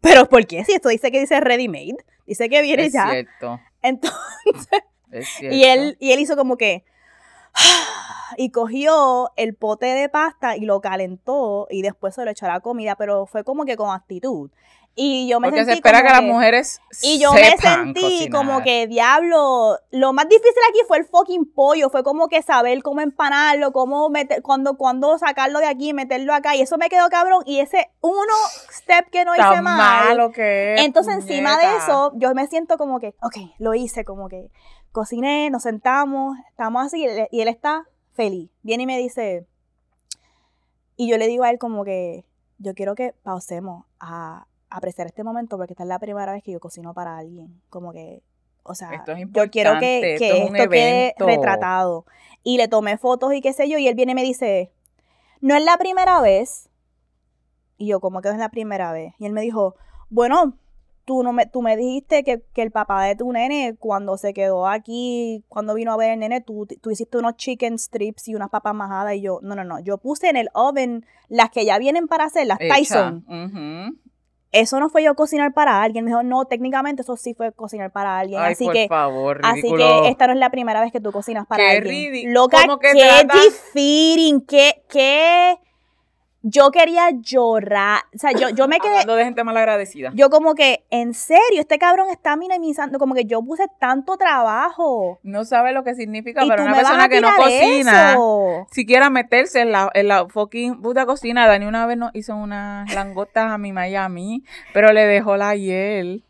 ¿pero 0.00 0.28
por 0.28 0.46
qué? 0.46 0.64
Si 0.64 0.72
esto 0.72 0.88
dice 0.88 1.12
que 1.12 1.20
dice 1.20 1.40
ready 1.40 1.68
made. 1.68 1.96
Dice 2.26 2.48
que 2.48 2.60
viene 2.60 2.86
es 2.86 2.92
ya. 2.92 3.08
Cierto. 3.08 3.60
Entonces, 3.82 4.82
es 5.12 5.28
cierto. 5.28 5.56
Y 5.56 5.64
él, 5.64 5.96
y 6.00 6.10
él 6.10 6.18
hizo 6.18 6.36
como 6.36 6.56
que, 6.56 6.84
y 8.36 8.50
cogió 8.50 9.30
el 9.36 9.54
pote 9.54 9.86
de 9.86 10.08
pasta 10.08 10.56
y 10.56 10.60
lo 10.60 10.80
calentó 10.80 11.66
y 11.70 11.82
después 11.82 12.14
se 12.14 12.24
lo 12.24 12.30
echó 12.30 12.46
a 12.46 12.50
la 12.50 12.60
comida, 12.60 12.96
pero 12.96 13.26
fue 13.26 13.44
como 13.44 13.64
que 13.64 13.76
con 13.76 13.90
actitud. 13.90 14.50
Y 14.96 15.26
yo 15.28 15.40
me 15.40 15.48
Porque 15.48 15.64
sentí 15.64 15.72
se 15.72 15.76
espera 15.78 15.98
como 15.98 16.08
que, 16.08 16.14
las 16.14 16.22
mujeres 16.22 16.80
Y 17.02 17.18
yo 17.18 17.32
me 17.32 17.56
sentí 17.56 18.30
como 18.30 18.62
que, 18.62 18.86
diablo, 18.86 19.78
lo 19.90 20.12
más 20.12 20.28
difícil 20.28 20.62
aquí 20.70 20.80
fue 20.86 20.98
el 20.98 21.04
fucking 21.04 21.52
pollo, 21.52 21.90
fue 21.90 22.04
como 22.04 22.28
que 22.28 22.42
saber 22.42 22.80
cómo 22.82 23.00
empanarlo, 23.00 23.72
cómo 23.72 24.08
meter, 24.08 24.40
cuando, 24.42 24.76
cuando 24.76 25.18
sacarlo 25.18 25.58
de 25.58 25.66
aquí, 25.66 25.92
meterlo 25.92 26.32
acá, 26.32 26.54
y 26.54 26.62
eso 26.62 26.78
me 26.78 26.88
quedó 26.88 27.08
cabrón, 27.08 27.42
y 27.44 27.58
ese 27.58 27.90
uno 28.02 28.34
step 28.70 29.10
que 29.10 29.24
no 29.24 29.34
hice 29.34 29.62
mal. 29.62 30.08
Malo 30.08 30.30
que 30.30 30.76
entonces 30.78 31.14
encima 31.14 31.58
de 31.58 31.76
eso, 31.76 32.12
yo 32.14 32.32
me 32.34 32.46
siento 32.46 32.78
como 32.78 33.00
que, 33.00 33.16
ok, 33.20 33.36
lo 33.58 33.74
hice, 33.74 34.04
como 34.04 34.28
que 34.28 34.48
cociné, 34.92 35.50
nos 35.50 35.64
sentamos, 35.64 36.36
estamos 36.50 36.86
así, 36.86 37.04
y 37.32 37.40
él 37.40 37.48
está 37.48 37.84
feliz. 38.14 38.50
Viene 38.62 38.84
y 38.84 38.86
me 38.86 38.98
dice, 38.98 39.46
y 40.96 41.08
yo 41.08 41.18
le 41.18 41.26
digo 41.26 41.44
a 41.44 41.50
él 41.50 41.58
como 41.58 41.84
que, 41.84 42.24
yo 42.58 42.74
quiero 42.74 42.94
que 42.94 43.12
pausemos 43.22 43.84
a 44.00 44.46
apreciar 44.70 45.06
este 45.06 45.24
momento 45.24 45.56
porque 45.56 45.72
esta 45.72 45.82
es 45.82 45.88
la 45.88 45.98
primera 45.98 46.32
vez 46.32 46.42
que 46.42 46.52
yo 46.52 46.60
cocino 46.60 46.94
para 46.94 47.18
alguien. 47.18 47.60
Como 47.68 47.92
que, 47.92 48.22
o 48.62 48.74
sea, 48.74 49.04
yo 49.06 49.50
quiero 49.50 49.78
que, 49.78 50.14
esto, 50.14 50.70
quede 50.70 51.14
retratado. 51.18 52.06
Y 52.42 52.56
le 52.56 52.68
tomé 52.68 52.96
fotos 52.96 53.34
y 53.34 53.40
qué 53.40 53.52
sé 53.52 53.68
yo, 53.68 53.78
y 53.78 53.88
él 53.88 53.94
viene 53.94 54.12
y 54.12 54.14
me 54.14 54.22
dice, 54.22 54.72
no 55.40 55.54
es 55.54 55.64
la 55.64 55.76
primera 55.76 56.20
vez. 56.20 56.70
Y 57.76 57.88
yo, 57.88 58.00
como 58.00 58.20
que 58.20 58.28
es 58.28 58.38
la 58.38 58.50
primera 58.50 58.92
vez? 58.92 59.14
Y 59.18 59.26
él 59.26 59.32
me 59.32 59.40
dijo, 59.40 59.74
bueno, 60.08 60.56
tú, 61.04 61.22
no 61.22 61.32
me, 61.32 61.46
tú 61.46 61.62
me 61.62 61.76
dijiste 61.76 62.24
que, 62.24 62.42
el 62.54 62.70
papá 62.70 63.04
de 63.04 63.16
tu 63.16 63.32
nene, 63.32 63.76
cuando 63.78 64.16
se 64.16 64.32
quedó 64.32 64.66
aquí, 64.66 65.44
cuando 65.48 65.74
vino 65.74 65.92
a 65.92 65.96
ver 65.96 66.12
el 66.12 66.20
nene, 66.20 66.40
tú, 66.40 66.66
tú 66.80 66.90
hiciste 66.90 67.18
unos 67.18 67.36
chicken 67.36 67.78
strips 67.78 68.28
y 68.28 68.34
unas 68.34 68.50
papas 68.50 68.74
majadas. 68.74 69.14
Y 69.14 69.22
yo, 69.22 69.38
no, 69.42 69.54
no, 69.54 69.64
no. 69.64 69.80
Yo 69.80 69.98
puse 69.98 70.28
en 70.28 70.36
el 70.36 70.48
oven 70.54 71.04
las 71.28 71.50
que 71.50 71.64
ya 71.64 71.78
vienen 71.78 72.08
para 72.08 72.24
hacer, 72.24 72.46
las 72.46 72.58
Tyson. 72.58 73.24
Eso 74.52 74.78
no 74.78 74.88
fue 74.88 75.02
yo 75.02 75.16
cocinar 75.16 75.52
para 75.52 75.82
alguien. 75.82 76.04
Me 76.04 76.12
dijo, 76.12 76.22
no, 76.22 76.44
técnicamente 76.44 77.02
eso 77.02 77.16
sí 77.16 77.34
fue 77.34 77.50
cocinar 77.50 77.90
para 77.90 78.20
alguien. 78.20 78.40
Ay, 78.40 78.52
así 78.52 78.64
por 78.66 78.72
que, 78.72 78.86
favor, 78.86 79.40
así 79.42 79.62
que 79.62 80.08
esta 80.08 80.28
no 80.28 80.32
es 80.32 80.38
la 80.38 80.50
primera 80.50 80.80
vez 80.80 80.92
que 80.92 81.00
tú 81.00 81.10
cocinas 81.10 81.44
para 81.48 81.64
qué 81.64 81.78
alguien. 81.78 82.32
Loca, 82.32 82.58
qué 82.80 83.26
defeating, 83.26 84.46
qué, 84.46 84.84
qué 84.88 85.58
yo 86.46 86.70
quería 86.70 87.10
llorar. 87.10 88.02
O 88.14 88.18
sea, 88.18 88.32
yo, 88.32 88.50
yo 88.50 88.68
me 88.68 88.78
quedé. 88.78 88.90
Hablando 88.90 89.16
de 89.16 89.24
gente 89.24 89.44
malagradecida. 89.44 90.12
Yo, 90.14 90.28
como 90.28 90.54
que, 90.54 90.84
en 90.90 91.14
serio, 91.14 91.60
este 91.60 91.78
cabrón 91.78 92.08
está 92.10 92.36
minimizando. 92.36 92.98
Como 92.98 93.14
que 93.14 93.24
yo 93.24 93.42
puse 93.42 93.64
tanto 93.80 94.18
trabajo. 94.18 95.18
No 95.22 95.46
sabe 95.46 95.72
lo 95.72 95.84
que 95.84 95.94
significa, 95.94 96.42
pero 96.46 96.62
una 96.62 96.74
persona 96.74 97.08
que 97.08 97.22
no 97.22 97.30
cocina, 97.34 98.16
siquiera 98.70 99.08
meterse 99.08 99.62
en 99.62 99.72
la, 99.72 99.90
en 99.94 100.08
la 100.08 100.28
fucking 100.28 100.82
puta 100.82 101.06
cocina. 101.06 101.46
Dani 101.46 101.64
una 101.64 101.86
vez 101.86 101.96
nos 101.96 102.10
hizo 102.14 102.36
unas 102.36 102.94
langotas 102.94 103.50
a 103.50 103.56
mi 103.56 103.72
Miami, 103.72 104.44
pero 104.74 104.92
le 104.92 105.06
dejó 105.06 105.38
la 105.38 105.56
hiel 105.56 106.24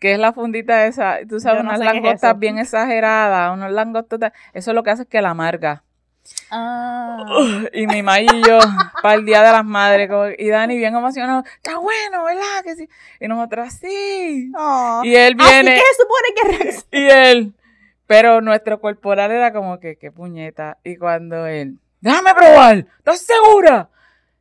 que 0.00 0.14
es 0.14 0.18
la 0.18 0.32
fundita 0.32 0.86
esa, 0.86 1.18
tú 1.28 1.40
sabes, 1.40 1.60
unas 1.60 1.78
langostas 1.78 2.38
bien 2.38 2.56
exageradas, 2.58 3.52
unos 3.52 3.70
langostas, 3.70 4.32
eso 4.54 4.72
lo 4.72 4.82
que 4.82 4.90
hace 4.90 5.02
es 5.02 5.08
que 5.08 5.20
la 5.20 5.30
amarga. 5.30 5.84
Ah. 6.50 7.24
y 7.72 7.86
mi 7.86 8.02
mamá 8.02 8.20
y 8.20 8.26
yo, 8.26 8.58
para 9.02 9.14
el 9.14 9.24
Día 9.24 9.42
de 9.42 9.52
las 9.52 9.64
Madres, 9.64 10.10
y 10.38 10.48
Dani 10.48 10.76
bien 10.76 10.94
emocionado, 10.94 11.44
está 11.56 11.78
bueno, 11.78 12.24
¿verdad? 12.24 12.64
Que 12.64 12.76
sí. 12.76 12.88
Y 13.20 13.28
nosotras 13.28 13.78
sí. 13.80 14.52
Oh. 14.56 15.02
Y 15.04 15.14
él 15.14 15.34
viene. 15.34 15.72
Así 15.72 15.80
que 15.80 16.02
supone 16.02 16.80
que 16.90 16.98
Y 16.98 17.08
él, 17.08 17.54
pero 18.06 18.40
nuestro 18.40 18.80
corporal 18.80 19.30
era 19.30 19.52
como 19.52 19.78
que, 19.78 19.96
qué 19.96 20.10
puñeta. 20.10 20.78
Y 20.82 20.96
cuando 20.96 21.46
él, 21.46 21.78
déjame 22.00 22.34
probar, 22.34 22.86
¿estás 22.98 23.20
segura? 23.20 23.88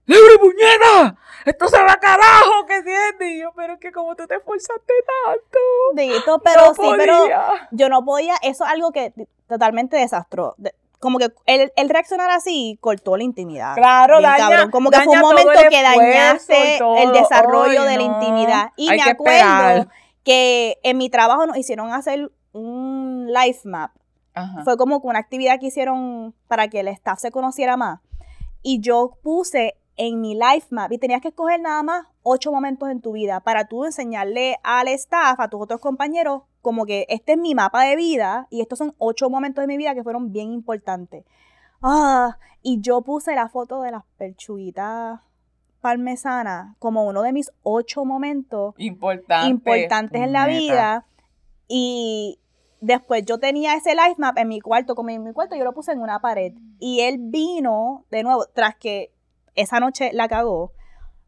¡Libre 0.05 0.39
puñeta! 0.39 1.15
¡Esto 1.45 1.67
se 1.67 1.77
va 1.77 1.93
a 1.93 1.99
carajo! 1.99 2.65
¿Qué 2.67 2.81
sientes? 2.81 3.27
Y 3.27 3.41
yo, 3.41 3.51
pero 3.55 3.73
es 3.73 3.79
que 3.79 3.91
como 3.91 4.15
tú 4.15 4.25
te 4.25 4.35
esforzaste 4.35 4.93
tanto. 5.23 5.59
Dito, 5.93 6.39
pero 6.39 6.73
sí, 6.73 6.91
pero 6.97 7.27
yo 7.69 7.89
no 7.89 8.03
podía. 8.03 8.33
Eso 8.41 8.65
es 8.65 8.71
algo 8.71 8.91
que 8.91 9.13
totalmente 9.47 9.97
desastroso 9.97 10.55
como 10.99 11.17
que 11.17 11.31
él, 11.45 11.71
reaccionar 11.87 12.29
así 12.29 12.77
cortó 12.81 13.15
la 13.17 13.23
intimidad. 13.23 13.75
Claro, 13.75 14.21
daña, 14.21 14.69
Como 14.69 14.91
que 14.91 14.99
fue 14.99 15.15
un 15.15 15.21
momento 15.21 15.51
que 15.69 15.81
dañaste 15.81 16.77
el 16.77 17.11
desarrollo 17.13 17.83
de 17.83 17.97
la 17.97 18.03
intimidad. 18.03 18.71
Y 18.75 18.89
me 18.89 19.01
acuerdo 19.01 19.87
que 20.23 20.77
en 20.83 20.97
mi 20.97 21.09
trabajo 21.09 21.45
nos 21.45 21.57
hicieron 21.57 21.91
hacer 21.91 22.31
un 22.51 23.27
life 23.31 23.61
map. 23.63 23.91
Fue 24.63 24.77
como 24.77 24.97
una 24.97 25.19
actividad 25.19 25.59
que 25.59 25.67
hicieron 25.67 26.33
para 26.47 26.67
que 26.67 26.81
el 26.81 26.87
staff 26.89 27.19
se 27.19 27.31
conociera 27.31 27.77
más. 27.77 27.99
Y 28.61 28.79
yo 28.79 29.17
puse 29.23 29.75
en 29.95 30.21
mi 30.21 30.33
life 30.33 30.67
map 30.69 30.91
y 30.91 30.97
tenías 30.97 31.21
que 31.21 31.29
escoger 31.29 31.59
nada 31.59 31.83
más 31.83 32.05
ocho 32.23 32.51
momentos 32.51 32.89
en 32.89 33.01
tu 33.01 33.13
vida 33.13 33.41
para 33.41 33.67
tú 33.67 33.85
enseñarle 33.85 34.57
al 34.63 34.87
staff, 34.89 35.39
a 35.39 35.49
tus 35.49 35.61
otros 35.61 35.81
compañeros, 35.81 36.43
como 36.61 36.85
que 36.85 37.05
este 37.09 37.33
es 37.33 37.37
mi 37.37 37.55
mapa 37.55 37.83
de 37.83 37.95
vida 37.95 38.47
y 38.49 38.61
estos 38.61 38.79
son 38.79 38.95
ocho 38.97 39.29
momentos 39.29 39.61
de 39.63 39.67
mi 39.67 39.77
vida 39.77 39.95
que 39.95 40.03
fueron 40.03 40.31
bien 40.31 40.51
importantes. 40.51 41.25
Ah, 41.81 42.37
y 42.61 42.81
yo 42.81 43.01
puse 43.01 43.35
la 43.35 43.47
foto 43.49 43.81
de 43.81 43.91
las 43.91 44.03
perchuguitas 44.17 45.21
parmesanas 45.81 46.75
como 46.79 47.05
uno 47.05 47.21
de 47.21 47.31
mis 47.31 47.51
ocho 47.63 48.03
momentos 48.05 48.75
importantes 48.77 50.21
en 50.21 50.33
la 50.33 50.47
vida. 50.47 51.05
Y 51.67 52.39
después 52.81 53.23
yo 53.25 53.39
tenía 53.39 53.75
ese 53.75 53.91
life 53.91 54.15
map 54.17 54.37
en 54.37 54.49
mi 54.49 54.59
cuarto, 54.59 54.95
como 54.95 55.09
en 55.09 55.23
mi 55.23 55.33
cuarto, 55.33 55.55
yo 55.55 55.63
lo 55.63 55.73
puse 55.73 55.91
en 55.91 56.01
una 56.01 56.19
pared. 56.19 56.53
Y 56.79 57.01
él 57.01 57.17
vino 57.19 58.05
de 58.11 58.23
nuevo, 58.23 58.45
tras 58.53 58.75
que 58.75 59.13
esa 59.55 59.79
noche 59.79 60.11
la 60.13 60.27
cagó. 60.27 60.73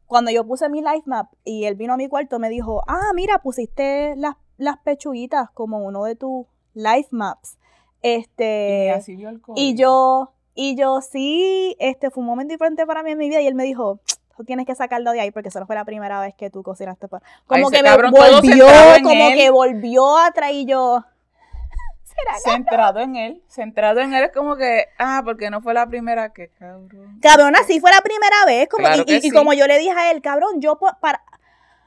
Cuando 0.06 0.32
yo 0.32 0.46
puse 0.46 0.68
mi 0.68 0.82
life 0.82 1.04
map 1.06 1.32
y 1.46 1.64
él 1.66 1.76
vino 1.76 1.94
a 1.94 1.98
mi 1.98 2.10
cuarto, 2.10 2.38
me 2.38 2.50
dijo, 2.50 2.84
ah, 2.88 3.12
mira, 3.16 3.40
pusiste 3.40 4.14
las, 4.18 4.36
las 4.62 4.78
pechuguitas 4.78 5.50
como 5.52 5.80
uno 5.80 6.04
de 6.04 6.16
tus 6.16 6.46
life 6.74 7.10
maps. 7.12 7.58
Este, 8.02 8.94
y, 9.08 9.12
y 9.56 9.76
yo, 9.76 10.32
Y 10.54 10.76
yo, 10.76 11.02
sí, 11.02 11.76
este 11.80 12.10
fue 12.10 12.22
un 12.22 12.28
momento 12.28 12.54
diferente 12.54 12.86
para 12.86 13.04
mí 13.04 13.12
en 13.12 13.18
mi 13.18 13.30
vida. 13.30 13.42
Y 13.42 13.48
él 13.48 13.56
me 13.56 13.64
dijo, 13.64 14.00
tienes 14.46 14.66
que 14.66 14.76
sacarlo 14.76 15.12
de 15.12 15.22
ahí 15.22 15.32
porque 15.32 15.50
eso 15.50 15.60
no 15.60 15.66
fue 15.66 15.76
la 15.76 15.86
primera 15.86 16.20
vez 16.22 16.36
que 16.36 16.50
tú 16.50 16.64
cocinaste 16.64 17.08
para... 17.08 17.26
Como 17.48 17.70
que 17.70 17.84
me 17.84 17.96
volvió, 17.96 18.68
como 19.04 19.30
que 19.34 19.50
volvió 19.50 20.18
a 20.18 20.32
traer 20.32 20.66
yo... 20.66 21.04
centrado 22.44 23.00
en 23.00 23.16
él, 23.16 23.44
centrado 23.48 24.00
en 24.00 24.14
él 24.14 24.26
es 24.26 24.32
como 24.32 24.56
que, 24.56 24.86
ah, 25.00 25.22
porque 25.24 25.50
no 25.50 25.62
fue 25.62 25.74
la 25.74 25.88
primera 25.88 26.32
que, 26.32 26.50
cabrón. 26.50 27.20
Cabrón, 27.22 27.56
así 27.56 27.80
fue 27.80 27.90
la 27.90 28.02
primera 28.02 28.46
vez, 28.46 28.68
como, 28.70 28.88
y, 29.08 29.32
como 29.32 29.54
yo 29.54 29.66
le 29.66 29.80
dije 29.80 29.92
a 29.92 30.12
él, 30.12 30.22
cabrón, 30.22 30.62
yo 30.62 30.78
para, 31.00 31.24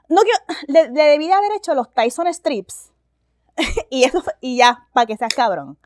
no 0.09 0.23
quiero, 0.23 0.39
le, 0.69 0.91
le 0.91 1.03
debí 1.11 1.27
de 1.27 1.33
haber 1.33 1.53
hecho 1.53 1.75
los 1.75 1.93
Tyson 1.93 2.33
Strips, 2.33 2.93
y 3.91 4.05
eso 4.05 4.23
y 4.41 4.57
ya, 4.59 4.89
para 4.93 5.07
que 5.07 5.17
seas 5.17 5.35
cabrón. 5.35 5.79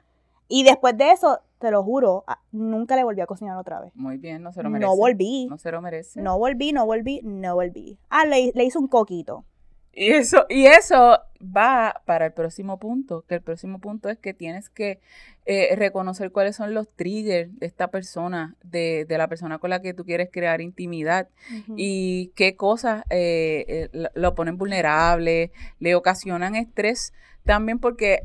Y 0.48 0.64
después 0.64 0.96
de 0.96 1.10
eso, 1.12 1.40
te 1.58 1.70
lo 1.70 1.82
juro, 1.82 2.24
nunca 2.52 2.96
le 2.96 3.04
volví 3.04 3.20
a 3.20 3.26
cocinar 3.26 3.58
otra 3.58 3.80
vez. 3.80 3.94
Muy 3.94 4.16
bien, 4.16 4.42
no 4.42 4.52
se 4.52 4.62
lo 4.62 4.70
merece. 4.70 4.88
No 4.88 4.96
volví. 4.96 5.46
No 5.46 5.58
se 5.58 5.70
lo 5.70 5.82
merece. 5.82 6.22
No 6.22 6.38
volví, 6.38 6.72
no 6.72 6.86
volví, 6.86 7.20
no 7.22 7.54
volví. 7.54 7.98
Ah, 8.08 8.24
le, 8.24 8.52
le 8.54 8.64
hice 8.64 8.78
un 8.78 8.88
coquito. 8.88 9.44
Y 9.92 10.10
eso, 10.10 10.46
y 10.48 10.66
eso 10.66 11.18
va 11.40 12.02
para 12.04 12.26
el 12.26 12.32
próximo 12.32 12.78
punto, 12.78 13.24
que 13.28 13.36
el 13.36 13.42
próximo 13.42 13.80
punto 13.80 14.08
es 14.08 14.18
que 14.18 14.34
tienes 14.34 14.68
que 14.68 15.00
eh, 15.46 15.74
reconocer 15.76 16.30
cuáles 16.30 16.56
son 16.56 16.74
los 16.74 16.88
triggers 16.94 17.50
de 17.58 17.66
esta 17.66 17.88
persona, 17.88 18.54
de, 18.62 19.06
de, 19.08 19.18
la 19.18 19.28
persona 19.28 19.58
con 19.58 19.70
la 19.70 19.80
que 19.80 19.94
tú 19.94 20.04
quieres 20.04 20.28
crear 20.30 20.60
intimidad 20.60 21.28
y 21.76 22.32
qué 22.34 22.54
cosas 22.54 23.04
eh, 23.10 23.88
eh, 23.92 24.08
lo 24.14 24.34
ponen 24.34 24.58
vulnerable, 24.58 25.52
le 25.78 25.94
ocasionan 25.94 26.54
estrés, 26.54 27.12
también 27.44 27.78
porque 27.78 28.22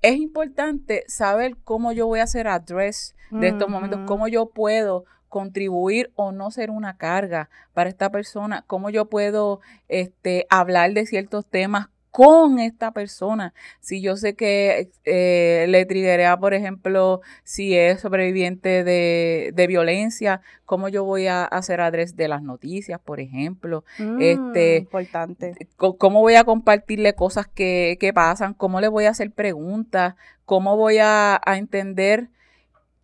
es 0.00 0.16
importante 0.16 1.04
saber 1.08 1.56
cómo 1.64 1.92
yo 1.92 2.06
voy 2.06 2.20
a 2.20 2.24
hacer 2.24 2.46
address 2.46 3.14
de 3.30 3.48
estos 3.48 3.68
momentos, 3.68 4.00
cómo 4.06 4.28
yo 4.28 4.46
puedo 4.50 5.04
contribuir 5.28 6.10
o 6.14 6.32
no 6.32 6.50
ser 6.50 6.70
una 6.70 6.96
carga 6.96 7.48
para 7.74 7.90
esta 7.90 8.10
persona, 8.10 8.64
cómo 8.66 8.90
yo 8.90 9.06
puedo 9.06 9.60
este, 9.88 10.46
hablar 10.50 10.92
de 10.92 11.06
ciertos 11.06 11.46
temas 11.46 11.88
con 12.10 12.58
esta 12.58 12.90
persona. 12.90 13.54
Si 13.80 14.00
yo 14.00 14.16
sé 14.16 14.34
que 14.34 14.90
eh, 15.04 15.66
le 15.68 15.86
triggerea, 15.86 16.36
por 16.36 16.52
ejemplo, 16.52 17.20
si 17.44 17.76
es 17.76 18.00
sobreviviente 18.00 18.82
de, 18.82 19.52
de, 19.54 19.66
violencia, 19.66 20.40
cómo 20.64 20.88
yo 20.88 21.04
voy 21.04 21.28
a 21.28 21.44
hacer 21.44 21.80
adres 21.80 22.16
de 22.16 22.26
las 22.26 22.42
noticias, 22.42 23.00
por 23.00 23.20
ejemplo. 23.20 23.84
este, 24.18 24.80
mm, 24.80 24.82
importante. 24.82 25.68
Cómo 25.76 26.20
voy 26.20 26.34
a 26.34 26.42
compartirle 26.42 27.14
cosas 27.14 27.46
que, 27.46 27.96
que, 28.00 28.12
pasan, 28.12 28.52
cómo 28.54 28.80
le 28.80 28.88
voy 28.88 29.04
a 29.04 29.10
hacer 29.10 29.30
preguntas, 29.30 30.14
cómo 30.44 30.76
voy 30.76 30.98
a, 30.98 31.40
a 31.44 31.56
entender. 31.58 32.30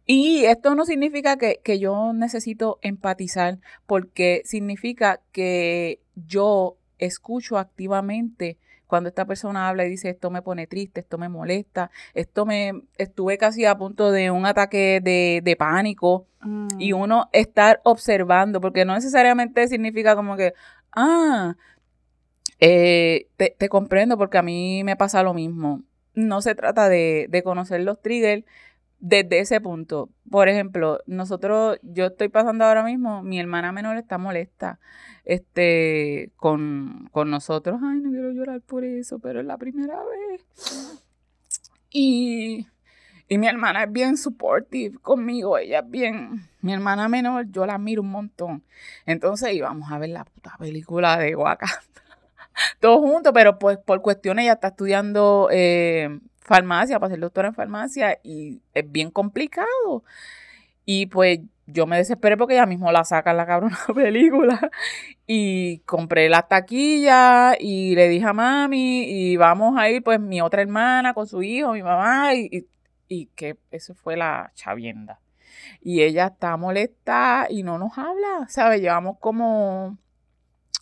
Y 0.07 0.44
esto 0.44 0.74
no 0.74 0.84
significa 0.84 1.36
que, 1.36 1.61
que 1.64 1.78
yo 1.78 2.12
necesito 2.12 2.78
empatizar, 2.82 3.59
porque 3.86 4.42
significa 4.44 5.20
que 5.32 6.00
yo 6.14 6.76
escucho 6.98 7.59
activamente 7.59 8.59
cuando 8.86 9.09
esta 9.09 9.24
persona 9.24 9.68
habla 9.68 9.84
y 9.84 9.90
dice 9.90 10.11
esto 10.11 10.30
me 10.30 10.42
pone 10.42 10.66
triste, 10.66 11.00
esto 11.00 11.18
me 11.18 11.28
molesta, 11.28 11.90
esto 12.14 12.46
me 12.46 12.82
estuve 12.96 13.38
casi 13.38 13.64
a 13.64 13.76
punto 13.76 14.12
de 14.12 14.30
un 14.30 14.46
ataque 14.46 15.00
de, 15.02 15.57
pánico 15.57 16.26
y 16.78 16.92
mm. 16.92 16.96
uno 16.96 17.28
estar 17.32 17.80
observando, 17.84 18.61
porque 18.61 18.84
no 18.84 18.94
necesariamente 18.94 19.66
significa 19.68 20.14
como 20.14 20.36
que, 20.36 20.55
ah, 20.92 21.57
eh, 22.61 23.26
te, 23.36 23.57
te, 23.59 23.68
comprendo 23.68 24.16
porque 24.16 24.38
a 24.38 24.42
mí 24.42 24.84
me 24.84 24.96
pasa 24.96 25.22
lo 25.22 25.34
mismo. 25.34 25.82
No 26.14 26.40
se 26.40 26.55
trata 26.55 26.88
de, 26.88 27.26
de 27.28 27.42
conocer 27.42 27.80
los 27.80 28.00
triggers, 28.00 28.44
desde 29.05 29.40
ese 29.40 29.61
punto. 29.61 30.09
Por 30.30 30.48
ejemplo, 30.48 30.98
nosotros, 31.07 31.78
yo 31.82 32.07
estoy 32.07 32.30
pasando 32.30 32.64
ahora 32.64 32.82
mismo, 32.82 33.22
mi 33.22 33.38
hermana 33.38 33.70
menor 33.70 33.98
está 33.98 34.16
molesta 34.16 34.80
este, 35.26 36.32
con, 36.36 37.11
con 37.12 37.30
nosotros. 37.30 37.80
Ay, 37.82 38.00
no 38.00 38.11
quiero 38.11 38.32
llorar 38.32 38.62
por 38.62 38.82
eso, 38.82 39.18
pero 39.18 39.40
es 39.40 39.46
la 39.46 39.59
primera 39.59 40.00
vez. 40.05 41.02
Y, 41.90 42.66
y 43.28 43.36
mi 43.36 43.46
hermana 43.46 43.84
es 43.84 43.92
bien 43.92 44.16
supportive 44.16 44.98
conmigo, 45.00 45.59
ella 45.59 45.80
es 45.80 45.90
bien, 45.90 46.48
mi 46.62 46.72
hermana 46.72 47.07
menor, 47.07 47.50
yo 47.50 47.66
la 47.66 47.76
miro 47.76 48.00
un 48.00 48.11
montón. 48.11 48.64
Entonces 49.05 49.52
íbamos 49.52 49.92
a 49.92 49.98
ver 49.98 50.09
la 50.09 50.24
puta 50.24 50.57
película 50.59 51.18
de 51.18 51.36
Wakanda. 51.36 51.82
Todos 52.80 53.00
juntos, 53.00 53.32
pero 53.34 53.59
pues 53.59 53.76
por 53.76 54.00
cuestiones 54.00 54.44
ella 54.44 54.55
está 54.55 54.68
estudiando 54.68 55.50
eh, 55.52 56.20
farmacia, 56.45 57.01
para 57.01 57.11
ser 57.11 57.20
doctora 57.20 57.49
en 57.49 57.55
farmacia, 57.55 58.18
y 58.22 58.61
es 58.74 58.90
bien 58.90 59.11
complicado. 59.11 60.05
Y 60.84 61.07
pues 61.07 61.40
yo 61.66 61.86
me 61.86 61.97
desesperé 61.97 62.36
porque 62.36 62.57
ya 62.57 62.66
mismo 62.66 62.92
la 62.92 63.05
sacan 63.05 63.36
la 63.36 63.47
cabrona 63.47 63.78
película. 63.95 64.70
Y 65.26 65.78
compré 65.80 66.28
la 66.28 66.42
taquilla 66.42 67.57
y 67.59 67.95
le 67.97 68.09
dije 68.09 68.26
a 68.26 68.32
mami, 68.32 69.05
y 69.05 69.36
vamos 69.36 69.78
a 69.78 69.90
ir 69.90 70.03
pues 70.03 70.20
mi 70.20 70.40
otra 70.40 70.62
hermana 70.62 71.14
con 71.14 71.26
su 71.26 71.42
hijo, 71.42 71.72
mi 71.72 71.82
mamá, 71.82 72.34
y, 72.34 72.66
y 73.09 73.26
que 73.34 73.57
eso 73.70 73.95
fue 73.95 74.16
la 74.16 74.53
chavienda. 74.55 75.20
Y 75.80 76.03
ella 76.03 76.26
está 76.26 76.57
molesta 76.57 77.47
y 77.51 77.62
no 77.62 77.78
nos 77.78 77.97
habla, 77.99 78.47
¿sabes? 78.49 78.80
Llevamos 78.80 79.18
como 79.18 79.99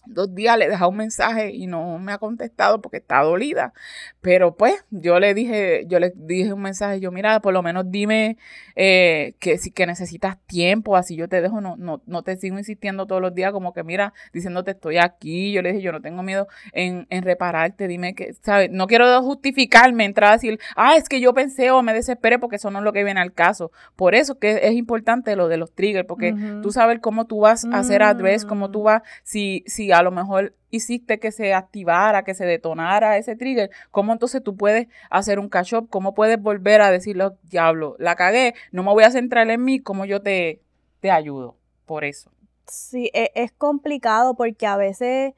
dos 0.06 0.34
días 0.34 0.58
le 0.58 0.66
he 0.66 0.68
dejado 0.68 0.90
un 0.90 0.96
mensaje 0.96 1.50
y 1.50 1.66
no 1.66 1.98
me 1.98 2.12
ha 2.12 2.18
contestado 2.18 2.80
porque 2.80 2.98
está 2.98 3.22
dolida. 3.22 3.72
Pero 4.20 4.56
pues 4.56 4.84
yo 4.90 5.18
le 5.20 5.34
dije, 5.34 5.84
yo 5.86 5.98
le 5.98 6.12
dije 6.14 6.52
un 6.52 6.62
mensaje, 6.62 7.00
yo 7.00 7.10
mira, 7.10 7.40
por 7.40 7.52
lo 7.52 7.62
menos 7.62 7.90
dime 7.90 8.36
eh, 8.76 9.34
que 9.38 9.58
si 9.58 9.70
que 9.70 9.86
necesitas 9.86 10.38
tiempo, 10.46 10.96
así 10.96 11.16
yo 11.16 11.28
te 11.28 11.40
dejo, 11.40 11.60
no, 11.60 11.76
no, 11.76 12.02
no 12.06 12.22
te 12.22 12.36
sigo 12.36 12.58
insistiendo 12.58 13.06
todos 13.06 13.22
los 13.22 13.34
días 13.34 13.52
como 13.52 13.72
que 13.72 13.82
mira, 13.82 14.12
diciéndote 14.32 14.72
estoy 14.72 14.98
aquí, 14.98 15.52
yo 15.52 15.62
le 15.62 15.72
dije, 15.72 15.82
yo 15.82 15.92
no 15.92 16.00
tengo 16.00 16.22
miedo 16.22 16.48
en, 16.72 17.06
en 17.10 17.22
repararte, 17.22 17.88
dime 17.88 18.14
que, 18.14 18.34
¿sabes? 18.42 18.70
No 18.70 18.86
quiero 18.86 19.22
justificarme, 19.22 20.04
entrar 20.04 20.30
a 20.30 20.34
decir, 20.34 20.58
ah, 20.76 20.96
es 20.96 21.08
que 21.08 21.20
yo 21.20 21.34
pensé 21.34 21.70
o 21.70 21.82
me 21.82 21.94
desesperé 21.94 22.38
porque 22.38 22.56
eso 22.56 22.70
no 22.70 22.78
es 22.78 22.84
lo 22.84 22.92
que 22.92 23.04
viene 23.04 23.20
al 23.20 23.32
caso. 23.32 23.70
Por 23.96 24.14
eso 24.14 24.38
que 24.38 24.60
es 24.62 24.72
importante 24.72 25.36
lo 25.36 25.48
de 25.48 25.56
los 25.56 25.72
triggers, 25.72 26.06
porque 26.06 26.34
tú 26.62 26.72
sabes 26.72 26.98
cómo 27.00 27.26
tú 27.26 27.40
vas 27.40 27.64
a 27.64 27.78
hacer 27.78 28.02
address, 28.02 28.44
cómo 28.44 28.70
tú 28.70 28.80
mm. 28.80 28.84
vas, 28.84 29.02
si, 29.22 29.64
si 29.66 29.91
a 29.92 30.02
lo 30.02 30.10
mejor 30.10 30.54
hiciste 30.70 31.18
que 31.18 31.32
se 31.32 31.54
activara, 31.54 32.24
que 32.24 32.34
se 32.34 32.44
detonara 32.46 33.16
ese 33.16 33.36
trigger, 33.36 33.70
¿cómo 33.90 34.12
entonces 34.12 34.42
tú 34.42 34.56
puedes 34.56 34.88
hacer 35.10 35.38
un 35.38 35.48
catch 35.48 35.74
up? 35.74 35.88
¿Cómo 35.90 36.14
puedes 36.14 36.40
volver 36.40 36.80
a 36.80 36.90
decirle, 36.90 37.30
diablo, 37.44 37.96
la 37.98 38.16
cagué, 38.16 38.54
no 38.70 38.82
me 38.82 38.92
voy 38.92 39.04
a 39.04 39.10
centrar 39.10 39.50
en 39.50 39.62
mí, 39.62 39.80
¿cómo 39.80 40.04
yo 40.04 40.22
te, 40.22 40.62
te 41.00 41.10
ayudo? 41.10 41.56
Por 41.86 42.04
eso. 42.04 42.30
Sí, 42.66 43.10
e, 43.12 43.32
es, 43.34 43.52
complicado 43.52 44.34
porque 44.34 44.66
a 44.66 44.76
veces 44.76 45.34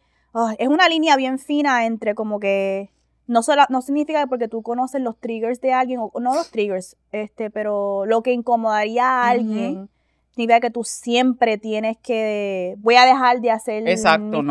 es 0.58 0.68
una 0.68 0.88
línea 0.88 1.16
bien 1.16 1.38
fina 1.38 1.86
entre 1.86 2.14
como 2.14 2.38
que 2.38 2.90
no, 3.26 3.42
solo, 3.42 3.62
no 3.70 3.80
significa 3.80 4.20
que 4.20 4.26
porque 4.26 4.48
tú 4.48 4.62
conoces 4.62 5.00
los 5.00 5.18
triggers 5.18 5.60
de 5.60 5.72
alguien, 5.72 6.00
o 6.00 6.12
no 6.20 6.34
los 6.34 6.50
triggers, 6.50 6.96
este, 7.12 7.50
pero 7.50 8.04
lo 8.06 8.22
que 8.22 8.32
incomodaría 8.32 9.08
a 9.08 9.28
alguien 9.28 9.88
significa 10.34 10.60
que 10.60 10.70
tú 10.70 10.82
siempre 10.82 11.58
tienes 11.58 11.96
que, 11.98 12.74
voy 12.78 12.96
a 12.96 13.06
dejar 13.06 13.40
de 13.40 13.52
hacer 13.52 13.84
mis 13.84 14.02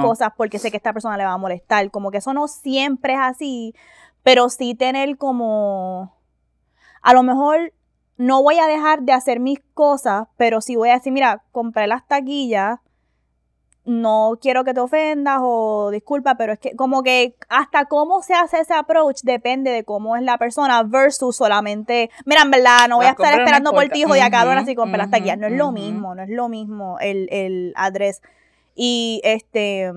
cosas 0.02 0.30
porque 0.38 0.58
sé 0.58 0.72
que 0.72 0.78
esta 0.78 0.94
persona 0.94 1.18
le 1.18 1.26
va 1.26 1.34
a 1.34 1.38
molestar. 1.38 1.92
Como 1.92 2.10
que 2.10 2.20
eso 2.20 2.34
no 2.34 2.48
siempre 2.48 3.14
es 3.14 3.20
así, 3.22 3.76
pero 4.24 4.48
sí 4.48 4.76
tener 4.76 5.18
como, 5.18 6.16
a 7.02 7.14
lo 7.14 7.24
mejor 7.24 7.74
no 8.16 8.42
voy 8.42 8.60
a 8.60 8.68
dejar 8.68 9.02
de 9.02 9.12
hacer 9.12 9.42
mis 9.42 9.60
cosas, 9.74 10.28
pero 10.38 10.62
sí 10.62 10.78
voy 10.78 10.90
a 10.90 10.94
decir, 10.94 11.12
mira, 11.12 11.44
compré 11.52 11.88
las 11.88 12.08
taquillas, 12.08 12.80
no 13.86 14.38
quiero 14.42 14.64
que 14.64 14.74
te 14.74 14.80
ofendas 14.80 15.40
o 15.42 15.90
disculpa, 15.92 16.36
pero 16.36 16.54
es 16.54 16.60
que 16.60 16.76
como 16.76 17.04
que 17.04 17.36
hasta 17.50 17.86
cómo 17.86 18.22
se 18.22 18.34
hace 18.34 18.60
ese 18.60 18.74
approach 18.74 19.22
depende 19.24 19.72
de 19.72 19.84
cómo 19.84 20.16
es 20.16 20.24
la 20.24 20.38
persona 20.38 20.84
versus 20.84 21.36
solamente, 21.36 22.10
mira, 22.26 22.44
en 22.44 22.52
verdad, 22.52 22.88
no 22.88 22.98
voy 22.98 23.08
a 23.08 23.12
estar 23.12 23.40
esperando 23.40 23.72
por 23.72 23.88
ti, 23.90 24.02
hijo 24.02 24.14
de 24.14 24.22
acá, 24.22 24.42
ahora 24.42 24.64
sí 24.66 24.76
compras 24.76 25.06
hasta 25.06 25.18
aquí. 25.18 25.30
No 25.38 25.48
es 25.48 25.54
lo 25.54 25.72
mismo, 25.72 26.16
no 26.16 26.24
es 26.24 26.30
lo 26.30 26.48
mismo 26.48 26.98
el, 27.00 27.28
el 27.32 27.74
address. 27.76 28.22
Y 28.76 29.22
este, 29.24 29.92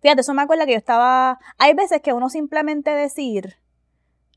fíjate, 0.00 0.20
eso 0.20 0.34
me 0.34 0.42
acuerda 0.42 0.66
que 0.66 0.72
yo 0.72 0.78
estaba, 0.78 1.38
hay 1.58 1.74
veces 1.74 2.02
que 2.02 2.12
uno 2.12 2.28
simplemente 2.28 2.90
decir, 2.90 3.56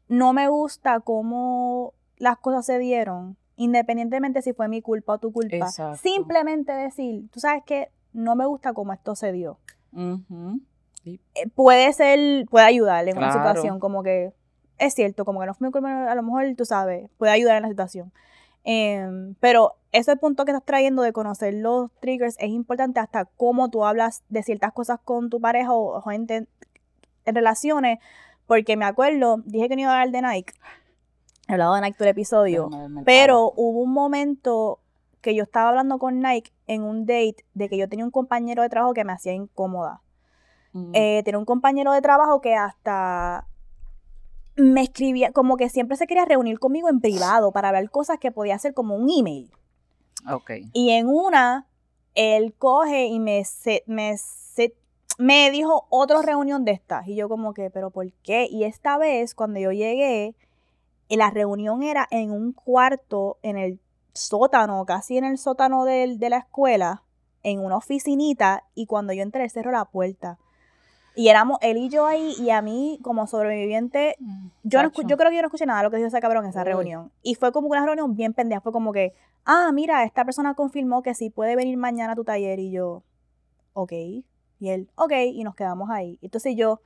no 0.07 0.31
me 0.33 0.47
gusta 0.47 1.01
cómo 1.01 1.93
las 2.17 2.37
cosas 2.37 2.65
se 2.65 2.79
dieron, 2.79 3.35
independientemente 3.57 4.41
si 4.41 4.53
fue 4.53 4.69
mi 4.69 4.81
culpa 4.81 5.13
o 5.13 5.17
tu 5.17 5.33
culpa. 5.33 5.69
Simplemente 6.01 6.71
decir, 6.71 7.29
tú 7.31 7.39
sabes 7.39 7.63
que 7.65 7.89
no 8.15 8.35
me 8.35 8.45
gusta 8.45 8.73
cómo 8.73 8.93
esto 8.93 9.15
se 9.15 9.31
dio. 9.31 9.59
Eh, 9.93 11.19
puede 11.53 11.93
ser, 11.93 12.45
puede 12.47 12.65
ayudar 12.65 13.07
en 13.07 13.17
una 13.17 13.31
situación 13.31 13.79
como 13.79 14.01
que 14.01 14.33
es 14.77 14.93
cierto, 14.93 15.25
como 15.25 15.39
que 15.39 15.45
no 15.45 15.53
fue 15.53 15.69
a 15.69 16.15
lo 16.15 16.23
mejor 16.23 16.43
tú 16.57 16.65
sabes, 16.65 17.09
puede 17.17 17.31
ayudar 17.31 17.57
en 17.57 17.63
la 17.63 17.69
situación. 17.69 18.11
Em, 18.63 19.35
pero 19.39 19.75
ese 19.91 20.17
punto 20.17 20.43
que 20.43 20.51
estás 20.51 20.65
trayendo 20.65 21.03
de 21.03 21.13
conocer 21.13 21.53
los 21.53 21.91
triggers 21.99 22.35
es 22.39 22.49
importante 22.49 22.99
hasta 22.99 23.25
cómo 23.25 23.69
tú 23.69 23.85
hablas 23.85 24.23
de 24.29 24.41
ciertas 24.41 24.73
cosas 24.73 24.99
con 25.03 25.29
tu 25.29 25.39
pareja 25.39 25.71
o, 25.71 26.01
gente 26.01 26.47
en, 27.25 27.35
relaciones, 27.35 27.99
porque 28.47 28.75
me 28.75 28.85
acuerdo, 28.85 29.41
dije 29.45 29.69
que 29.69 29.75
no 29.75 29.83
iba 29.83 29.91
a 29.91 30.01
hablar 30.01 30.11
de 30.11 30.27
Nike. 30.27 30.53
He 31.47 31.53
hablado 31.53 31.75
de 31.75 31.81
Nike 31.81 31.97
todo 31.97 32.05
el 32.05 32.11
episodio. 32.11 32.69
Pero 33.05 33.53
hubo 33.55 33.81
un 33.81 33.93
momento 33.93 34.79
que 35.25 35.33
yo 35.33 35.41
estaba 35.41 35.69
hablando 35.69 35.97
con 35.97 36.19
Nike 36.19 36.51
en 36.67 36.83
un 36.83 37.07
date 37.07 37.37
de 37.55 37.67
que 37.67 37.77
yo 37.77 37.89
tenía 37.89 38.05
un 38.05 38.11
compañero 38.11 38.61
de 38.61 38.69
trabajo 38.69 38.93
que 38.93 39.03
me 39.03 39.11
hacía 39.11 39.33
incómoda. 39.33 40.03
Mm. 40.71 40.91
Eh, 40.93 41.21
tenía 41.25 41.39
un 41.39 41.45
compañero 41.45 41.93
de 41.93 42.01
trabajo 42.01 42.41
que 42.41 42.53
hasta 42.53 43.47
me 44.55 44.83
escribía, 44.83 45.31
como 45.31 45.57
que 45.57 45.67
siempre 45.69 45.97
se 45.97 46.05
quería 46.05 46.25
reunir 46.25 46.59
conmigo 46.59 46.89
en 46.89 46.99
privado 46.99 47.51
para 47.51 47.71
ver 47.71 47.89
cosas 47.89 48.19
que 48.19 48.31
podía 48.31 48.53
hacer 48.53 48.75
como 48.75 48.95
un 48.95 49.09
email. 49.09 49.51
Ok. 50.31 50.51
Y 50.73 50.91
en 50.91 51.07
una, 51.07 51.65
él 52.13 52.53
coge 52.55 53.07
y 53.07 53.19
me, 53.19 53.41
me, 53.87 54.15
me 55.17 55.49
dijo 55.49 55.87
otra 55.89 56.21
reunión 56.21 56.65
de 56.65 56.73
estas. 56.73 57.07
Y 57.07 57.15
yo 57.15 57.27
como 57.27 57.55
que, 57.55 57.71
pero 57.71 57.89
¿por 57.89 58.11
qué? 58.21 58.47
Y 58.47 58.65
esta 58.65 58.99
vez, 58.99 59.33
cuando 59.33 59.59
yo 59.59 59.71
llegué, 59.71 60.35
la 61.09 61.31
reunión 61.31 61.81
era 61.81 62.07
en 62.11 62.29
un 62.29 62.53
cuarto, 62.53 63.39
en 63.41 63.57
el 63.57 63.79
sótano, 64.15 64.85
casi 64.85 65.17
en 65.17 65.25
el 65.25 65.37
sótano 65.37 65.85
de, 65.85 66.15
de 66.17 66.29
la 66.29 66.37
escuela, 66.37 67.03
en 67.43 67.63
una 67.63 67.77
oficinita, 67.77 68.63
y 68.73 68.87
cuando 68.87 69.13
yo 69.13 69.21
entré, 69.21 69.47
cerró 69.49 69.71
la 69.71 69.85
puerta. 69.85 70.39
Y 71.15 71.29
éramos 71.29 71.57
él 71.61 71.77
y 71.77 71.87
yo 71.87 72.05
ahí, 72.05 72.33
y 72.37 72.49
a 72.49 72.61
mí, 72.61 72.99
como 73.01 73.25
sobreviviente, 73.25 74.17
mm, 74.19 74.47
yo, 74.63 74.83
no, 74.83 74.91
yo 74.91 75.17
creo 75.17 75.29
que 75.29 75.37
yo 75.37 75.41
no 75.41 75.47
escuché 75.47 75.65
nada 75.65 75.79
de 75.79 75.85
lo 75.85 75.91
que 75.91 75.97
dijo 75.97 76.07
ese 76.07 76.19
cabrón 76.19 76.43
en 76.43 76.49
esa 76.49 76.65
reunión. 76.65 77.11
Y 77.21 77.35
fue 77.35 77.53
como 77.53 77.69
una 77.69 77.85
reunión 77.85 78.15
bien 78.15 78.33
pendeja. 78.33 78.59
Fue 78.59 78.73
como 78.73 78.91
que, 78.91 79.13
ah, 79.45 79.71
mira, 79.73 80.03
esta 80.03 80.25
persona 80.25 80.55
confirmó 80.55 81.01
que 81.03 81.13
sí 81.13 81.29
puede 81.29 81.55
venir 81.55 81.77
mañana 81.77 82.13
a 82.13 82.15
tu 82.15 82.25
taller. 82.25 82.59
Y 82.59 82.71
yo, 82.71 83.03
ok. 83.73 83.93
Y 83.93 84.69
él, 84.69 84.89
ok. 84.95 85.13
Y 85.31 85.45
nos 85.45 85.55
quedamos 85.55 85.89
ahí. 85.89 86.19
Entonces 86.21 86.53
yo, 86.57 86.81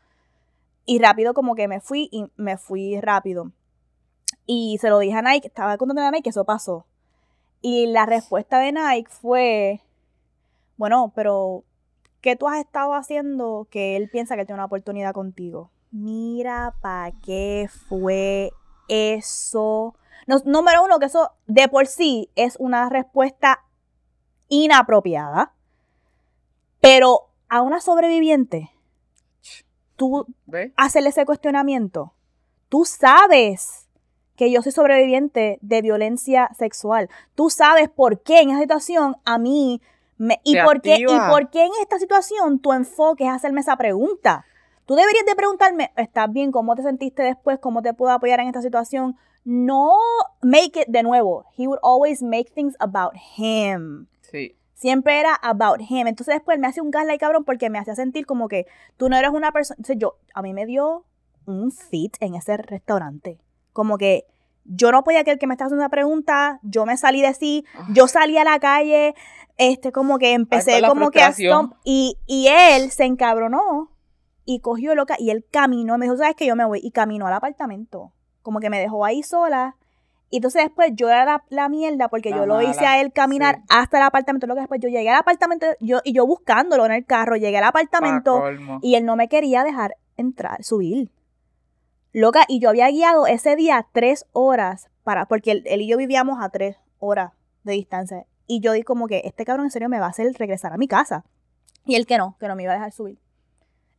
y 0.85 0.99
rápido 0.99 1.33
como 1.33 1.55
que 1.55 1.67
me 1.67 1.81
fui, 1.81 2.07
y 2.11 2.25
me 2.35 2.57
fui 2.57 3.01
rápido. 3.01 3.51
Y 4.45 4.77
se 4.79 4.89
lo 4.89 4.99
dije 4.99 5.17
a 5.17 5.23
Nike, 5.23 5.47
estaba 5.47 5.75
contando 5.77 6.03
a 6.03 6.11
Nike 6.11 6.23
que 6.23 6.29
eso 6.29 6.45
pasó. 6.45 6.85
Y 7.61 7.87
la 7.87 8.05
respuesta 8.05 8.59
de 8.59 8.71
Nike 8.71 9.09
fue, 9.09 9.81
bueno, 10.77 11.11
pero 11.15 11.63
¿Qué 12.21 12.35
tú 12.35 12.47
has 12.47 12.59
estado 12.59 12.93
haciendo 12.95 13.67
que 13.71 13.95
él 13.95 14.09
piensa 14.09 14.35
que 14.35 14.45
tiene 14.45 14.57
una 14.57 14.65
oportunidad 14.65 15.13
contigo? 15.13 15.71
Mira, 15.91 16.75
¿para 16.81 17.13
qué 17.23 17.69
fue 17.87 18.51
eso? 18.87 19.95
número 20.45 20.83
uno, 20.83 20.99
que 20.99 21.05
eso 21.05 21.31
de 21.47 21.67
por 21.69 21.87
sí 21.87 22.29
es 22.35 22.55
una 22.59 22.89
respuesta 22.89 23.63
inapropiada. 24.47 25.53
Pero 26.81 27.29
a 27.47 27.61
una 27.61 27.81
sobreviviente, 27.81 28.69
tú 29.95 30.27
haces 30.75 31.05
ese 31.05 31.25
cuestionamiento. 31.25 32.13
Tú 32.67 32.85
sabes 32.85 33.88
que 34.39 34.49
yo 34.49 34.61
soy 34.61 34.71
sobreviviente 34.71 35.59
de 35.61 35.81
violencia 35.81 36.49
sexual. 36.57 37.09
Tú 37.35 37.49
sabes 37.49 37.89
por 37.89 38.21
qué 38.21 38.39
en 38.39 38.51
esa 38.51 38.61
situación 38.61 39.17
a 39.25 39.37
mí 39.37 39.81
y, 40.45 40.57
por 40.61 40.81
qué, 40.81 40.95
¿Y 40.95 41.05
por 41.29 41.49
qué 41.49 41.65
en 41.65 41.71
esta 41.81 41.99
situación 41.99 42.59
tu 42.59 42.71
enfoque 42.71 43.25
es 43.25 43.31
hacerme 43.31 43.59
esa 43.59 43.75
pregunta? 43.75 44.45
Tú 44.85 44.95
deberías 44.95 45.25
de 45.25 45.35
preguntarme, 45.35 45.91
¿estás 45.97 46.31
bien? 46.31 46.53
¿Cómo 46.53 46.73
te 46.77 46.83
sentiste 46.83 47.21
después? 47.21 47.59
¿Cómo 47.59 47.81
te 47.81 47.93
puedo 47.93 48.13
apoyar 48.13 48.39
en 48.39 48.47
esta 48.47 48.61
situación? 48.61 49.17
No 49.43 49.91
make 50.41 50.83
it 50.83 50.87
de 50.87 51.03
nuevo. 51.03 51.43
He 51.57 51.67
would 51.67 51.79
always 51.83 52.23
make 52.23 52.49
things 52.53 52.77
about 52.79 53.11
him. 53.35 54.07
Sí. 54.21 54.55
Siempre 54.73 55.19
era 55.19 55.35
about 55.35 55.81
him. 55.81 56.07
Entonces 56.07 56.35
después 56.35 56.57
me 56.59 56.67
hace 56.67 56.79
un 56.79 56.91
gaslight 56.91 57.19
cabrón 57.19 57.43
porque 57.43 57.69
me 57.69 57.77
hacía 57.77 57.95
sentir 57.95 58.25
como 58.25 58.47
que 58.47 58.67
tú 58.95 59.09
no 59.09 59.17
eres 59.17 59.31
una 59.31 59.51
persona. 59.51 59.75
Entonces 59.79 59.97
yo, 59.99 60.15
a 60.33 60.41
mí 60.41 60.53
me 60.53 60.65
dio 60.65 61.03
un 61.45 61.73
fit 61.73 62.15
en 62.21 62.35
ese 62.35 62.55
restaurante. 62.55 63.41
Como 63.79 63.97
que 63.97 64.25
yo 64.65 64.91
no 64.91 65.05
podía 65.05 65.23
creer 65.23 65.39
que 65.39 65.47
me 65.47 65.53
estaba 65.53 65.67
haciendo 65.67 65.83
una 65.83 65.89
pregunta, 65.89 66.59
yo 66.63 66.85
me 66.85 66.97
salí 66.97 67.21
de 67.21 67.33
sí, 67.33 67.63
ah. 67.75 67.87
yo 67.93 68.09
salí 68.09 68.37
a 68.37 68.43
la 68.43 68.59
calle, 68.59 69.15
este, 69.55 69.93
como 69.93 70.19
que 70.19 70.33
empecé 70.33 70.81
como 70.81 71.11
que 71.11 71.23
a 71.23 71.31
stomp, 71.31 71.75
y, 71.85 72.17
y 72.27 72.47
él 72.47 72.91
se 72.91 73.05
encabronó 73.05 73.89
y 74.43 74.59
cogió 74.59 74.95
loca 74.95 75.15
y 75.17 75.29
él 75.29 75.45
caminó, 75.49 75.97
me 75.97 76.07
dijo, 76.07 76.17
sabes 76.17 76.35
que 76.35 76.45
yo 76.45 76.57
me 76.57 76.65
voy, 76.65 76.81
y 76.83 76.91
caminó 76.91 77.25
al 77.27 77.33
apartamento, 77.35 78.11
como 78.41 78.59
que 78.59 78.69
me 78.69 78.81
dejó 78.81 79.05
ahí 79.05 79.23
sola, 79.23 79.77
y 80.29 80.35
entonces 80.35 80.65
después 80.65 80.91
yo 80.93 81.07
era 81.07 81.41
la, 81.47 81.69
mierda 81.69 82.09
porque 82.09 82.31
yo 82.31 82.45
lo 82.45 82.61
hice 82.61 82.85
a 82.85 82.99
él 82.99 83.13
caminar 83.13 83.61
hasta 83.67 83.97
el 83.97 84.03
apartamento. 84.03 84.45
Lo 84.45 84.53
que 84.53 84.59
después 84.59 84.79
yo 84.79 84.89
llegué 84.89 85.09
al 85.09 85.17
apartamento 85.17 85.65
yo, 85.79 86.01
y 86.03 86.13
yo 86.13 86.27
buscándolo 86.27 86.85
en 86.85 86.91
el 86.91 87.05
carro, 87.05 87.35
llegué 87.35 87.57
al 87.57 87.63
apartamento 87.63 88.43
y 88.83 88.93
él 88.95 89.05
no 89.05 89.15
me 89.15 89.27
quería 89.27 89.63
dejar 89.63 89.95
entrar, 90.17 90.63
subir. 90.63 91.09
Loca, 92.11 92.45
y 92.47 92.59
yo 92.59 92.69
había 92.69 92.89
guiado 92.89 93.27
ese 93.27 93.55
día 93.55 93.87
tres 93.91 94.25
horas 94.31 94.89
para, 95.03 95.27
porque 95.27 95.51
él, 95.51 95.81
y 95.81 95.87
yo 95.87 95.97
vivíamos 95.97 96.43
a 96.43 96.49
tres 96.49 96.77
horas 96.99 97.33
de 97.63 97.73
distancia. 97.73 98.25
Y 98.47 98.61
yo 98.61 98.71
di 98.73 98.83
como 98.83 99.07
que 99.07 99.21
este 99.25 99.45
cabrón 99.45 99.67
en 99.67 99.71
serio 99.71 99.89
me 99.89 99.99
va 99.99 100.07
a 100.07 100.09
hacer 100.09 100.33
regresar 100.37 100.73
a 100.73 100.77
mi 100.77 100.87
casa. 100.87 101.23
Y 101.85 101.95
él 101.95 102.07
que 102.07 102.17
no, 102.17 102.35
que 102.39 102.47
no 102.47 102.55
me 102.55 102.63
iba 102.63 102.71
a 102.73 102.75
dejar 102.75 102.91
subir. 102.91 103.19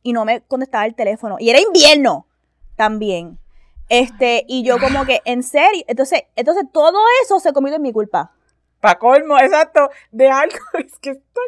Y 0.03 0.13
no 0.13 0.25
me 0.25 0.41
contestaba 0.41 0.85
el 0.85 0.95
teléfono. 0.95 1.37
Y 1.39 1.49
era 1.49 1.61
invierno 1.61 2.27
también. 2.75 3.39
Este, 3.87 4.45
y 4.47 4.63
yo 4.63 4.79
como 4.79 5.05
que, 5.05 5.21
en 5.25 5.43
serio. 5.43 5.83
Entonces, 5.87 6.23
entonces 6.35 6.65
todo 6.71 6.99
eso 7.23 7.39
se 7.39 7.53
comido 7.53 7.77
en 7.77 7.81
mi 7.81 7.93
culpa. 7.93 8.33
Pa' 8.81 8.97
colmo, 8.97 9.37
exacto, 9.37 9.89
de 10.11 10.29
algo. 10.29 10.57
Es 10.85 10.97
que 10.99 11.11
está 11.11 11.41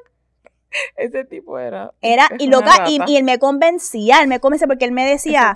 ese 0.97 1.23
tipo 1.25 1.59
era. 1.59 1.93
Era, 2.01 2.29
y 2.39 2.47
loca, 2.47 2.85
y, 2.87 3.15
él 3.15 3.23
me 3.23 3.39
convencía, 3.39 4.21
él 4.21 4.27
me 4.27 4.39
convencía 4.39 4.67
porque 4.67 4.85
él 4.85 4.91
me 4.91 5.05
decía. 5.05 5.55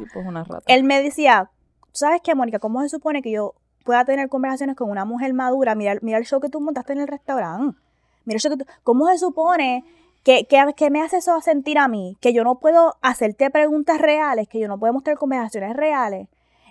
Él 0.67 0.83
me 0.83 1.01
decía, 1.01 1.49
¿sabes 1.91 2.21
qué, 2.23 2.35
Mónica? 2.35 2.59
¿Cómo 2.59 2.81
se 2.81 2.89
supone 2.89 3.21
que 3.21 3.31
yo 3.31 3.55
pueda 3.83 4.05
tener 4.05 4.29
conversaciones 4.29 4.75
con 4.75 4.89
una 4.89 5.05
mujer 5.05 5.33
madura? 5.33 5.75
Mira, 5.75 5.95
mira 6.01 6.17
el 6.17 6.25
show 6.25 6.39
que 6.39 6.49
tú 6.49 6.61
montaste 6.61 6.93
en 6.93 7.01
el 7.01 7.07
restaurante. 7.07 7.77
Mira 8.25 8.37
el 8.37 8.41
show 8.41 8.51
que 8.51 8.63
tú. 8.63 8.69
¿Cómo 8.83 9.07
se 9.07 9.17
supone 9.17 9.83
que, 10.23 10.45
que, 10.45 10.89
me 10.89 11.01
hace 11.01 11.17
eso 11.17 11.39
sentir 11.41 11.77
a 11.77 11.87
mí? 11.87 12.17
Que 12.19 12.33
yo 12.33 12.43
no 12.43 12.59
puedo 12.59 12.95
hacerte 13.01 13.49
preguntas 13.49 13.99
reales, 13.99 14.47
que 14.47 14.59
yo 14.59 14.67
no 14.67 14.79
puedo 14.79 14.93
mostrar 14.93 15.17
conversaciones 15.17 15.75
reales. 15.75 16.27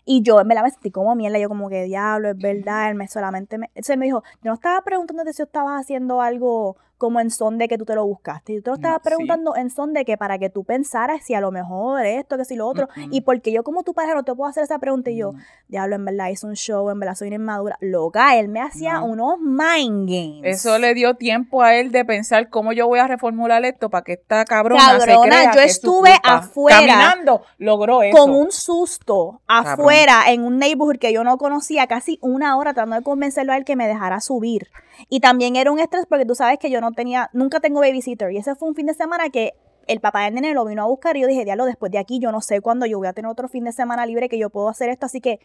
Y 0.08 0.22
yo 0.22 0.44
me 0.44 0.54
la 0.54 0.62
me 0.62 0.70
sentí 0.70 0.92
como 0.92 1.16
mierda, 1.16 1.40
yo 1.40 1.48
como 1.48 1.68
que 1.68 1.82
diablo, 1.82 2.30
es 2.30 2.38
verdad, 2.38 2.90
él 2.90 2.94
me 2.94 3.08
solamente 3.08 3.58
me... 3.58 3.66
Entonces 3.74 3.98
me 3.98 4.04
dijo, 4.04 4.22
yo 4.40 4.50
no 4.50 4.54
estaba 4.54 4.80
preguntándote 4.82 5.32
si 5.32 5.42
estabas 5.42 5.80
haciendo 5.80 6.20
algo 6.20 6.76
como 6.98 7.20
en 7.20 7.30
son 7.30 7.58
de 7.58 7.68
que 7.68 7.76
tú 7.78 7.84
te 7.84 7.94
lo 7.94 8.06
buscaste. 8.06 8.54
Yo 8.54 8.62
te 8.62 8.70
lo 8.70 8.76
estaba 8.76 8.98
preguntando 9.00 9.54
en 9.56 9.70
son 9.70 9.92
de 9.92 10.04
que 10.04 10.16
para 10.16 10.38
que 10.38 10.50
tú 10.50 10.64
pensaras 10.64 11.22
si 11.24 11.34
a 11.34 11.40
lo 11.40 11.50
mejor 11.50 12.04
esto, 12.06 12.38
que 12.38 12.44
si 12.44 12.56
lo 12.56 12.66
otro. 12.66 12.88
Y 13.10 13.20
porque 13.22 13.52
yo 13.52 13.62
como 13.62 13.82
tu 13.82 13.94
pareja 13.94 14.14
no 14.14 14.22
te 14.22 14.34
puedo 14.34 14.48
hacer 14.48 14.64
esa 14.64 14.78
pregunta. 14.78 15.10
Y 15.10 15.16
yo, 15.16 15.32
diablo, 15.68 15.96
en 15.96 16.04
verdad 16.04 16.28
hice 16.28 16.46
un 16.46 16.54
show, 16.54 16.88
en 16.90 16.98
verdad 16.98 17.14
soy 17.14 17.28
una 17.28 17.36
inmadura. 17.36 17.76
Loca, 17.80 18.36
él 18.36 18.48
me 18.48 18.60
hacía 18.60 19.02
unos 19.02 19.38
mind 19.40 20.08
games. 20.08 20.40
Eso 20.44 20.78
le 20.78 20.94
dio 20.94 21.14
tiempo 21.14 21.62
a 21.62 21.74
él 21.74 21.90
de 21.92 22.04
pensar 22.04 22.48
cómo 22.48 22.72
yo 22.72 22.86
voy 22.86 22.98
a 22.98 23.06
reformular 23.06 23.64
esto 23.64 23.90
para 23.90 24.04
que 24.04 24.14
esta 24.14 24.44
cabrona, 24.44 24.98
se 25.00 25.14
crea 25.14 25.52
yo 25.54 25.60
estuve 25.60 26.10
afuera. 26.22 26.78
Caminando, 26.78 27.42
logró 27.58 28.02
eso. 28.02 28.16
Con 28.16 28.30
un 28.30 28.50
susto, 28.50 29.40
afuera, 29.46 30.24
en 30.28 30.44
un 30.44 30.58
neighborhood 30.58 30.98
que 30.98 31.12
yo 31.12 31.24
no 31.24 31.38
conocía, 31.38 31.86
casi 31.86 32.18
una 32.22 32.56
hora 32.56 32.72
tratando 32.72 32.96
de 32.96 33.02
convencerlo 33.02 33.52
a 33.52 33.56
él 33.56 33.64
que 33.64 33.76
me 33.76 33.86
dejara 33.86 34.20
subir. 34.20 34.68
Y 35.08 35.20
también 35.20 35.56
era 35.56 35.70
un 35.70 35.78
estrés 35.78 36.06
porque 36.06 36.24
tú 36.24 36.34
sabes 36.34 36.58
que 36.58 36.70
yo 36.70 36.80
no 36.80 36.85
tenía, 36.92 37.30
nunca 37.32 37.60
tengo 37.60 37.80
babysitter. 37.80 38.30
Y 38.32 38.38
ese 38.38 38.54
fue 38.54 38.68
un 38.68 38.74
fin 38.74 38.86
de 38.86 38.94
semana 38.94 39.30
que 39.30 39.54
el 39.86 40.00
papá 40.00 40.24
del 40.24 40.34
nene 40.34 40.52
lo 40.54 40.64
vino 40.64 40.82
a 40.82 40.86
buscar 40.86 41.16
y 41.16 41.20
yo 41.20 41.28
dije, 41.28 41.44
diablo, 41.44 41.64
después 41.64 41.92
de 41.92 41.98
aquí 41.98 42.18
yo 42.18 42.32
no 42.32 42.40
sé 42.40 42.60
cuándo 42.60 42.86
yo 42.86 42.98
voy 42.98 43.06
a 43.06 43.12
tener 43.12 43.30
otro 43.30 43.48
fin 43.48 43.64
de 43.64 43.72
semana 43.72 44.04
libre 44.04 44.28
que 44.28 44.38
yo 44.38 44.50
puedo 44.50 44.68
hacer 44.68 44.88
esto. 44.88 45.06
Así 45.06 45.20
que 45.20 45.40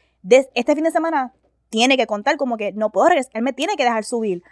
este 0.56 0.76
fin 0.76 0.84
de 0.84 0.92
semana 0.92 1.34
tiene 1.70 1.96
que 1.96 2.06
contar 2.06 2.38
como 2.38 2.58
que 2.58 2.74
no 2.74 2.92
puedo 2.92 3.08
regresar, 3.08 3.32
él 3.34 3.44
me 3.44 3.54
tiene 3.54 3.76
que 3.78 3.84
dejar 3.84 4.04
subir. 4.04 4.44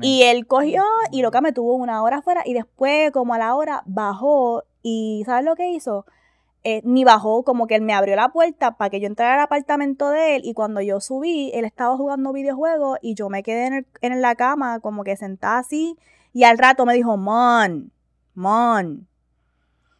y 0.00 0.22
él 0.22 0.46
cogió 0.46 0.82
y 1.12 1.20
loca 1.20 1.42
me 1.42 1.52
tuvo 1.52 1.74
una 1.74 2.02
hora 2.02 2.18
afuera 2.18 2.42
y 2.46 2.54
después 2.54 3.10
como 3.12 3.34
a 3.34 3.38
la 3.38 3.54
hora 3.54 3.82
bajó 3.84 4.64
y 4.82 5.22
¿sabes 5.26 5.44
lo 5.44 5.54
que 5.54 5.70
hizo? 5.70 6.06
Eh, 6.64 6.80
ni 6.82 7.04
bajó, 7.04 7.44
como 7.44 7.68
que 7.68 7.76
él 7.76 7.82
me 7.82 7.92
abrió 7.92 8.16
la 8.16 8.30
puerta 8.30 8.76
para 8.76 8.90
que 8.90 8.98
yo 9.00 9.06
entrara 9.06 9.34
al 9.34 9.40
apartamento 9.40 10.10
de 10.10 10.34
él 10.34 10.42
y 10.44 10.54
cuando 10.54 10.80
yo 10.80 10.98
subí, 10.98 11.52
él 11.54 11.64
estaba 11.64 11.96
jugando 11.96 12.32
videojuegos 12.32 12.98
y 13.02 13.14
yo 13.14 13.28
me 13.28 13.44
quedé 13.44 13.86
en, 14.00 14.20
la 14.20 14.34
cama 14.34 14.80
como 14.80 15.04
que 15.04 15.16
sentada 15.16 15.58
así 15.58 15.96
y 16.36 16.44
al 16.44 16.58
rato 16.58 16.84
me 16.84 16.92
dijo, 16.92 17.16
Mon, 17.16 17.90
Mon. 18.34 19.08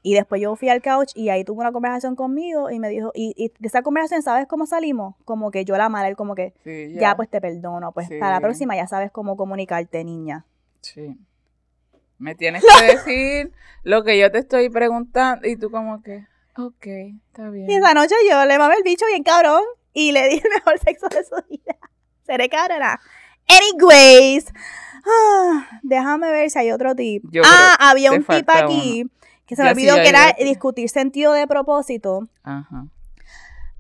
Y 0.03 0.13
después 0.13 0.39
yo 0.39 0.55
fui 0.55 0.69
al 0.69 0.83
couch 0.83 1.13
y 1.15 1.31
ahí 1.31 1.45
tuvo 1.45 1.63
una 1.63 1.73
conversación 1.73 2.15
conmigo 2.15 2.71
y 2.71 2.79
me 2.79 2.91
dijo, 2.91 3.11
y, 3.15 3.53
de 3.59 3.67
esa 3.67 3.81
conversación, 3.81 4.21
¿sabes 4.21 4.47
cómo 4.47 4.67
salimos? 4.67 5.15
Como 5.25 5.51
que 5.51 5.65
yo 5.65 5.79
la 5.79 5.89
madre, 5.89 6.11
él 6.11 6.17
como 6.17 6.35
que, 6.35 6.53
ya. 7.01 7.17
pues 7.17 7.31
te 7.31 7.41
perdono, 7.41 7.91
pues 7.93 8.11
para 8.21 8.33
la 8.33 8.41
próxima 8.41 8.77
ya 8.77 8.87
sabes 8.87 9.11
cómo 9.11 9.39
comunicarte, 9.39 10.05
niña. 10.05 10.45
Sí. 10.83 11.17
Me 12.19 12.35
tienes 12.35 12.63
que 12.63 12.85
decir 12.93 13.53
lo 13.83 14.05
que 14.05 14.19
yo 14.19 14.31
te 14.31 14.41
estoy 14.41 14.69
preguntando 14.69 15.49
y 15.49 15.57
tú 15.57 15.71
como 15.71 16.03
que... 16.03 16.27
Ok, 16.59 16.87
está 17.29 17.49
bien. 17.49 17.71
Y 17.71 17.77
esa 17.77 17.95
noche 17.95 18.15
yo 18.31 18.45
le 18.45 18.59
mamé 18.59 18.75
el 18.75 18.83
bicho 18.83 19.07
bien 19.07 19.23
cabrón 19.23 19.63
y 19.95 20.13
le 20.13 20.29
di 20.29 20.35
el 20.35 20.51
mejor 20.55 20.79
sexo 20.81 21.09
de 21.09 21.25
su 21.25 21.37
vida. 21.49 21.79
Seré 22.27 22.51
cabrona. 22.51 23.01
Anyways, 23.49 24.53
ah, 25.07 25.67
déjame 25.83 26.31
ver 26.31 26.51
si 26.51 26.59
hay 26.59 26.73
otro 26.73 26.95
tip. 26.95 27.25
ah, 27.45 27.77
había 27.79 28.13
un 28.13 28.25
tip 28.25 28.49
aquí 28.49 29.07
que 29.47 29.57
se 29.57 29.63
me 29.63 29.71
olvidó 29.71 29.97
que 29.97 30.09
era 30.09 30.35
discutir 30.39 30.89
sentido 30.89 31.33
de 31.33 31.47
propósito. 31.47 32.29
Ajá. 32.43 32.87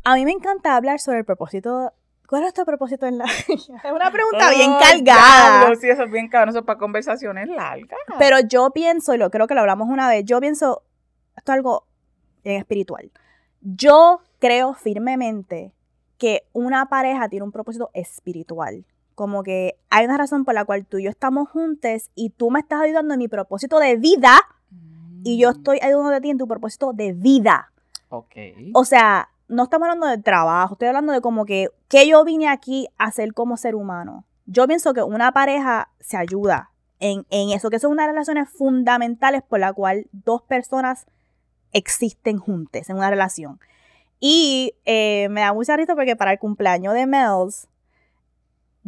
A 0.04 0.14
mí 0.14 0.24
me 0.24 0.30
encanta 0.30 0.76
hablar 0.76 1.00
sobre 1.00 1.18
el 1.18 1.24
propósito 1.24 1.92
¿Cuál 2.26 2.42
es 2.42 2.54
tu 2.54 2.64
propósito 2.64 3.06
en 3.06 3.18
la? 3.18 3.24
Es 3.48 3.92
una 3.92 4.10
pregunta 4.10 4.50
bien 4.50 4.72
cargada. 4.80 5.74
sí, 5.76 5.88
eso 5.88 6.04
es 6.04 6.10
bien 6.10 6.28
cabrón, 6.28 6.50
eso 6.50 6.60
es 6.60 6.64
para 6.64 6.78
conversaciones 6.78 7.48
largas. 7.48 7.98
Pero 8.18 8.40
yo 8.40 8.70
pienso, 8.70 9.14
y 9.14 9.18
lo 9.18 9.30
creo 9.30 9.46
que 9.46 9.54
lo 9.54 9.60
hablamos 9.60 9.88
una 9.88 10.08
vez, 10.08 10.24
yo 10.24 10.40
pienso, 10.40 10.82
esto 11.36 11.52
es 11.52 11.56
algo 11.56 11.86
espiritual. 12.42 13.10
Yo 13.60 14.20
creo 14.38 14.74
firmemente 14.74 15.72
que 16.18 16.46
una 16.52 16.86
pareja 16.86 17.28
tiene 17.28 17.44
un 17.44 17.52
propósito 17.52 17.90
espiritual. 17.94 18.84
Como 19.16 19.42
que 19.42 19.76
hay 19.90 20.04
una 20.04 20.16
razón 20.16 20.44
por 20.44 20.54
la 20.54 20.64
cual 20.64 20.86
tú 20.86 20.98
y 20.98 21.04
yo 21.04 21.10
estamos 21.10 21.48
juntos 21.48 22.10
y 22.14 22.30
tú 22.30 22.52
me 22.52 22.60
estás 22.60 22.82
ayudando 22.82 23.14
en 23.14 23.18
mi 23.18 23.26
propósito 23.26 23.80
de 23.80 23.96
vida 23.96 24.38
y 25.24 25.38
yo 25.38 25.50
mm. 25.50 25.56
estoy 25.56 25.78
ayudando 25.82 26.10
de 26.10 26.20
ti 26.20 26.30
en 26.30 26.38
tu 26.38 26.46
propósito 26.46 26.92
de 26.92 27.12
vida. 27.12 27.72
Ok. 28.10 28.36
O 28.74 28.84
sea, 28.84 29.30
no 29.48 29.64
estamos 29.64 29.86
hablando 29.86 30.06
de 30.06 30.18
trabajo, 30.18 30.74
estoy 30.74 30.88
hablando 30.88 31.12
de 31.12 31.20
como 31.20 31.46
que, 31.46 31.70
¿qué 31.88 32.06
yo 32.06 32.24
vine 32.24 32.48
aquí 32.48 32.86
a 32.98 33.06
hacer 33.06 33.34
como 33.34 33.56
ser 33.56 33.74
humano? 33.74 34.24
Yo 34.46 34.66
pienso 34.68 34.94
que 34.94 35.02
una 35.02 35.32
pareja 35.32 35.90
se 35.98 36.16
ayuda 36.16 36.70
en, 37.00 37.24
eso, 37.30 37.70
que 37.70 37.78
son 37.78 37.92
unas 37.92 38.06
relaciones 38.06 38.48
fundamentales 38.48 39.42
por 39.42 39.60
la 39.60 39.72
cual 39.72 40.06
dos 40.12 40.42
personas 40.42 41.06
existen 41.72 42.38
juntas 42.38 42.88
en 42.88 42.96
una 42.96 43.10
relación. 43.10 43.60
Y 44.20 44.74
eh, 44.84 45.28
me 45.30 45.40
da 45.40 45.52
mucha 45.52 45.76
risa 45.76 45.94
porque 45.94 46.16
para 46.16 46.32
el 46.32 46.38
cumpleaños 46.38 46.94
de 46.94 47.06
Mels, 47.06 47.68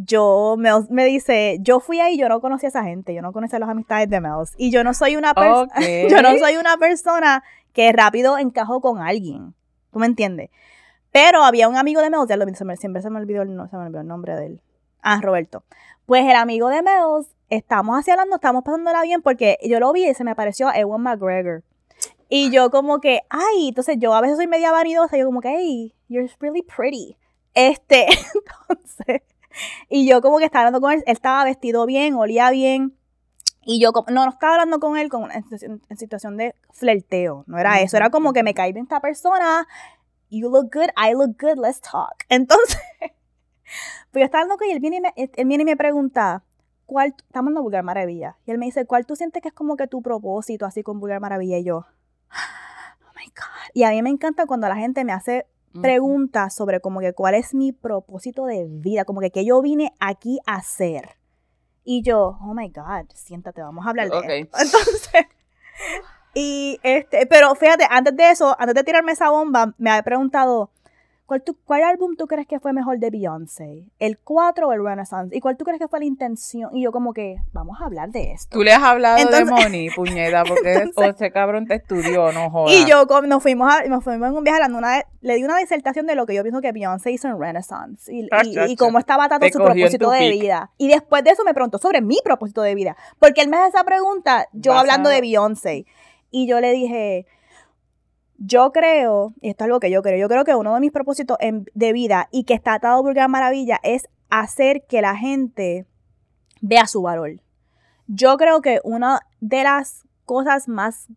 yo, 0.04 0.54
Mels 0.56 0.90
me 0.90 1.04
dice, 1.04 1.58
yo 1.60 1.80
fui 1.80 1.98
ahí, 2.00 2.16
yo 2.16 2.28
no 2.28 2.40
conocí 2.40 2.66
a 2.66 2.68
esa 2.68 2.84
gente, 2.84 3.14
yo 3.14 3.22
no 3.22 3.32
conocía 3.32 3.56
a 3.56 3.60
las 3.60 3.68
amistades 3.68 4.08
de 4.08 4.20
Mels. 4.20 4.54
Y 4.56 4.70
yo 4.70 4.84
no 4.84 4.94
soy 4.94 5.16
una 5.16 5.34
persona, 5.34 5.72
yo 6.08 6.22
no 6.22 6.38
soy 6.38 6.56
una 6.56 6.76
persona 6.76 7.42
que 7.72 7.92
rápido 7.92 8.38
encajo 8.38 8.80
con 8.80 9.00
alguien. 9.00 9.54
¿Tú 9.92 9.98
me 9.98 10.06
entiendes? 10.06 10.50
Pero 11.10 11.42
había 11.42 11.68
un 11.68 11.76
amigo 11.76 12.00
de 12.00 12.10
Mels, 12.10 12.28
ya 12.28 12.36
lo, 12.36 12.46
siempre 12.76 13.02
se 13.02 13.10
me 13.10 13.18
olvidó 13.18 13.42
el, 13.42 13.54
no, 13.54 13.68
se 13.68 13.76
me 13.76 13.84
olvidó 13.84 14.00
el 14.02 14.06
nombre 14.06 14.36
de 14.36 14.46
él. 14.46 14.60
Ah, 15.02 15.20
Roberto. 15.20 15.64
Pues 16.06 16.24
el 16.24 16.36
amigo 16.36 16.68
de 16.68 16.82
Mels, 16.82 17.34
estamos 17.50 17.98
así 17.98 18.10
hablando, 18.10 18.36
estamos 18.36 18.62
pasándola 18.62 19.02
bien 19.02 19.20
porque 19.22 19.58
yo 19.62 19.80
lo 19.80 19.92
vi 19.92 20.08
y 20.08 20.14
se 20.14 20.24
me 20.24 20.34
pareció 20.34 20.68
a 20.68 20.78
Ewan 20.78 21.02
McGregor. 21.02 21.64
Y 22.28 22.50
yo 22.50 22.70
como 22.70 23.00
que, 23.00 23.22
ay, 23.30 23.68
entonces 23.68 23.96
yo 23.98 24.14
a 24.14 24.20
veces 24.20 24.36
soy 24.36 24.46
media 24.46 24.70
vanidosa, 24.70 25.16
yo 25.16 25.26
como 25.26 25.40
que, 25.40 25.48
hey, 25.48 25.94
you're 26.08 26.30
really 26.40 26.62
pretty. 26.62 27.16
Este, 27.54 28.06
entonces, 28.68 29.22
y 29.88 30.08
yo 30.08 30.20
como 30.20 30.38
que 30.38 30.44
estaba 30.44 30.66
hablando 30.66 30.80
con 30.80 30.92
él, 30.92 31.02
él 31.06 31.12
estaba 31.12 31.44
vestido 31.44 31.86
bien, 31.86 32.14
olía 32.14 32.50
bien. 32.50 32.94
Y 33.64 33.80
yo, 33.80 33.90
no, 34.08 34.24
no 34.24 34.30
estaba 34.30 34.54
hablando 34.54 34.80
con 34.80 34.96
él 34.96 35.10
con, 35.10 35.30
en, 35.30 35.98
situación 35.98 36.38
de 36.38 36.54
flirteo, 36.72 37.44
no 37.46 37.58
era 37.58 37.80
eso, 37.80 37.98
era 37.98 38.08
como 38.08 38.32
que 38.32 38.42
me 38.42 38.54
cae 38.54 38.72
bien 38.72 38.84
esta 38.84 39.00
persona, 39.00 39.66
you 40.30 40.48
look 40.48 40.70
good, 40.72 40.88
I 40.96 41.12
look 41.12 41.36
good, 41.38 41.62
let's 41.62 41.80
talk. 41.80 42.24
Entonces, 42.30 42.80
pues 44.10 44.22
yo 44.22 44.24
estaba 44.24 44.42
hablando 44.42 44.56
con 44.58 44.70
él 44.70 44.80
viene 44.80 44.96
y 44.96 45.00
me, 45.00 45.12
él 45.16 45.46
viene 45.46 45.62
y 45.62 45.66
me 45.66 45.76
pregunta, 45.76 46.44
¿cuál, 46.86 47.14
estamos 47.26 47.52
en 47.54 47.62
Vulgar 47.62 47.84
Maravilla, 47.84 48.38
y 48.46 48.52
él 48.52 48.58
me 48.58 48.64
dice, 48.64 48.86
¿cuál 48.86 49.04
tú 49.04 49.16
sientes 49.16 49.42
que 49.42 49.48
es 49.48 49.54
como 49.54 49.76
que 49.76 49.86
tu 49.86 50.00
propósito 50.00 50.64
así 50.64 50.82
con 50.82 50.98
Vulgar 50.98 51.20
Maravilla? 51.20 51.58
Y 51.58 51.64
yo, 51.64 51.76
oh 52.30 53.12
my 53.16 53.26
God. 53.26 53.70
Y 53.74 53.82
a 53.82 53.90
mí 53.90 54.00
me 54.00 54.08
encanta 54.08 54.46
cuando 54.46 54.66
la 54.68 54.76
gente 54.76 55.04
me 55.04 55.12
hace 55.12 55.46
preguntas 55.80 56.54
sobre 56.54 56.80
como 56.80 57.00
que 57.00 57.12
cuál 57.12 57.34
es 57.34 57.54
mi 57.54 57.72
propósito 57.72 58.46
de 58.46 58.66
vida, 58.68 59.04
como 59.04 59.20
que 59.20 59.30
qué 59.30 59.44
yo 59.44 59.60
vine 59.62 59.92
aquí 60.00 60.38
a 60.46 60.56
hacer. 60.56 61.16
Y 61.84 62.02
yo, 62.02 62.38
oh 62.42 62.54
my 62.54 62.68
God, 62.68 63.10
siéntate, 63.14 63.62
vamos 63.62 63.86
a 63.86 63.90
hablar 63.90 64.08
de 64.10 64.40
esto. 64.40 64.58
Entonces, 64.60 65.26
y 66.34 66.78
este, 66.82 67.26
pero 67.26 67.54
fíjate, 67.54 67.84
antes 67.88 68.14
de 68.16 68.30
eso, 68.30 68.54
antes 68.58 68.74
de 68.74 68.84
tirarme 68.84 69.12
esa 69.12 69.30
bomba, 69.30 69.74
me 69.78 69.90
había 69.90 70.02
preguntado, 70.02 70.70
¿Cuál, 71.28 71.44
¿Cuál 71.66 71.82
álbum 71.82 72.16
tú 72.16 72.26
crees 72.26 72.46
que 72.46 72.58
fue 72.58 72.72
mejor 72.72 72.98
de 72.98 73.10
Beyoncé? 73.10 73.84
¿El 73.98 74.16
4 74.18 74.66
o 74.66 74.72
el 74.72 74.82
Renaissance? 74.82 75.36
¿Y 75.36 75.40
cuál 75.40 75.58
tú 75.58 75.66
crees 75.66 75.78
que 75.78 75.86
fue 75.86 75.98
la 75.98 76.06
intención? 76.06 76.74
Y 76.74 76.82
yo 76.82 76.90
como 76.90 77.12
que, 77.12 77.36
vamos 77.52 77.78
a 77.82 77.84
hablar 77.84 78.08
de 78.08 78.32
esto. 78.32 78.48
Tú 78.50 78.62
le 78.62 78.72
has 78.72 78.82
hablado 78.82 79.28
de 79.28 79.44
Moni, 79.44 79.90
puñeta, 79.94 80.44
porque 80.44 80.90
ese 80.96 81.30
cabrón 81.30 81.66
te 81.66 81.74
estudió, 81.74 82.32
no 82.32 82.48
jodas. 82.48 82.74
Y 82.74 82.86
yo 82.88 83.04
nos 83.26 83.42
fuimos, 83.42 83.70
a, 83.70 83.84
nos 83.84 84.02
fuimos 84.02 84.30
en 84.30 84.36
un 84.38 84.42
viaje 84.42 84.62
hablando 84.62 84.78
una, 84.78 85.04
le 85.20 85.34
di 85.34 85.44
una 85.44 85.58
disertación 85.58 86.06
de 86.06 86.14
lo 86.14 86.24
que 86.24 86.34
yo 86.34 86.42
pienso 86.42 86.62
que 86.62 86.72
Beyoncé 86.72 87.10
hizo 87.10 87.28
en 87.28 87.38
Renaissance. 87.38 88.10
Y, 88.10 88.26
y, 88.66 88.76
cómo 88.76 88.98
estaba 88.98 89.28
tratando 89.28 89.52
su 89.52 89.62
propósito 89.62 90.10
de 90.10 90.30
vida. 90.30 90.70
Y 90.78 90.88
después 90.88 91.22
de 91.24 91.32
eso 91.32 91.44
me 91.44 91.52
preguntó 91.52 91.76
sobre 91.76 92.00
mi 92.00 92.20
propósito 92.24 92.62
de 92.62 92.74
vida. 92.74 92.96
Porque 93.18 93.42
él 93.42 93.48
me 93.48 93.58
hace 93.58 93.68
esa 93.68 93.84
pregunta, 93.84 94.48
yo 94.54 94.72
hablando 94.72 95.10
de 95.10 95.20
Beyoncé. 95.20 95.84
Y 96.30 96.46
yo 96.46 96.60
le 96.60 96.72
dije 96.72 97.26
yo 98.38 98.72
creo, 98.72 99.34
y 99.40 99.50
esto 99.50 99.64
es 99.64 99.66
algo 99.66 99.80
que 99.80 99.90
yo 99.90 100.00
creo, 100.00 100.16
yo 100.16 100.28
creo 100.28 100.44
que 100.44 100.54
uno 100.54 100.72
de 100.72 100.80
mis 100.80 100.92
propósitos 100.92 101.36
de 101.74 101.92
vida 101.92 102.28
y 102.30 102.44
que 102.44 102.54
está 102.54 102.74
atado 102.74 103.02
por 103.02 103.12
Gran 103.12 103.30
Maravilla 103.30 103.80
es 103.82 104.08
hacer 104.30 104.86
que 104.86 105.02
la 105.02 105.16
gente 105.16 105.86
vea 106.60 106.86
su 106.86 107.02
valor. 107.02 107.40
Yo 108.06 108.36
creo 108.36 108.62
que 108.62 108.80
una 108.84 109.20
de 109.40 109.64
las 109.64 110.04
cosas 110.24 110.68
más 110.68 111.08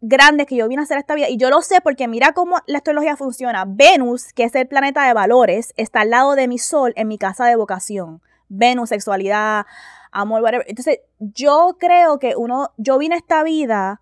grandes 0.00 0.46
que 0.46 0.56
yo 0.56 0.68
vine 0.68 0.80
a 0.80 0.84
hacer 0.84 0.98
esta 0.98 1.14
vida, 1.14 1.28
y 1.28 1.38
yo 1.38 1.50
lo 1.50 1.60
sé 1.60 1.80
porque 1.80 2.06
mira 2.06 2.32
cómo 2.32 2.58
la 2.66 2.78
astrología 2.78 3.16
funciona. 3.16 3.64
Venus, 3.66 4.32
que 4.32 4.44
es 4.44 4.54
el 4.54 4.68
planeta 4.68 5.04
de 5.06 5.12
valores, 5.12 5.72
está 5.76 6.02
al 6.02 6.10
lado 6.10 6.36
de 6.36 6.46
mi 6.46 6.58
sol 6.58 6.92
en 6.94 7.08
mi 7.08 7.18
casa 7.18 7.46
de 7.46 7.56
vocación. 7.56 8.22
Venus, 8.48 8.90
sexualidad, 8.90 9.66
amor, 10.12 10.42
whatever. 10.42 10.66
Entonces, 10.68 11.00
yo 11.18 11.78
creo 11.80 12.18
que 12.18 12.36
uno, 12.36 12.70
yo 12.76 12.98
vine 12.98 13.16
a 13.16 13.18
esta 13.18 13.42
vida 13.42 14.00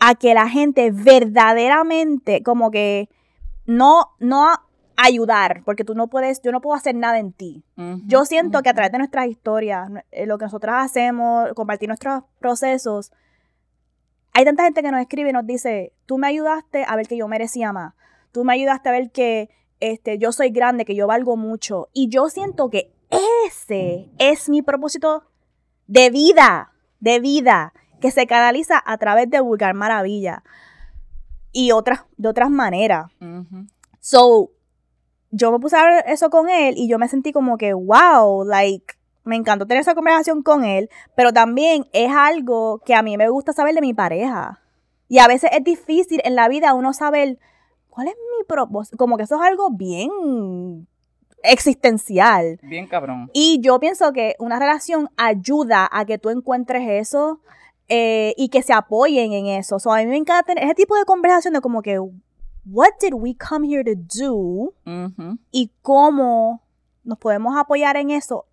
a 0.00 0.14
que 0.14 0.34
la 0.34 0.48
gente 0.48 0.90
verdaderamente 0.90 2.42
como 2.42 2.70
que 2.70 3.08
no, 3.66 4.06
no 4.18 4.48
ayudar, 4.96 5.62
porque 5.64 5.84
tú 5.84 5.94
no 5.94 6.08
puedes, 6.08 6.42
yo 6.42 6.52
no 6.52 6.60
puedo 6.60 6.76
hacer 6.76 6.94
nada 6.94 7.18
en 7.18 7.32
ti. 7.32 7.62
yo 8.06 8.24
siento 8.24 8.62
que 8.62 8.70
a 8.70 8.74
través 8.74 8.92
de 8.92 8.98
nuestras 8.98 9.28
historias, 9.28 9.88
eh, 10.10 10.26
lo 10.26 10.36
que 10.38 10.46
nosotros 10.46 10.74
hacemos, 10.76 11.52
compartir 11.54 11.88
nuestros 11.88 12.24
procesos, 12.38 13.12
hay 14.32 14.44
tanta 14.44 14.64
gente 14.64 14.82
que 14.82 14.90
nos 14.90 15.00
escribe 15.00 15.30
y 15.30 15.32
nos 15.32 15.46
dice, 15.46 15.92
tú 16.06 16.18
me 16.18 16.26
ayudaste 16.26 16.84
a 16.86 16.96
ver 16.96 17.06
que 17.06 17.16
yo 17.16 17.28
merecía 17.28 17.72
más, 17.72 17.94
tú 18.32 18.44
me 18.44 18.52
ayudaste 18.52 18.88
a 18.88 18.92
ver 18.92 19.10
que 19.10 19.50
este, 19.80 20.18
yo 20.18 20.32
soy 20.32 20.50
grande, 20.50 20.84
que 20.84 20.94
yo 20.94 21.06
valgo 21.06 21.36
mucho. 21.36 21.88
Y 21.92 22.08
yo 22.08 22.28
siento 22.28 22.68
que 22.68 22.92
ese 23.46 24.10
es 24.18 24.48
mi 24.48 24.62
propósito 24.62 25.24
de 25.86 26.10
vida, 26.10 26.72
de 27.00 27.18
vida 27.18 27.72
que 28.00 28.10
se 28.10 28.26
canaliza 28.26 28.82
a 28.84 28.98
través 28.98 29.30
de 29.30 29.40
Vulgar 29.40 29.74
Maravilla 29.74 30.42
y 31.52 31.72
otras, 31.72 32.04
de 32.16 32.28
otras 32.28 32.50
maneras. 32.50 33.10
So, 34.00 34.50
yo 35.30 35.52
me 35.52 35.58
puse 35.58 35.76
a 35.76 35.84
ver 35.84 36.04
eso 36.06 36.30
con 36.30 36.48
él 36.48 36.74
y 36.76 36.88
yo 36.88 36.98
me 36.98 37.08
sentí 37.08 37.32
como 37.32 37.58
que, 37.58 37.72
wow, 37.74 38.44
like, 38.44 38.94
me 39.24 39.36
encantó 39.36 39.66
tener 39.66 39.82
esa 39.82 39.94
conversación 39.94 40.42
con 40.42 40.64
él, 40.64 40.88
pero 41.14 41.32
también 41.32 41.86
es 41.92 42.10
algo 42.12 42.80
que 42.84 42.94
a 42.94 43.02
mí 43.02 43.16
me 43.16 43.28
gusta 43.28 43.52
saber 43.52 43.74
de 43.74 43.80
mi 43.80 43.94
pareja. 43.94 44.60
Y 45.08 45.18
a 45.18 45.28
veces 45.28 45.50
es 45.52 45.62
difícil 45.64 46.20
en 46.24 46.34
la 46.34 46.48
vida 46.48 46.74
uno 46.74 46.92
saber 46.92 47.38
cuál 47.88 48.08
es 48.08 48.14
mi 48.14 48.44
propósito, 48.44 48.96
como 48.96 49.16
que 49.16 49.24
eso 49.24 49.36
es 49.36 49.42
algo 49.42 49.70
bien 49.70 50.88
existencial. 51.42 52.58
Bien 52.62 52.86
cabrón. 52.86 53.30
Y 53.32 53.60
yo 53.60 53.78
pienso 53.80 54.12
que 54.12 54.36
una 54.38 54.58
relación 54.58 55.10
ayuda 55.16 55.88
a 55.90 56.04
que 56.04 56.18
tú 56.18 56.30
encuentres 56.30 56.88
eso 56.88 57.40
eh, 57.92 58.34
y 58.36 58.50
que 58.50 58.62
se 58.62 58.72
apoyen 58.72 59.32
en 59.32 59.46
eso. 59.46 59.80
So, 59.80 59.92
a 59.92 59.98
mí 59.98 60.06
me 60.06 60.16
encanta 60.16 60.44
tener 60.44 60.62
ese 60.64 60.76
tipo 60.76 60.96
de 60.96 61.04
conversación 61.04 61.54
de 61.54 61.60
como 61.60 61.82
que, 61.82 61.98
what 61.98 62.92
did 63.00 63.14
we 63.14 63.34
come 63.36 63.66
here 63.66 63.82
to 63.82 64.00
do? 64.00 64.72
Y 65.50 65.72
cómo 65.82 66.62
nos 67.02 67.18
podemos 67.18 67.58
apoyar 67.58 67.96
en 67.96 68.10
eso. 68.10 68.46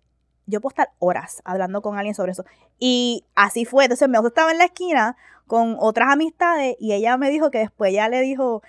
Yo 0.46 0.60
puedo 0.60 0.72
estar 0.72 0.90
horas 0.98 1.40
hablando 1.44 1.82
con 1.82 1.96
alguien 1.96 2.16
sobre 2.16 2.32
eso. 2.32 2.44
Y 2.80 3.24
así 3.36 3.64
fue. 3.64 3.84
Entonces, 3.84 4.08
me 4.08 4.18
estaba 4.18 4.50
en 4.50 4.58
la 4.58 4.64
esquina 4.64 5.16
con 5.46 5.76
otras 5.78 6.10
amistades 6.10 6.74
y 6.80 6.92
ella 6.92 7.16
me 7.16 7.30
dijo 7.30 7.52
que 7.52 7.58
después 7.58 7.92
ya 7.92 8.08
le 8.08 8.20
dijo, 8.20 8.62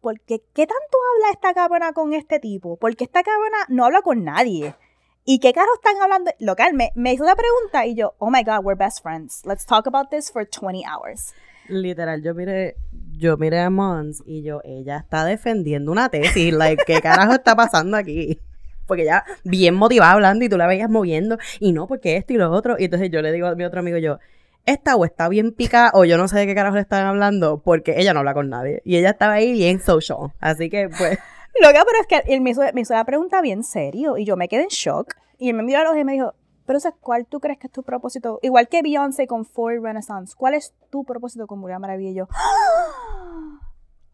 ¿por 0.00 0.20
qué, 0.20 0.40
qué 0.54 0.68
tanto 0.68 0.98
habla 1.16 1.32
esta 1.32 1.52
cabrona 1.52 1.92
con 1.92 2.12
este 2.12 2.38
tipo? 2.38 2.76
Porque 2.76 3.02
esta 3.02 3.24
cabrona 3.24 3.58
no 3.68 3.86
habla 3.86 4.02
con 4.02 4.22
nadie. 4.22 4.76
¿Y 5.24 5.38
qué 5.38 5.52
carros 5.52 5.74
están 5.76 6.00
hablando? 6.02 6.30
Local, 6.38 6.74
me, 6.74 6.92
me 6.94 7.12
hizo 7.12 7.24
una 7.24 7.36
pregunta 7.36 7.86
y 7.86 7.94
yo, 7.94 8.14
oh 8.18 8.30
my 8.30 8.42
God, 8.42 8.64
we're 8.64 8.78
best 8.78 9.02
friends. 9.02 9.42
Let's 9.44 9.66
talk 9.66 9.86
about 9.86 10.10
this 10.10 10.30
for 10.30 10.46
20 10.46 10.84
hours. 10.84 11.34
Literal, 11.68 12.22
yo 12.22 12.34
miré, 12.34 12.76
yo 13.16 13.36
miré 13.36 13.60
a 13.60 13.70
Mons 13.70 14.22
y 14.26 14.42
yo, 14.42 14.60
ella 14.64 14.96
está 14.96 15.24
defendiendo 15.24 15.92
una 15.92 16.08
tesis. 16.08 16.52
Like, 16.52 16.84
¿qué 16.86 17.00
carajo 17.00 17.34
está 17.34 17.54
pasando 17.54 17.96
aquí? 17.96 18.40
Porque 18.86 19.02
ella 19.02 19.24
bien 19.44 19.74
motivada 19.74 20.12
hablando 20.12 20.44
y 20.44 20.48
tú 20.48 20.56
la 20.56 20.66
veías 20.66 20.90
moviendo. 20.90 21.38
Y 21.60 21.72
no, 21.72 21.86
porque 21.86 22.16
esto 22.16 22.32
y 22.32 22.36
lo 22.36 22.50
otro. 22.50 22.76
Y 22.78 22.86
entonces 22.86 23.10
yo 23.10 23.22
le 23.22 23.30
digo 23.30 23.46
a 23.46 23.54
mi 23.54 23.64
otro 23.64 23.80
amigo, 23.80 23.98
yo, 23.98 24.18
esta 24.66 24.96
o 24.96 25.04
está 25.04 25.28
bien 25.28 25.52
pica 25.52 25.92
o 25.94 26.04
yo 26.04 26.18
no 26.18 26.26
sé 26.26 26.38
de 26.40 26.46
qué 26.46 26.54
carajo 26.56 26.74
le 26.74 26.82
están 26.82 27.06
hablando 27.06 27.62
porque 27.62 28.00
ella 28.00 28.14
no 28.14 28.20
habla 28.20 28.34
con 28.34 28.48
nadie. 28.48 28.82
Y 28.84 28.96
ella 28.96 29.10
estaba 29.10 29.34
ahí 29.34 29.52
bien 29.52 29.80
social. 29.80 30.32
Así 30.40 30.70
que, 30.70 30.88
pues... 30.88 31.18
Lo 31.62 31.68
que 31.68 31.78
pero 31.84 32.00
es 32.00 32.06
que 32.06 32.32
él 32.32 32.40
me 32.40 32.50
hizo, 32.50 32.62
me 32.74 32.80
hizo 32.82 32.94
la 32.94 33.04
pregunta 33.04 33.40
bien 33.40 33.64
serio 33.64 34.16
y 34.16 34.24
yo 34.24 34.36
me 34.36 34.48
quedé 34.48 34.62
en 34.62 34.68
shock. 34.68 35.14
Y 35.38 35.48
él 35.50 35.56
me 35.56 35.62
miró 35.62 35.80
a 35.80 35.82
los 35.82 35.90
ojos 35.92 36.02
y 36.02 36.04
me 36.04 36.12
dijo, 36.12 36.34
pero 36.66 36.78
¿cuál 37.00 37.26
tú 37.26 37.40
crees 37.40 37.58
que 37.58 37.66
es 37.66 37.72
tu 37.72 37.82
propósito? 37.82 38.38
Igual 38.42 38.68
que 38.68 38.82
Beyoncé 38.82 39.26
con 39.26 39.44
Ford 39.44 39.82
Renaissance, 39.82 40.34
¿cuál 40.36 40.54
es 40.54 40.74
tu 40.90 41.04
propósito 41.04 41.46
con 41.46 41.58
Mulher 41.58 41.78
Maravilla? 41.80 42.10
Y 42.10 42.14
yo, 42.14 42.28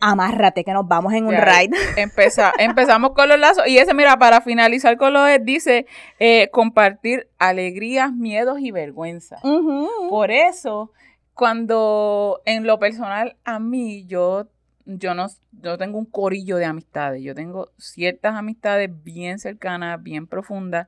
amárrate 0.00 0.62
que 0.64 0.72
nos 0.72 0.86
vamos 0.86 1.12
en 1.14 1.26
un 1.26 1.34
ride. 1.34 1.76
Empeza- 1.96 2.52
empezamos 2.58 3.10
con 3.12 3.28
los 3.28 3.38
lazos. 3.38 3.66
Y 3.66 3.78
ese, 3.78 3.94
mira, 3.94 4.18
para 4.18 4.40
finalizar 4.40 4.96
con 4.96 5.12
los 5.12 5.28
dice 5.42 5.86
eh, 6.18 6.48
compartir 6.52 7.28
alegrías, 7.38 8.12
miedos 8.12 8.58
y 8.60 8.70
vergüenza. 8.70 9.38
Por 10.08 10.30
eso, 10.30 10.92
cuando 11.34 12.40
en 12.44 12.66
lo 12.66 12.78
personal 12.78 13.36
a 13.44 13.58
mí, 13.58 14.06
yo, 14.06 14.46
yo 14.86 15.14
no 15.14 15.26
yo 15.62 15.76
tengo 15.78 15.98
un 15.98 16.06
corillo 16.06 16.56
de 16.56 16.64
amistades. 16.64 17.22
Yo 17.22 17.34
tengo 17.34 17.70
ciertas 17.78 18.34
amistades 18.34 18.90
bien 19.04 19.38
cercanas, 19.38 20.02
bien 20.02 20.26
profundas. 20.26 20.86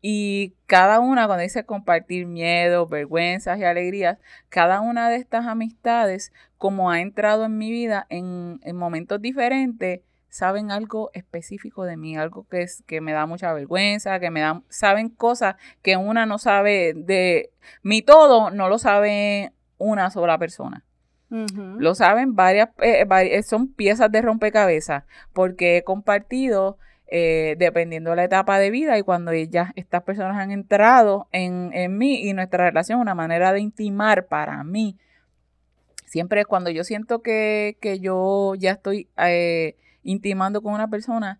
Y 0.00 0.54
cada 0.66 1.00
una, 1.00 1.26
cuando 1.26 1.42
dice 1.42 1.64
compartir 1.64 2.26
miedos, 2.26 2.88
vergüenzas 2.88 3.58
y 3.58 3.64
alegrías, 3.64 4.18
cada 4.48 4.80
una 4.80 5.08
de 5.10 5.16
estas 5.16 5.46
amistades, 5.46 6.32
como 6.56 6.90
ha 6.90 7.00
entrado 7.00 7.44
en 7.44 7.58
mi 7.58 7.70
vida 7.72 8.06
en, 8.08 8.60
en 8.62 8.76
momentos 8.76 9.20
diferentes, 9.20 10.02
saben 10.28 10.70
algo 10.70 11.10
específico 11.14 11.84
de 11.84 11.96
mí, 11.96 12.16
algo 12.16 12.46
que 12.48 12.62
es 12.62 12.84
que 12.86 13.00
me 13.00 13.12
da 13.12 13.26
mucha 13.26 13.52
vergüenza, 13.52 14.20
que 14.20 14.30
me 14.30 14.40
dan, 14.40 14.62
saben 14.68 15.08
cosas 15.08 15.56
que 15.82 15.96
una 15.96 16.26
no 16.26 16.38
sabe 16.38 16.92
de 16.94 17.50
mi 17.82 18.02
todo, 18.02 18.50
no 18.50 18.68
lo 18.68 18.78
sabe 18.78 19.52
una 19.78 20.10
sola 20.10 20.38
persona. 20.38 20.84
Lo 21.78 21.94
saben 21.94 22.34
varias, 22.34 22.70
eh, 22.80 23.04
vari- 23.06 23.42
son 23.42 23.68
piezas 23.68 24.10
de 24.10 24.22
rompecabezas, 24.22 25.04
porque 25.32 25.76
he 25.76 25.82
compartido, 25.84 26.78
eh, 27.06 27.56
dependiendo 27.58 28.10
de 28.10 28.16
la 28.16 28.24
etapa 28.24 28.58
de 28.58 28.70
vida 28.70 28.98
y 28.98 29.02
cuando 29.02 29.30
ellas, 29.30 29.72
estas 29.76 30.02
personas 30.02 30.36
han 30.38 30.50
entrado 30.50 31.28
en, 31.32 31.70
en 31.74 31.96
mí 31.98 32.22
y 32.28 32.32
nuestra 32.32 32.64
relación, 32.66 33.00
una 33.00 33.14
manera 33.14 33.52
de 33.52 33.60
intimar 33.60 34.26
para 34.26 34.62
mí. 34.64 34.96
Siempre 36.06 36.44
cuando 36.46 36.70
yo 36.70 36.84
siento 36.84 37.20
que, 37.20 37.76
que 37.80 37.98
yo 38.00 38.54
ya 38.54 38.72
estoy 38.72 39.08
eh, 39.18 39.76
intimando 40.02 40.62
con 40.62 40.72
una 40.72 40.88
persona, 40.88 41.38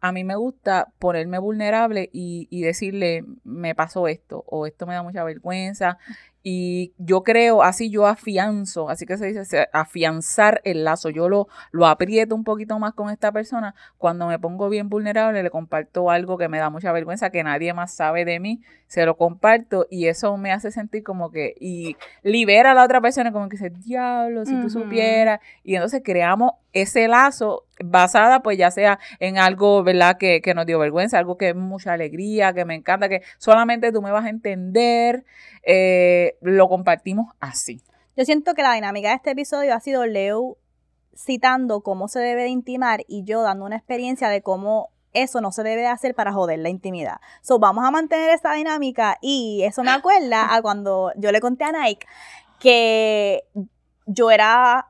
a 0.00 0.12
mí 0.12 0.22
me 0.24 0.36
gusta 0.36 0.88
ponerme 0.98 1.38
vulnerable 1.38 2.08
y, 2.12 2.46
y 2.50 2.62
decirle, 2.62 3.24
me 3.44 3.74
pasó 3.74 4.06
esto, 4.08 4.44
o 4.46 4.66
esto 4.66 4.86
me 4.86 4.94
da 4.94 5.02
mucha 5.02 5.24
vergüenza. 5.24 5.98
Y 6.42 6.94
yo 6.98 7.24
creo, 7.24 7.62
así 7.62 7.90
yo 7.90 8.06
afianzo, 8.06 8.88
así 8.88 9.06
que 9.06 9.16
se 9.18 9.26
dice 9.26 9.68
afianzar 9.72 10.60
el 10.64 10.84
lazo. 10.84 11.10
Yo 11.10 11.28
lo, 11.28 11.48
lo 11.72 11.86
aprieto 11.86 12.34
un 12.34 12.44
poquito 12.44 12.78
más 12.78 12.94
con 12.94 13.10
esta 13.10 13.32
persona. 13.32 13.74
Cuando 13.98 14.26
me 14.28 14.38
pongo 14.38 14.68
bien 14.68 14.88
vulnerable, 14.88 15.42
le 15.42 15.50
comparto 15.50 16.10
algo 16.10 16.38
que 16.38 16.48
me 16.48 16.58
da 16.58 16.70
mucha 16.70 16.92
vergüenza, 16.92 17.30
que 17.30 17.42
nadie 17.42 17.74
más 17.74 17.92
sabe 17.94 18.24
de 18.24 18.40
mí, 18.40 18.60
se 18.86 19.04
lo 19.04 19.16
comparto 19.16 19.86
y 19.90 20.06
eso 20.06 20.36
me 20.36 20.52
hace 20.52 20.70
sentir 20.70 21.02
como 21.02 21.30
que, 21.30 21.54
y 21.60 21.96
libera 22.22 22.70
a 22.70 22.74
la 22.74 22.84
otra 22.84 23.00
persona, 23.00 23.32
como 23.32 23.48
que 23.48 23.56
dice, 23.56 23.70
diablo, 23.70 24.44
si 24.44 24.52
tú 24.52 24.68
Ujú. 24.68 24.70
supieras. 24.70 25.40
Y 25.64 25.74
entonces 25.74 26.02
creamos 26.04 26.52
ese 26.72 27.08
lazo 27.08 27.64
basada, 27.82 28.42
pues 28.42 28.58
ya 28.58 28.70
sea 28.70 28.98
en 29.20 29.38
algo, 29.38 29.82
¿verdad? 29.82 30.18
Que, 30.18 30.40
que 30.40 30.54
nos 30.54 30.66
dio 30.66 30.78
vergüenza, 30.78 31.18
algo 31.18 31.36
que 31.36 31.50
es 31.50 31.56
mucha 31.56 31.92
alegría, 31.92 32.52
que 32.52 32.64
me 32.64 32.74
encanta, 32.74 33.08
que 33.08 33.22
solamente 33.38 33.92
tú 33.92 34.02
me 34.02 34.10
vas 34.10 34.24
a 34.24 34.30
entender. 34.30 35.24
eh, 35.62 36.36
lo 36.40 36.68
compartimos 36.68 37.34
así. 37.40 37.82
Yo 38.16 38.24
siento 38.24 38.54
que 38.54 38.62
la 38.62 38.72
dinámica 38.72 39.10
de 39.10 39.16
este 39.16 39.30
episodio 39.30 39.74
ha 39.74 39.80
sido 39.80 40.06
Leo 40.06 40.56
citando 41.14 41.82
cómo 41.82 42.08
se 42.08 42.20
debe 42.20 42.42
de 42.42 42.48
intimar 42.48 43.04
y 43.08 43.24
yo 43.24 43.42
dando 43.42 43.64
una 43.64 43.76
experiencia 43.76 44.28
de 44.28 44.42
cómo 44.42 44.90
eso 45.12 45.40
no 45.40 45.52
se 45.52 45.62
debe 45.62 45.82
de 45.82 45.88
hacer 45.88 46.14
para 46.14 46.32
joder 46.32 46.58
la 46.58 46.68
intimidad. 46.68 47.16
So, 47.42 47.58
vamos 47.58 47.84
a 47.84 47.90
mantener 47.90 48.30
esta 48.30 48.54
dinámica 48.54 49.18
y 49.20 49.62
eso 49.64 49.82
me 49.82 49.90
acuerda 49.90 50.54
a 50.54 50.62
cuando 50.62 51.12
yo 51.16 51.32
le 51.32 51.40
conté 51.40 51.64
a 51.64 51.72
Nike 51.72 52.06
que 52.60 53.44
yo 54.06 54.30
era 54.30 54.88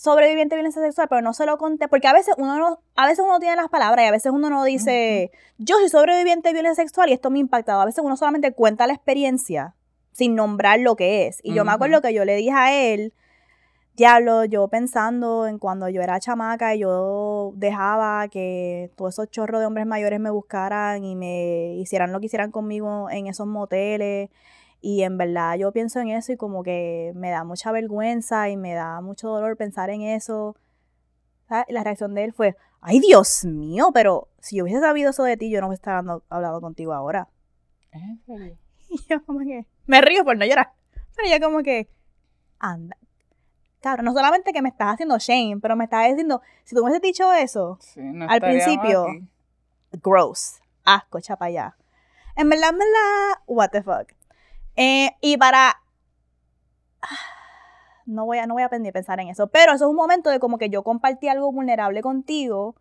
sobreviviente 0.00 0.54
de 0.54 0.60
violencia 0.60 0.80
sexual, 0.80 1.08
pero 1.10 1.20
no 1.20 1.34
se 1.34 1.44
lo 1.44 1.58
conté, 1.58 1.86
porque 1.86 2.08
a 2.08 2.14
veces 2.14 2.34
uno 2.38 2.56
no, 2.56 2.82
a 2.96 3.06
veces 3.06 3.22
uno 3.22 3.38
tiene 3.38 3.54
las 3.56 3.68
palabras 3.68 4.02
y 4.02 4.08
a 4.08 4.10
veces 4.10 4.32
uno 4.32 4.48
no 4.48 4.64
dice, 4.64 5.30
yo 5.58 5.76
soy 5.76 5.90
sobreviviente 5.90 6.48
de 6.48 6.54
violencia 6.54 6.82
sexual 6.82 7.10
y 7.10 7.12
esto 7.12 7.28
me 7.28 7.38
ha 7.38 7.40
impactado. 7.40 7.82
A 7.82 7.84
veces 7.84 8.02
uno 8.02 8.16
solamente 8.16 8.52
cuenta 8.52 8.86
la 8.86 8.94
experiencia 8.94 9.74
sin 10.12 10.34
nombrar 10.34 10.80
lo 10.80 10.96
que 10.96 11.26
es. 11.26 11.40
Y 11.42 11.52
yo 11.52 11.66
me 11.66 11.72
acuerdo 11.72 12.00
que 12.00 12.14
yo 12.14 12.24
le 12.24 12.34
dije 12.36 12.50
a 12.50 12.72
él, 12.72 13.12
diablo, 13.94 14.46
yo 14.46 14.68
pensando 14.68 15.46
en 15.46 15.58
cuando 15.58 15.86
yo 15.90 16.00
era 16.00 16.18
chamaca 16.18 16.74
y 16.74 16.78
yo 16.78 17.52
dejaba 17.56 18.26
que 18.28 18.90
todos 18.96 19.16
esos 19.16 19.30
chorros 19.30 19.60
de 19.60 19.66
hombres 19.66 19.84
mayores 19.84 20.18
me 20.18 20.30
buscaran 20.30 21.04
y 21.04 21.14
me 21.14 21.74
hicieran 21.74 22.10
lo 22.10 22.20
que 22.20 22.26
hicieran 22.26 22.52
conmigo 22.52 23.10
en 23.10 23.26
esos 23.26 23.46
moteles. 23.46 24.30
Y 24.80 25.02
en 25.02 25.18
verdad 25.18 25.56
yo 25.56 25.72
pienso 25.72 26.00
en 26.00 26.08
eso 26.08 26.32
y 26.32 26.36
como 26.36 26.62
que 26.62 27.12
me 27.14 27.30
da 27.30 27.44
mucha 27.44 27.70
vergüenza 27.70 28.48
y 28.48 28.56
me 28.56 28.74
da 28.74 29.00
mucho 29.00 29.28
dolor 29.28 29.56
pensar 29.56 29.90
en 29.90 30.02
eso. 30.02 30.56
¿Sabes? 31.48 31.66
La 31.68 31.84
reacción 31.84 32.14
de 32.14 32.24
él 32.24 32.32
fue, 32.32 32.56
ay 32.80 33.00
Dios 33.00 33.44
mío, 33.44 33.90
pero 33.92 34.28
si 34.38 34.56
yo 34.56 34.64
hubiese 34.64 34.80
sabido 34.80 35.10
eso 35.10 35.24
de 35.24 35.36
ti, 35.36 35.50
yo 35.50 35.60
no 35.60 35.66
hubiese 35.66 35.80
estado 35.80 36.22
hablando 36.28 36.60
contigo 36.60 36.94
ahora. 36.94 37.28
¿En 37.92 38.20
serio? 38.24 38.56
Y 38.92 38.98
yo 39.08 39.24
como 39.24 39.38
que, 39.38 39.66
me 39.86 40.00
río 40.00 40.24
por 40.24 40.36
no 40.36 40.44
llorar. 40.44 40.72
Pero 41.14 41.28
yo 41.30 41.46
como 41.46 41.62
que, 41.62 41.88
anda. 42.58 42.96
Claro, 43.80 44.02
no 44.02 44.12
solamente 44.12 44.52
que 44.52 44.62
me 44.62 44.68
estás 44.68 44.94
haciendo 44.94 45.16
shame, 45.18 45.58
pero 45.62 45.76
me 45.76 45.84
estás 45.84 46.08
diciendo, 46.08 46.42
si 46.64 46.74
tú 46.74 46.82
me 46.82 46.90
hubieses 46.90 47.02
dicho 47.02 47.32
eso, 47.32 47.78
Sí, 47.80 48.00
no 48.00 48.26
Al 48.28 48.40
principio, 48.40 49.06
aquí. 49.08 49.28
gross, 50.02 50.60
asco, 50.84 51.20
chapa 51.20 51.44
allá. 51.44 51.76
En 52.34 52.48
verdad, 52.48 52.70
en 52.70 52.78
verdad, 52.78 53.42
what 53.46 53.68
the 53.70 53.82
fuck. 53.82 54.12
Eh, 54.76 55.10
y 55.20 55.36
para... 55.36 55.76
No 58.06 58.24
voy, 58.24 58.38
a, 58.38 58.46
no 58.46 58.54
voy 58.54 58.64
a 58.64 58.68
pensar 58.68 59.20
en 59.20 59.28
eso, 59.28 59.46
pero 59.46 59.72
eso 59.72 59.84
es 59.84 59.90
un 59.90 59.96
momento 59.96 60.30
de 60.30 60.40
como 60.40 60.58
que 60.58 60.68
yo 60.68 60.82
compartí 60.82 61.28
algo 61.28 61.52
vulnerable 61.52 62.02
contigo 62.02 62.74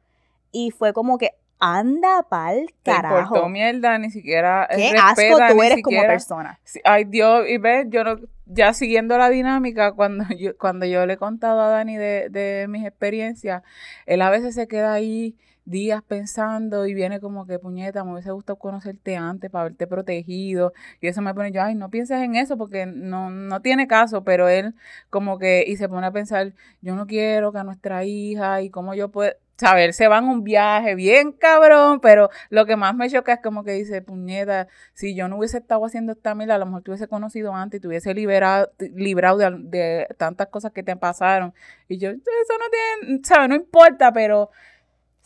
y 0.51 0.71
fue 0.71 0.91
como 0.91 1.19
que, 1.19 1.33
anda 1.59 2.23
pa'l 2.23 2.67
Te 2.83 2.91
carajo. 2.91 3.19
importó 3.19 3.49
mierda, 3.49 3.97
ni 3.97 4.09
siquiera 4.09 4.67
eh, 4.71 4.75
Qué 4.77 4.91
respeta, 4.93 5.45
asco 5.45 5.55
tú 5.55 5.63
eres 5.63 5.83
como 5.83 6.01
persona. 6.01 6.59
Ay, 6.85 7.03
Dios, 7.03 7.47
y 7.47 7.57
ves, 7.57 7.87
yo 7.89 8.03
no, 8.03 8.17
ya 8.45 8.73
siguiendo 8.73 9.17
la 9.17 9.29
dinámica, 9.29 9.91
cuando 9.91 10.23
yo, 10.39 10.57
cuando 10.57 10.85
yo 10.85 11.05
le 11.05 11.13
he 11.13 11.17
contado 11.17 11.61
a 11.61 11.69
Dani 11.69 11.97
de, 11.97 12.29
de 12.29 12.67
mis 12.69 12.85
experiencias, 12.85 13.61
él 14.05 14.21
a 14.21 14.29
veces 14.29 14.55
se 14.55 14.67
queda 14.67 14.93
ahí 14.93 15.35
días 15.69 16.01
pensando 16.03 16.85
y 16.87 16.93
viene 16.93 17.19
como 17.19 17.45
que, 17.45 17.59
puñeta, 17.59 18.03
me 18.03 18.13
hubiese 18.13 18.31
gustado 18.31 18.57
conocerte 18.57 19.15
antes 19.17 19.49
para 19.49 19.63
haberte 19.63 19.87
protegido. 19.87 20.73
Y 21.01 21.07
eso 21.07 21.21
me 21.21 21.33
pone 21.33 21.51
yo, 21.51 21.61
ay, 21.61 21.75
no 21.75 21.89
pienses 21.89 22.21
en 22.21 22.35
eso 22.35 22.57
porque 22.57 22.85
no, 22.85 23.29
no 23.29 23.61
tiene 23.61 23.87
caso, 23.87 24.23
pero 24.23 24.49
él 24.49 24.75
como 25.09 25.39
que, 25.39 25.63
y 25.67 25.77
se 25.77 25.89
pone 25.89 26.07
a 26.07 26.11
pensar, 26.11 26.53
yo 26.81 26.95
no 26.95 27.07
quiero 27.07 27.51
que 27.51 27.59
a 27.59 27.63
nuestra 27.63 28.03
hija 28.05 28.61
y 28.61 28.69
cómo 28.69 28.93
yo 28.95 29.09
puedo, 29.09 29.33
saber, 29.59 29.93
se 29.93 30.07
van 30.07 30.25
un 30.25 30.43
viaje 30.43 30.95
bien 30.95 31.33
cabrón, 31.33 31.99
pero 31.99 32.29
lo 32.49 32.65
que 32.65 32.77
más 32.77 32.95
me 32.95 33.09
choca 33.09 33.33
es 33.33 33.41
como 33.41 33.63
que 33.63 33.73
dice, 33.73 34.01
puñeta, 34.01 34.67
si 34.93 35.15
yo 35.15 35.27
no 35.27 35.37
hubiese 35.37 35.57
estado 35.57 35.85
haciendo 35.85 36.13
esta 36.13 36.33
mila, 36.33 36.55
a 36.55 36.57
lo 36.57 36.65
mejor 36.65 36.83
te 36.83 36.91
hubiese 36.91 37.07
conocido 37.07 37.53
antes 37.53 37.79
y 37.79 37.81
te 37.81 37.87
hubiese 37.87 38.13
liberado, 38.13 38.71
librado 38.95 39.37
de, 39.37 39.51
de 39.59 40.07
tantas 40.17 40.47
cosas 40.47 40.71
que 40.71 40.81
te 40.81 40.95
pasaron. 40.95 41.53
Y 41.89 41.97
yo, 41.97 42.09
eso 42.09 42.53
no 42.57 42.65
tiene, 43.01 43.21
¿sabes? 43.23 43.49
No 43.49 43.55
importa, 43.55 44.13
pero 44.13 44.49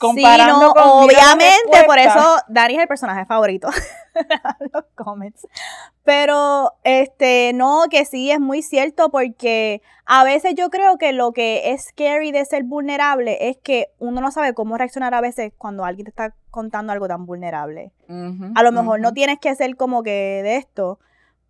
comparando 0.04 0.60
sí, 0.60 0.66
no, 0.66 0.74
con 0.74 1.04
obviamente, 1.06 1.84
por 1.86 1.98
eso 1.98 2.38
Dani 2.50 2.76
es 2.76 2.82
el 2.82 2.88
personaje 2.88 3.26
favorito 3.26 3.70
los 4.74 4.84
comments. 4.96 5.48
Pero, 6.04 6.74
este, 6.84 7.52
no, 7.54 7.86
que 7.90 8.06
sí 8.06 8.30
es 8.30 8.40
muy 8.40 8.62
cierto 8.62 9.10
porque 9.10 9.82
a 10.06 10.24
veces 10.24 10.56
yo 10.56 10.70
creo 10.70 10.98
que 10.98 11.14
lo 11.14 11.32
que 11.32 11.72
es 11.72 11.86
scary 11.86 12.32
de 12.32 12.44
ser 12.46 12.64
vulnerable 12.64 13.50
es 13.50 13.58
que 13.58 13.88
uno 14.00 14.20
no 14.20 14.32
sabe 14.32 14.54
cómo 14.54 14.78
reaccionar 14.78 15.14
a 15.14 15.22
veces 15.22 15.54
cuando 15.58 15.86
alguien 15.86 16.06
te 16.06 16.10
está 16.10 16.36
contando 16.52 16.92
algo 16.92 17.08
tan 17.08 17.26
vulnerable. 17.26 17.94
A 18.56 18.64
lo 18.64 18.72
mejor 18.72 19.00
no 19.00 19.14
tienes 19.14 19.40
que 19.40 19.56
ser 19.56 19.76
como 19.76 20.04
que 20.04 20.42
de 20.44 20.58
esto, 20.58 21.00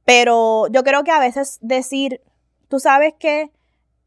pero 0.06 0.68
yo 0.68 0.84
creo 0.84 1.04
que 1.04 1.12
a 1.12 1.20
veces 1.20 1.58
decir, 1.62 2.22
tú 2.70 2.80
sabes 2.80 3.14
que 3.18 3.51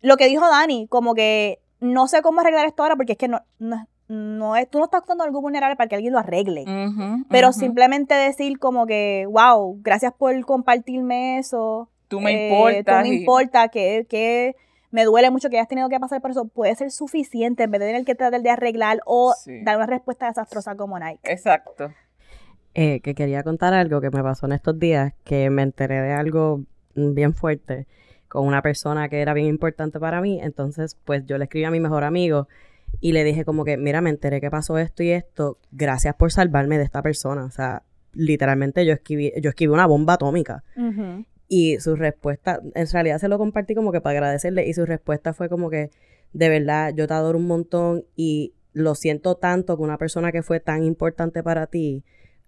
lo 0.00 0.16
que 0.16 0.28
dijo 0.28 0.48
Dani, 0.48 0.86
como 0.86 1.14
que 1.14 1.60
no 1.80 2.06
sé 2.06 2.22
cómo 2.22 2.40
arreglar 2.40 2.66
esto 2.66 2.82
ahora 2.82 2.96
porque 2.96 3.12
es 3.12 3.18
que 3.18 3.28
no, 3.28 3.42
no, 3.58 3.86
no 4.08 4.56
es, 4.56 4.68
tú 4.70 4.78
no 4.78 4.84
estás 4.84 5.00
contando 5.00 5.24
algo 5.24 5.40
vulnerable 5.40 5.76
para 5.76 5.88
que 5.88 5.96
alguien 5.96 6.12
lo 6.12 6.18
arregle. 6.18 6.64
Pero 7.28 7.52
simplemente 7.52 8.14
decir 8.14 8.58
como 8.58 8.86
que, 8.86 9.26
wow, 9.28 9.80
gracias 9.82 10.12
por 10.12 10.38
compartirme 10.44 11.38
eso. 11.38 11.88
tú 12.08 12.20
me 12.20 12.32
eh, 12.32 12.48
importas. 12.48 13.02
Tú 13.02 13.08
me 13.08 13.14
y- 13.14 13.18
importa 13.20 13.68
que, 13.68 14.06
que 14.08 14.54
me 14.92 15.04
duele 15.04 15.30
mucho 15.30 15.50
que 15.50 15.56
hayas 15.58 15.68
tenido 15.68 15.88
que 15.88 15.98
pasar 15.98 16.20
por 16.22 16.30
eso. 16.30 16.46
Puede 16.46 16.74
ser 16.76 16.90
suficiente 16.92 17.64
en 17.64 17.70
vez 17.72 17.80
de 17.80 17.86
tener 17.88 18.04
que 18.04 18.14
tratar 18.14 18.40
de 18.42 18.50
arreglar 18.50 19.00
o 19.06 19.34
Sí. 19.42 19.62
dar 19.64 19.76
una 19.76 19.86
respuesta 19.86 20.26
desastrosa 20.26 20.76
como 20.76 20.98
Nike. 20.98 21.20
Exacto. 21.24 21.92
Eh, 22.74 23.00
que 23.00 23.14
quería 23.14 23.42
contar 23.42 23.72
algo 23.74 24.00
que 24.00 24.10
me 24.10 24.22
pasó 24.22 24.46
en 24.46 24.52
estos 24.52 24.78
días, 24.78 25.14
que 25.24 25.48
me 25.50 25.62
enteré 25.62 26.00
de 26.02 26.12
algo 26.12 26.60
bien 26.94 27.34
fuerte 27.34 27.86
con 28.28 28.46
una 28.46 28.60
persona 28.62 29.08
que 29.08 29.20
era 29.20 29.32
bien 29.34 29.46
importante 29.48 29.98
para 29.98 30.20
mí. 30.20 30.40
Entonces, 30.42 30.96
pues 31.04 31.24
yo 31.26 31.38
le 31.38 31.44
escribí 31.44 31.64
a 31.64 31.70
mi 31.70 31.80
mejor 31.80 32.04
amigo 32.04 32.48
y 33.00 33.12
le 33.12 33.24
dije 33.24 33.44
como 33.44 33.64
que, 33.64 33.76
mira, 33.76 34.00
me 34.00 34.10
enteré 34.10 34.40
que 34.40 34.50
pasó 34.50 34.78
esto 34.78 35.02
y 35.02 35.10
esto. 35.10 35.58
Gracias 35.70 36.14
por 36.14 36.32
salvarme 36.32 36.78
de 36.78 36.84
esta 36.84 37.02
persona. 37.02 37.44
O 37.44 37.50
sea, 37.50 37.82
literalmente 38.12 38.84
yo 38.86 38.92
escribí, 38.92 39.32
yo 39.40 39.50
escribí 39.50 39.72
una 39.72 39.86
bomba 39.86 40.14
atómica. 40.14 40.64
Y 41.48 41.78
su 41.78 41.94
respuesta, 41.94 42.60
en 42.74 42.86
realidad 42.90 43.18
se 43.18 43.28
lo 43.28 43.38
compartí 43.38 43.74
como 43.74 43.92
que 43.92 44.00
para 44.00 44.18
agradecerle 44.18 44.66
y 44.66 44.74
su 44.74 44.84
respuesta 44.84 45.32
fue 45.32 45.48
como 45.48 45.70
que, 45.70 45.90
de 46.32 46.48
verdad, 46.48 46.92
yo 46.94 47.06
te 47.06 47.14
adoro 47.14 47.38
un 47.38 47.46
montón 47.46 48.04
y 48.16 48.54
lo 48.72 48.94
siento 48.94 49.36
tanto 49.36 49.76
que 49.76 49.82
una 49.82 49.96
persona 49.96 50.32
que 50.32 50.42
fue 50.42 50.60
tan 50.60 50.82
importante 50.82 51.42
para 51.42 51.66
ti 51.66 52.04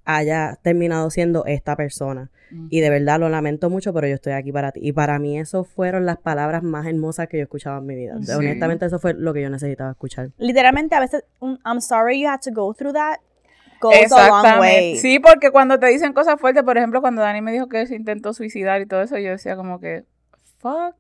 haya 0.09 0.59
terminado 0.63 1.11
siendo 1.11 1.45
esta 1.45 1.77
persona. 1.77 2.31
Y 2.71 2.81
de 2.81 2.89
verdad 2.89 3.21
lo 3.21 3.29
lamento 3.29 3.69
mucho, 3.69 3.93
pero 3.93 4.09
yo 4.09 4.15
estoy 4.15 4.33
aquí 4.33 4.53
para 4.53 4.73
ti. 4.73 4.81
Y 4.83 4.93
para 4.93 5.19
mí 5.19 5.39
eso 5.39 5.65
fueron 5.65 6.07
las 6.07 6.17
palabras 6.17 6.63
más 6.63 6.87
hermosas 6.87 7.29
que 7.29 7.37
yo 7.37 7.43
escuchaba 7.43 7.77
en 7.77 7.85
mi 7.85 7.95
vida. 7.95 8.17
Honestamente 8.35 8.87
eso 8.87 8.99
fue 8.99 9.13
lo 9.13 9.35
que 9.35 9.43
yo 9.43 9.51
necesitaba 9.51 9.91
escuchar. 9.91 10.31
Literalmente 10.39 10.95
a 10.95 11.01
veces, 11.01 11.25
I'm 11.43 11.83
sorry 11.83 12.23
you 12.23 12.27
had 12.27 12.41
to 12.41 12.51
go 12.51 12.73
through 12.73 12.95
that. 12.95 13.19
Goes 13.83 14.11
a 14.11 14.29
long 14.29 14.61
way. 14.61 14.97
Sí, 14.97 15.19
porque 15.19 15.51
cuando 15.51 15.79
te 15.79 15.89
dicen 15.89 16.15
cosas 16.15 16.41
fuertes, 16.41 16.63
por 16.63 16.79
ejemplo, 16.79 17.03
cuando 17.03 17.21
Dani 17.21 17.43
me 17.43 17.53
dijo 17.53 17.69
que 17.69 17.83
él 17.83 17.87
se 17.87 17.95
intentó 17.95 18.33
suicidar 18.33 18.81
y 18.81 18.87
todo 18.87 19.03
eso, 19.03 19.19
yo 19.19 19.33
decía 19.33 19.57
como 19.57 19.79
que, 19.79 20.05
fuck. 20.57 20.95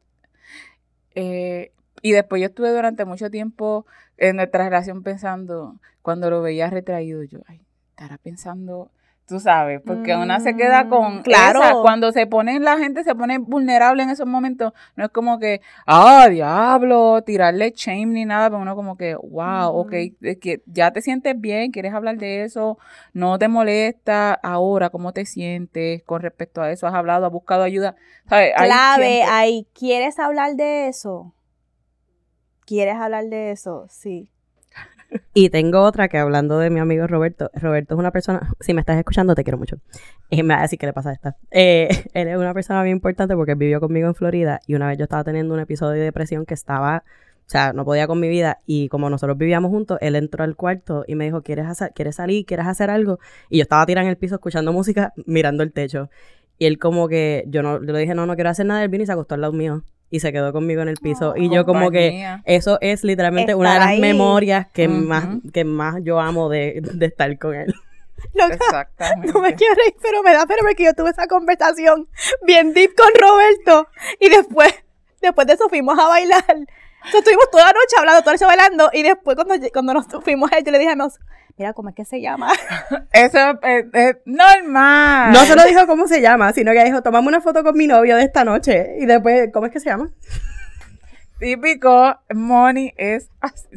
Eh, 1.14 1.72
y 2.02 2.12
después 2.12 2.42
yo 2.42 2.48
estuve 2.48 2.70
durante 2.72 3.06
mucho 3.06 3.30
tiempo 3.30 3.86
en 4.18 4.36
nuestra 4.36 4.64
relación 4.64 5.02
pensando, 5.02 5.80
cuando 6.02 6.28
lo 6.28 6.42
veía 6.42 6.68
retraído, 6.68 7.22
yo, 7.22 7.38
ay, 7.46 7.62
estará 7.88 8.18
pensando 8.18 8.90
tú 9.28 9.38
sabes, 9.38 9.82
porque 9.84 10.16
una 10.16 10.40
se 10.40 10.56
queda 10.56 10.88
con, 10.88 11.18
mm, 11.18 11.22
claro, 11.22 11.82
cuando 11.82 12.10
se 12.12 12.26
pone, 12.26 12.58
la 12.60 12.78
gente 12.78 13.04
se 13.04 13.14
pone 13.14 13.36
vulnerable 13.36 14.02
en 14.02 14.08
esos 14.08 14.26
momentos, 14.26 14.72
no 14.96 15.04
es 15.04 15.10
como 15.10 15.38
que, 15.38 15.60
ah, 15.86 16.28
diablo, 16.30 17.20
tirarle 17.22 17.72
shame 17.76 18.06
ni 18.06 18.24
nada, 18.24 18.48
pero 18.48 18.62
uno 18.62 18.74
como 18.74 18.96
que, 18.96 19.14
wow, 19.16 19.68
ok, 19.76 19.92
es 20.22 20.38
que 20.38 20.62
ya 20.64 20.92
te 20.92 21.02
sientes 21.02 21.38
bien, 21.38 21.70
quieres 21.72 21.92
hablar 21.92 22.16
de 22.16 22.44
eso, 22.44 22.78
no 23.12 23.38
te 23.38 23.48
molesta, 23.48 24.32
ahora, 24.32 24.88
¿cómo 24.88 25.12
te 25.12 25.26
sientes 25.26 26.02
con 26.04 26.22
respecto 26.22 26.62
a 26.62 26.72
eso? 26.72 26.86
¿Has 26.86 26.94
hablado, 26.94 27.26
has 27.26 27.32
buscado 27.32 27.62
ayuda? 27.64 27.96
¿Sabes? 28.28 28.54
Clave 28.56 29.24
ahí, 29.24 29.66
¿quieres 29.74 30.18
hablar 30.18 30.54
de 30.56 30.88
eso? 30.88 31.34
¿Quieres 32.64 32.96
hablar 32.96 33.26
de 33.26 33.50
eso? 33.50 33.86
Sí. 33.90 34.30
Y 35.34 35.50
tengo 35.50 35.82
otra 35.82 36.08
que 36.08 36.18
hablando 36.18 36.58
de 36.58 36.70
mi 36.70 36.80
amigo 36.80 37.06
Roberto, 37.06 37.50
Roberto 37.54 37.94
es 37.94 37.98
una 37.98 38.10
persona, 38.10 38.50
si 38.60 38.74
me 38.74 38.80
estás 38.80 38.98
escuchando, 38.98 39.34
te 39.34 39.44
quiero 39.44 39.58
mucho. 39.58 39.76
Y 40.30 40.42
me 40.42 40.54
va 40.54 40.60
a 40.60 40.62
decir 40.62 40.78
qué 40.78 40.86
le 40.86 40.92
pasa 40.92 41.10
a 41.10 41.12
esta. 41.12 41.36
Eh, 41.50 41.88
él 42.14 42.28
es 42.28 42.36
una 42.36 42.52
persona 42.54 42.80
muy 42.80 42.90
importante 42.90 43.34
porque 43.34 43.54
vivió 43.54 43.80
conmigo 43.80 44.08
en 44.08 44.14
Florida 44.14 44.60
y 44.66 44.74
una 44.74 44.88
vez 44.88 44.98
yo 44.98 45.04
estaba 45.04 45.24
teniendo 45.24 45.54
un 45.54 45.60
episodio 45.60 45.92
de 46.00 46.04
depresión 46.04 46.44
que 46.44 46.54
estaba, 46.54 47.04
o 47.06 47.50
sea, 47.50 47.72
no 47.72 47.84
podía 47.84 48.06
con 48.06 48.20
mi 48.20 48.28
vida 48.28 48.60
y 48.66 48.88
como 48.88 49.08
nosotros 49.08 49.38
vivíamos 49.38 49.70
juntos, 49.70 49.98
él 50.00 50.16
entró 50.16 50.44
al 50.44 50.56
cuarto 50.56 51.04
y 51.06 51.14
me 51.14 51.24
dijo, 51.24 51.42
¿quieres, 51.42 51.66
hacer, 51.66 51.92
¿quieres 51.94 52.16
salir? 52.16 52.44
¿Quieres 52.44 52.66
hacer 52.66 52.90
algo? 52.90 53.18
Y 53.48 53.58
yo 53.58 53.62
estaba 53.62 53.86
tirando 53.86 54.08
en 54.08 54.10
el 54.10 54.18
piso 54.18 54.34
escuchando 54.34 54.72
música, 54.72 55.12
mirando 55.26 55.62
el 55.62 55.72
techo. 55.72 56.10
Y 56.58 56.66
él 56.66 56.78
como 56.78 57.08
que, 57.08 57.44
yo 57.46 57.62
no, 57.62 57.84
yo 57.84 57.92
le 57.92 58.00
dije, 58.00 58.14
no, 58.14 58.26
no 58.26 58.34
quiero 58.34 58.50
hacer 58.50 58.66
nada, 58.66 58.82
él 58.82 58.88
vino 58.88 59.04
y 59.04 59.06
se 59.06 59.12
acostó 59.12 59.36
al 59.36 59.42
lado 59.42 59.52
mío 59.52 59.84
y 60.10 60.20
se 60.20 60.32
quedó 60.32 60.52
conmigo 60.52 60.82
en 60.82 60.88
el 60.88 60.96
piso. 60.96 61.34
y 61.36 61.50
yo 61.50 61.64
como 61.64 61.90
que 61.90 62.26
eso 62.44 62.78
es 62.80 63.04
literalmente 63.04 63.54
una 63.54 63.74
de 63.74 63.80
las 63.80 63.98
memorias 63.98 64.66
que, 64.72 64.88
más, 64.88 65.26
que 65.52 65.64
más 65.64 65.96
yo 66.02 66.20
amo 66.20 66.48
de, 66.48 66.82
estar 67.00 67.38
con 67.38 67.54
él. 67.54 67.74
Exactamente. 68.34 69.32
No 69.32 69.40
me 69.40 69.54
quiero 69.54 69.74
reír, 69.74 69.94
pero 70.02 70.22
me 70.22 70.32
da 70.32 70.44
pena 70.46 70.60
porque 70.62 70.84
yo 70.84 70.94
tuve 70.94 71.10
esa 71.10 71.28
conversación 71.28 72.08
bien 72.44 72.72
deep 72.72 72.94
con 72.96 73.08
Roberto 73.14 73.88
y 74.18 74.28
después, 74.28 74.74
después 75.20 75.46
de 75.46 75.52
eso 75.52 75.68
fuimos 75.68 75.98
a 75.98 76.08
bailar. 76.08 76.44
Entonces, 76.48 77.20
estuvimos 77.20 77.50
toda 77.50 77.66
la 77.66 77.72
noche 77.72 77.96
hablando, 77.96 78.20
toda 78.22 78.32
la 78.32 78.36
noche 78.36 78.44
bailando 78.46 78.90
y 78.92 79.02
después 79.02 79.36
cuando, 79.36 79.54
cuando 79.72 79.94
nos 79.94 80.06
fuimos 80.24 80.50
a 80.52 80.58
él, 80.58 80.64
yo 80.64 80.72
le 80.72 80.78
dije, 80.80 80.96
mira, 81.58 81.72
¿cómo 81.72 81.88
es 81.88 81.94
que 81.94 82.04
se 82.04 82.20
llama? 82.20 82.52
Eso 83.12 83.60
es, 83.62 84.16
normal. 84.24 85.32
No 85.32 85.44
se 85.44 85.56
lo 85.56 85.64
dijo 85.64 85.86
cómo 85.86 86.06
se 86.06 86.20
llama, 86.20 86.52
sino 86.52 86.72
que 86.72 86.84
dijo, 86.84 87.02
tomamos 87.02 87.28
una 87.28 87.40
foto 87.40 87.62
con 87.64 87.76
mi 87.76 87.86
novio 87.86 88.16
de 88.16 88.22
esta 88.22 88.44
noche. 88.44 88.96
Y 88.98 89.06
después, 89.06 89.50
¿cómo 89.52 89.66
es 89.66 89.72
que 89.72 89.80
se 89.80 89.90
llama? 89.90 90.10
Típico, 91.38 92.18
Money 92.34 92.94
es, 92.96 93.30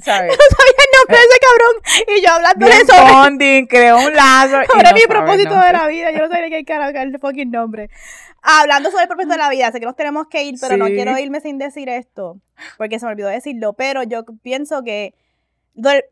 ¿sabes? 0.04 0.32
No 0.38 0.58
sabía 0.58 0.74
el 0.78 0.98
nombre 0.98 1.18
de 1.18 1.24
ese 1.24 1.40
cabrón. 1.40 2.18
Y 2.18 2.22
yo 2.26 2.34
hablando 2.34 2.66
de 2.66 2.72
eso. 2.72 2.94
Bonding, 3.14 3.68
creó 3.68 3.98
un 3.98 4.14
lazo. 4.14 4.58
Sobre 4.72 4.94
mi 4.94 5.02
propósito 5.08 5.60
de 5.60 5.72
la 5.72 5.88
vida. 5.88 6.12
Yo 6.12 6.20
no 6.20 6.30
sabía 6.30 6.50
qué 6.50 6.66
carajo 6.66 6.98
el 6.98 7.20
fucking 7.20 7.52
nombre. 7.52 7.90
Hablando 8.42 8.90
sobre 8.90 9.04
el 9.04 9.08
propósito 9.08 9.34
de 9.34 9.38
la 9.38 9.50
vida, 9.50 9.72
sé 9.72 9.80
que 9.80 9.86
nos 9.86 9.96
tenemos 9.96 10.28
que 10.28 10.44
ir, 10.44 10.56
pero 10.60 10.78
no 10.78 10.88
quiero 10.88 11.18
irme 11.18 11.40
sin 11.40 11.60
decir 11.60 11.88
esto. 11.90 12.40
Porque 12.78 13.00
se 13.00 13.06
me 13.06 13.12
olvidó 13.12 13.30
decirlo. 13.30 13.74
Pero 13.74 14.02
yo 14.04 14.26
pienso 14.42 14.84
que 14.84 15.14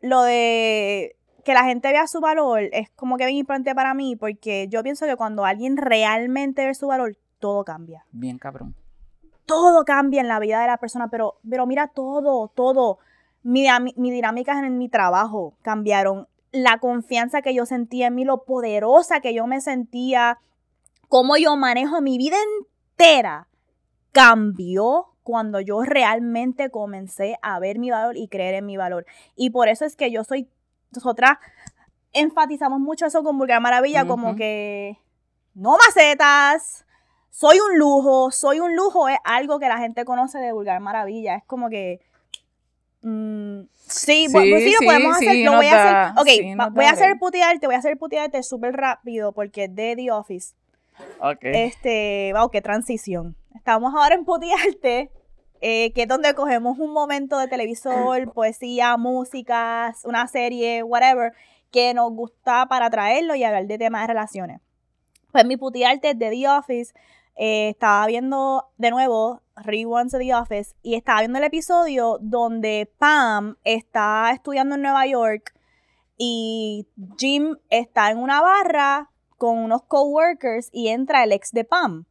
lo 0.00 0.22
de 0.22 1.16
que 1.50 1.54
la 1.54 1.64
gente 1.64 1.90
vea 1.90 2.06
su 2.06 2.20
valor 2.20 2.68
es 2.70 2.90
como 2.90 3.16
que 3.16 3.26
bien 3.26 3.38
importante 3.38 3.74
para 3.74 3.92
mí 3.92 4.14
porque 4.14 4.68
yo 4.68 4.84
pienso 4.84 5.04
que 5.04 5.16
cuando 5.16 5.44
alguien 5.44 5.76
realmente 5.76 6.64
ve 6.64 6.76
su 6.76 6.86
valor, 6.86 7.16
todo 7.40 7.64
cambia. 7.64 8.06
Bien 8.12 8.38
cabrón. 8.38 8.76
Todo 9.46 9.84
cambia 9.84 10.20
en 10.20 10.28
la 10.28 10.38
vida 10.38 10.60
de 10.60 10.68
la 10.68 10.76
persona, 10.76 11.08
pero, 11.08 11.40
pero 11.48 11.66
mira 11.66 11.88
todo, 11.88 12.52
todo. 12.54 13.00
Mi, 13.42 13.66
mi 13.96 14.12
dinámicas 14.12 14.62
en 14.62 14.78
mi 14.78 14.88
trabajo 14.88 15.56
cambiaron. 15.62 16.28
La 16.52 16.78
confianza 16.78 17.42
que 17.42 17.52
yo 17.52 17.66
sentía 17.66 18.06
en 18.06 18.14
mí, 18.14 18.24
lo 18.24 18.44
poderosa 18.44 19.20
que 19.20 19.34
yo 19.34 19.48
me 19.48 19.60
sentía, 19.60 20.38
cómo 21.08 21.36
yo 21.36 21.56
manejo 21.56 22.00
mi 22.00 22.16
vida 22.16 22.36
entera, 22.60 23.48
cambió 24.12 25.06
cuando 25.24 25.60
yo 25.60 25.82
realmente 25.82 26.70
comencé 26.70 27.38
a 27.42 27.58
ver 27.58 27.80
mi 27.80 27.90
valor 27.90 28.16
y 28.16 28.28
creer 28.28 28.54
en 28.54 28.66
mi 28.66 28.76
valor. 28.76 29.04
Y 29.34 29.50
por 29.50 29.68
eso 29.68 29.84
es 29.84 29.96
que 29.96 30.12
yo 30.12 30.22
soy 30.22 30.48
nosotras 30.92 31.38
enfatizamos 32.12 32.80
mucho 32.80 33.06
eso 33.06 33.22
con 33.22 33.38
Vulgar 33.38 33.60
Maravilla, 33.60 34.06
como 34.06 34.34
que 34.36 34.98
no 35.54 35.76
macetas, 35.76 36.84
soy 37.30 37.58
un 37.58 37.78
lujo, 37.78 38.30
soy 38.30 38.60
un 38.60 38.74
lujo 38.76 39.08
es 39.08 39.18
algo 39.24 39.58
que 39.58 39.68
la 39.68 39.78
gente 39.78 40.04
conoce 40.04 40.38
de 40.38 40.52
Vulgar 40.52 40.80
Maravilla. 40.80 41.36
Es 41.36 41.44
como 41.44 41.70
que. 41.70 42.00
Mm, 43.02 43.62
sí, 43.78 44.28
sí, 44.28 44.28
sí, 44.28 44.74
lo 44.78 44.86
podemos 44.86 45.16
hacer. 45.16 45.44
lo 45.44 45.56
voy 45.56 45.66
a 45.66 46.10
hacer. 46.10 46.20
Ok, 46.20 46.72
voy 46.72 46.84
a 46.84 46.90
hacer 46.90 47.18
putearte, 47.18 47.66
voy 47.66 47.76
a 47.76 47.78
hacer 47.78 47.96
putearte 47.96 48.42
súper 48.42 48.74
rápido 48.74 49.32
porque 49.32 49.68
de 49.68 49.96
The 49.96 50.10
Office. 50.10 50.54
Ok. 51.20 51.40
Este, 51.42 52.32
wow, 52.34 52.50
qué 52.50 52.60
transición. 52.60 53.36
Estamos 53.54 53.94
ahora 53.94 54.14
en 54.14 54.24
putearte 54.24 55.10
eh, 55.60 55.92
que 55.92 56.02
es 56.02 56.08
donde 56.08 56.34
cogemos 56.34 56.78
un 56.78 56.92
momento 56.92 57.38
de 57.38 57.48
televisor, 57.48 58.32
poesía, 58.34 58.96
músicas, 58.96 60.04
una 60.04 60.26
serie, 60.26 60.82
whatever, 60.82 61.32
que 61.70 61.94
nos 61.94 62.12
gusta 62.12 62.66
para 62.66 62.90
traerlo 62.90 63.34
y 63.34 63.44
hablar 63.44 63.66
de 63.66 63.78
temas 63.78 64.02
de 64.02 64.06
relaciones. 64.08 64.60
Pues 65.32 65.44
mi 65.44 65.56
putiarte 65.56 66.14
de 66.14 66.30
The 66.30 66.48
Office, 66.48 66.92
eh, 67.36 67.70
estaba 67.70 68.06
viendo 68.06 68.68
de 68.76 68.90
nuevo 68.90 69.40
Reruns 69.56 70.12
de 70.12 70.18
The 70.18 70.34
Office 70.34 70.74
y 70.82 70.94
estaba 70.94 71.20
viendo 71.20 71.38
el 71.38 71.44
episodio 71.44 72.18
donde 72.20 72.92
Pam 72.98 73.56
está 73.64 74.30
estudiando 74.32 74.74
en 74.74 74.82
Nueva 74.82 75.06
York 75.06 75.54
y 76.18 76.86
Jim 77.16 77.56
está 77.70 78.10
en 78.10 78.18
una 78.18 78.42
barra 78.42 79.10
con 79.38 79.56
unos 79.56 79.82
coworkers 79.84 80.68
y 80.70 80.88
entra 80.88 81.24
el 81.24 81.32
ex 81.32 81.52
de 81.52 81.64
Pam. 81.64 82.04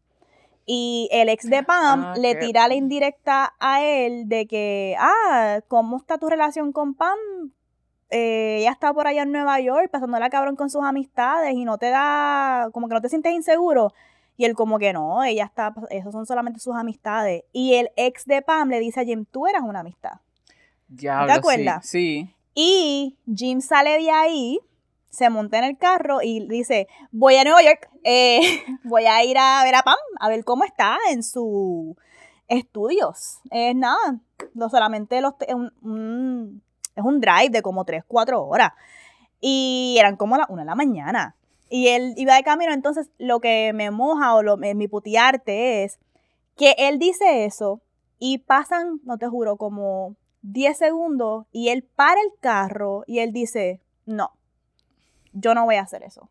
Y 0.71 1.09
el 1.11 1.29
ex 1.29 1.49
de 1.49 1.63
Pam 1.63 2.03
ah, 2.05 2.13
le 2.15 2.35
tira 2.35 2.67
la 2.67 2.75
indirecta 2.75 3.55
a 3.59 3.83
él 3.83 4.29
de 4.29 4.45
que, 4.45 4.95
ah, 4.99 5.61
¿cómo 5.67 5.97
está 5.97 6.19
tu 6.19 6.29
relación 6.29 6.73
con 6.73 6.93
Pam? 6.93 7.17
Eh, 8.11 8.57
ella 8.59 8.69
está 8.69 8.93
por 8.93 9.07
allá 9.07 9.23
en 9.23 9.31
Nueva 9.31 9.59
York 9.59 9.89
pasándola 9.89 10.29
cabrón 10.29 10.55
con 10.55 10.69
sus 10.69 10.83
amistades 10.83 11.55
y 11.55 11.65
no 11.65 11.79
te 11.79 11.89
da, 11.89 12.69
como 12.71 12.87
que 12.87 12.93
no 12.93 13.01
te 13.01 13.09
sientes 13.09 13.33
inseguro. 13.33 13.93
Y 14.37 14.45
él 14.45 14.53
como 14.53 14.77
que 14.77 14.93
no, 14.93 15.23
ella 15.23 15.45
está, 15.45 15.73
esos 15.89 16.11
son 16.11 16.27
solamente 16.27 16.59
sus 16.59 16.75
amistades. 16.75 17.45
Y 17.51 17.73
el 17.73 17.89
ex 17.95 18.25
de 18.25 18.43
Pam 18.43 18.69
le 18.69 18.79
dice 18.79 18.99
a 18.99 19.05
Jim, 19.05 19.25
tú 19.25 19.47
eras 19.47 19.63
una 19.63 19.79
amistad. 19.79 20.19
Ya, 20.87 21.25
¿Te 21.25 21.31
acuerdas? 21.31 21.83
sí. 21.83 22.31
Y 22.53 23.17
Jim 23.25 23.61
sale 23.61 23.97
de 23.97 24.11
ahí 24.11 24.59
se 25.09 25.29
monta 25.29 25.57
en 25.57 25.63
el 25.63 25.77
carro 25.77 26.21
y 26.21 26.47
dice, 26.47 26.87
voy 27.11 27.35
a 27.35 27.43
Nueva 27.43 27.63
York, 27.63 27.89
eh, 28.03 28.39
voy 28.83 29.05
a 29.05 29.23
ir 29.23 29.37
a 29.37 29.63
ver 29.63 29.75
a 29.75 29.83
Pam, 29.83 29.97
a 30.19 30.29
ver 30.29 30.43
cómo 30.43 30.63
está 30.63 30.97
en 31.11 31.23
sus 31.23 31.95
estudios. 32.47 33.39
Es 33.51 33.75
nada, 33.75 34.19
no 34.53 34.69
solamente 34.69 35.21
los, 35.21 35.33
es, 35.47 35.55
un, 35.55 36.61
es 36.95 37.03
un 37.03 37.19
drive 37.19 37.49
de 37.49 37.61
como 37.61 37.85
3, 37.85 38.03
4 38.07 38.43
horas. 38.43 38.73
Y 39.41 39.95
eran 39.99 40.17
como 40.17 40.37
las 40.37 40.49
1 40.49 40.61
de 40.61 40.65
la 40.65 40.75
mañana. 40.75 41.35
Y 41.69 41.89
él 41.89 42.13
iba 42.17 42.35
de 42.35 42.43
camino, 42.43 42.73
entonces 42.73 43.11
lo 43.19 43.39
que 43.39 43.71
me 43.73 43.91
moja 43.91 44.33
o 44.33 44.41
lo, 44.41 44.57
mi 44.57 44.87
putiarte 44.87 45.83
es 45.83 45.99
que 46.55 46.75
él 46.77 46.97
dice 46.97 47.45
eso 47.45 47.81
y 48.17 48.39
pasan, 48.39 48.99
no 49.03 49.17
te 49.17 49.27
juro, 49.27 49.55
como 49.57 50.15
10 50.41 50.77
segundos 50.77 51.45
y 51.51 51.69
él 51.69 51.83
para 51.83 52.19
el 52.19 52.31
carro 52.39 53.03
y 53.05 53.19
él 53.19 53.31
dice, 53.33 53.81
no, 54.05 54.31
yo 55.39 55.53
no 55.53 55.65
voy 55.65 55.75
a 55.75 55.81
hacer 55.81 56.03
eso. 56.03 56.29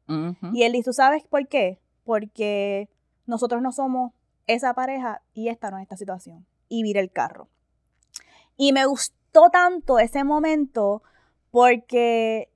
Y 0.53 0.63
él 0.63 0.73
dice, 0.73 0.85
¿tú 0.85 0.93
sabes 0.93 1.25
por 1.25 1.47
qué? 1.49 1.79
Porque 2.05 2.89
nosotros 3.27 3.63
no 3.63 3.73
somos 3.73 4.13
esa 4.47 4.75
pareja 4.75 5.23
y 5.35 5.49
esta 5.49 5.71
no 5.71 5.79
es 5.79 5.83
esta 5.83 5.97
situación. 5.97 6.47
Y 6.69 6.83
vire 6.83 7.01
el 7.01 7.11
carro. 7.11 7.49
Y 8.57 8.73
me 8.73 8.87
gustó 8.87 9.51
tanto 9.51 9.99
ese 9.99 10.25
momento 10.25 11.03
porque 11.51 12.49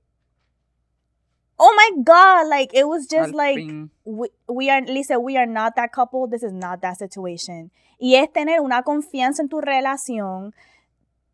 oh 1.57 1.71
my 1.75 2.03
god 2.03 2.47
like 2.47 2.77
it 2.77 2.85
was 2.85 3.07
just 3.07 3.33
like 3.33 3.59
we, 4.03 4.29
we, 4.47 4.69
are 4.69 4.81
Lisa 4.81 5.17
we 5.17 5.37
are 5.37 5.47
not 5.47 5.75
that 5.75 5.91
couple 5.91 6.27
this 6.29 6.43
is 6.43 6.51
not 6.51 6.81
that 6.81 6.95
situation 6.97 7.71
y 7.97 8.15
es 8.15 8.31
tener 8.31 8.59
una 8.59 8.83
confianza 8.83 9.41
en 9.41 9.49
tu 9.49 9.61
relación 9.61 10.53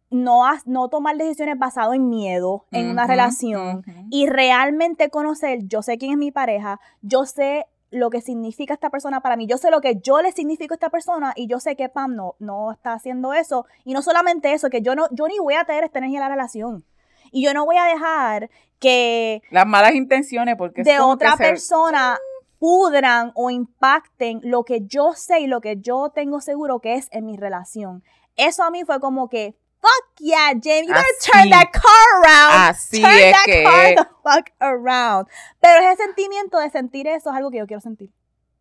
no, 0.09 0.43
no 0.65 0.89
tomar 0.89 1.17
decisiones 1.17 1.57
basadas 1.57 1.95
en 1.95 2.09
miedo 2.09 2.65
en 2.71 2.89
una 2.89 3.05
relación 3.05 3.83
y 4.09 4.27
realmente 4.27 5.09
conocer, 5.09 5.59
yo 5.63 5.81
sé 5.81 5.97
quién 5.97 6.11
es 6.13 6.17
mi 6.17 6.31
pareja, 6.31 6.79
yo 7.01 7.25
sé 7.25 7.67
lo 7.91 8.09
que 8.09 8.21
significa 8.21 8.73
esta 8.73 8.89
persona 8.89 9.21
para 9.21 9.35
mí, 9.35 9.47
yo 9.47 9.57
sé 9.57 9.71
lo 9.71 9.81
que 9.81 9.99
yo 9.99 10.21
le 10.21 10.31
significo 10.31 10.73
a 10.73 10.75
esta 10.75 10.89
persona 10.89 11.33
y 11.35 11.47
yo 11.47 11.59
sé 11.59 11.75
que 11.75 11.89
Pam 11.89 12.15
no, 12.15 12.35
no 12.39 12.71
está 12.71 12.93
haciendo 12.93 13.33
eso. 13.33 13.65
Y 13.83 13.93
no 13.93 14.01
solamente 14.01 14.53
eso, 14.53 14.69
que 14.69 14.81
yo 14.81 14.95
no 14.95 15.07
yo 15.11 15.27
ni 15.27 15.39
voy 15.39 15.55
a 15.55 15.63
tener 15.63 15.83
esta 15.83 15.99
energía 15.99 16.19
en 16.19 16.23
la 16.23 16.29
relación. 16.29 16.85
Y 17.31 17.43
yo 17.43 17.53
no 17.53 17.65
voy 17.65 17.77
a 17.77 17.85
dejar 17.85 18.49
que 18.79 19.41
las 19.51 19.65
malas 19.65 19.93
intenciones 19.93 20.55
porque 20.55 20.83
de 20.83 20.99
otra 20.99 21.35
persona 21.35 22.17
pudran 22.59 23.31
o 23.35 23.49
impacten 23.49 24.41
lo 24.43 24.63
que 24.63 24.81
yo 24.85 25.13
sé 25.13 25.41
y 25.41 25.47
lo 25.47 25.61
que 25.61 25.77
yo 25.77 26.09
tengo 26.09 26.41
seguro 26.41 26.79
que 26.79 26.95
es 26.95 27.07
en 27.11 27.25
mi 27.25 27.37
relación. 27.37 28.03
Eso 28.35 28.63
a 28.63 28.71
mí 28.71 28.83
fue 28.85 28.99
como 28.99 29.29
que 29.29 29.55
fuck 29.81 30.19
yeah, 30.19 30.53
James, 30.53 30.87
you 30.87 30.93
gotta 30.93 31.13
turn 31.21 31.49
that 31.49 31.71
car 31.71 32.21
around. 32.21 32.69
Así 32.69 33.01
turn 33.01 33.17
es 33.17 33.33
that 33.33 33.45
que... 33.45 33.63
car 33.63 33.95
the 33.95 34.07
fuck 34.23 34.51
around. 34.59 35.27
Pero 35.59 35.83
ese 35.83 36.03
sentimiento 36.03 36.59
de 36.59 36.69
sentir 36.69 37.07
eso 37.07 37.29
es 37.29 37.35
algo 37.35 37.51
que 37.51 37.57
yo 37.57 37.67
quiero 37.67 37.81
sentir. 37.81 38.11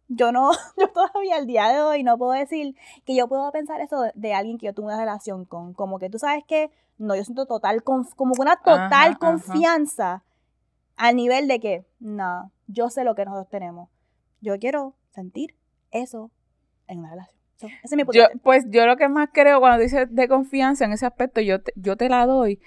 Yo 0.09 0.33
no, 0.33 0.53
yo 0.79 0.89
todavía 0.89 1.37
al 1.37 1.47
día 1.47 1.69
de 1.69 1.81
hoy 1.81 2.03
no 2.03 2.17
puedo 2.17 2.33
decir 2.33 2.75
que 3.05 3.15
yo 3.15 3.29
puedo 3.29 3.51
pensar 3.53 3.81
eso 3.81 4.05
de, 4.15 4.35
alguien 4.35 4.59
que 4.59 4.67
yo 4.67 4.75
tuve 4.75 4.87
una 4.87 4.99
relación 4.99 5.45
con. 5.45 5.75
Como 5.75 5.99
que 5.99 6.11
tú 6.11 6.19
sabes 6.19 6.45
que, 6.47 6.71
no, 6.97 7.15
yo 7.15 7.25
siento 7.25 7.47
total, 7.47 7.83
como 7.83 8.33
una 8.39 8.57
total 8.57 9.19
confianza 9.19 10.25
al 10.97 11.15
nivel 11.17 11.47
de 11.47 11.61
que, 11.61 11.87
no, 12.01 12.51
yo 12.67 12.91
sé 12.91 13.05
lo 13.05 13.15
que 13.15 13.25
nosotros 13.25 13.49
tenemos. 13.49 13.89
Yo 14.41 14.59
quiero 14.59 14.95
sentir 15.11 15.55
eso 15.91 16.31
en 16.87 17.01
una 17.01 17.11
relación. 17.11 17.38
Es 17.83 17.93
mi 17.93 18.05
yo, 18.13 18.27
pues 18.43 18.65
yo 18.69 18.87
lo 18.87 18.97
que 18.97 19.09
más 19.09 19.31
creo 19.33 19.61
cuando 19.61 19.83
dices 19.83 20.07
de 20.11 20.29
confianza 20.29 20.85
en 20.85 20.93
ese 20.93 21.07
aspecto, 21.07 21.41
yo 21.41 21.61
te, 21.61 21.73
yo 21.77 21.97
te 21.97 22.09
la 22.09 22.25
doy 22.27 22.61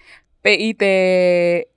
y 0.44 0.74
te, 0.74 1.70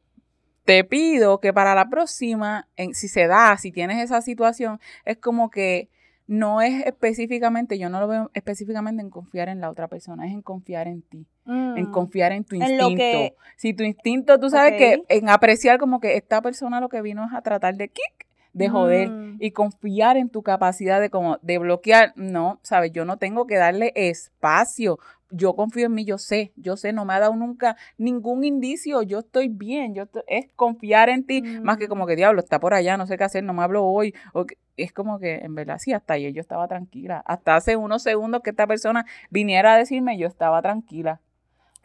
te 0.65 0.85
pido 0.85 1.41
que 1.41 1.53
para 1.53 1.75
la 1.75 1.89
próxima, 1.89 2.69
en, 2.77 2.95
si 2.95 3.09
se 3.09 3.27
da, 3.27 3.57
si 3.57 3.73
tienes 3.73 4.03
esa 4.03 4.21
situación, 4.23 4.81
es 5.05 5.19
como 5.19 5.51
que 5.51 5.89
no 6.27 6.63
es 6.63 6.87
específicamente, 6.87 7.79
yo 7.79 7.91
no 7.91 8.01
lo 8.01 8.09
veo 8.09 8.31
específicamente 8.33 9.03
en 9.03 9.11
confiar 9.11 9.51
en 9.51 9.61
la 9.61 9.71
otra 9.71 9.89
persona, 9.89 10.27
es 10.27 10.33
en 10.33 10.41
confiar 10.41 10.89
en 10.89 11.03
ti, 11.03 11.27
en 11.47 11.89
mm. 11.89 11.93
confiar 11.93 12.33
en 12.33 12.45
tu 12.45 12.57
instinto. 12.57 13.37
si 13.57 13.75
tu 13.75 13.85
instinto, 13.85 14.41
tú 14.41 14.49
sabes 14.49 14.73
que 14.79 15.05
en 15.09 15.29
apreciar 15.29 15.79
como 15.79 16.01
que 16.01 16.17
esta 16.17 16.41
persona 16.41 16.81
lo 16.81 16.89
que 16.89 17.03
vino 17.03 17.27
es 17.27 17.35
a 17.35 17.43
tratar 17.43 17.75
de 17.75 17.89
kick, 17.89 18.24
de 18.55 18.69
joder 18.69 19.11
mm. 19.11 19.37
y 19.41 19.51
confiar 19.51 20.17
en 20.17 20.31
tu 20.31 20.43
capacidad 20.43 21.01
de 21.01 21.11
como 21.11 21.39
de 21.43 21.59
bloquear, 21.59 22.13
no, 22.17 22.61
sabes, 22.63 22.93
yo 22.93 23.05
no 23.05 23.19
tengo 23.19 23.47
que 23.47 23.57
darle 23.57 23.93
espacio. 23.95 24.99
Yo 25.31 25.57
confío 25.57 25.87
en 25.87 25.95
mí, 25.95 26.05
yo 26.05 26.17
sé, 26.17 26.53
yo 26.55 26.77
sé, 26.77 26.93
no 26.93 27.05
me 27.05 27.13
ha 27.13 27.19
dado 27.19 27.35
nunca 27.35 27.77
ningún 27.99 28.45
indicio, 28.45 29.03
yo 29.03 29.19
estoy 29.19 29.49
bien, 29.49 29.93
yo 29.93 30.05
es 30.29 30.47
confiar 30.55 31.09
en 31.09 31.27
ti, 31.27 31.43
más 31.43 31.77
que 31.77 31.89
como 31.89 32.07
que 32.07 32.15
diablo, 32.15 32.41
está 32.41 32.61
por 32.61 32.73
allá, 32.73 32.97
no 32.97 33.07
sé 33.07 33.19
qué 33.19 33.25
hacer, 33.25 33.43
no 33.43 33.53
me 33.53 33.65
hablo 33.65 33.85
hoy, 33.85 34.15
o 34.33 34.47
es 34.77 34.93
como 34.93 35.19
que 35.19 35.37
en 35.37 35.57
verdad 35.57 35.79
sí, 35.81 35.93
hasta 35.93 36.15
ayer 36.15 36.33
yo 36.33 36.41
estaba 36.41 36.69
tranquila, 36.69 37.21
hasta 37.27 37.57
hace 37.57 37.75
unos 37.75 38.05
segundos 38.05 38.43
que 38.43 38.51
esta 38.51 38.69
persona 38.69 39.07
viniera 39.31 39.75
a 39.75 39.79
decirme, 39.79 40.17
yo 40.19 40.29
estaba 40.29 40.63
tranquila. 40.63 41.21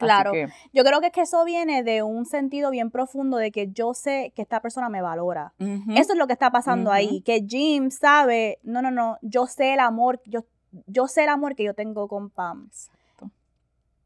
Claro, 0.06 0.32
yo 0.72 0.84
creo 0.84 1.00
que, 1.00 1.06
es 1.06 1.12
que 1.12 1.20
eso 1.22 1.44
viene 1.44 1.82
de 1.82 2.02
un 2.02 2.26
sentido 2.26 2.70
bien 2.70 2.90
profundo 2.90 3.36
de 3.36 3.50
que 3.50 3.68
yo 3.68 3.94
sé 3.94 4.32
que 4.34 4.42
esta 4.42 4.60
persona 4.60 4.88
me 4.88 5.02
valora. 5.02 5.52
Eso 5.58 6.12
es 6.12 6.18
lo 6.18 6.26
que 6.26 6.32
está 6.32 6.50
pasando 6.50 6.90
ahí, 6.92 7.20
que 7.22 7.44
Jim 7.46 7.90
sabe, 7.90 8.58
no, 8.62 8.82
no, 8.82 8.90
no, 8.90 9.18
yo 9.22 9.46
sé 9.46 9.74
el 9.74 9.80
amor, 9.80 10.20
yo, 10.24 10.44
yo 10.86 11.06
sé 11.06 11.24
el 11.24 11.28
amor 11.28 11.54
que 11.54 11.64
yo 11.64 11.74
tengo 11.74 12.08
con 12.08 12.30
Pam. 12.30 12.66
Exacto. 12.66 13.30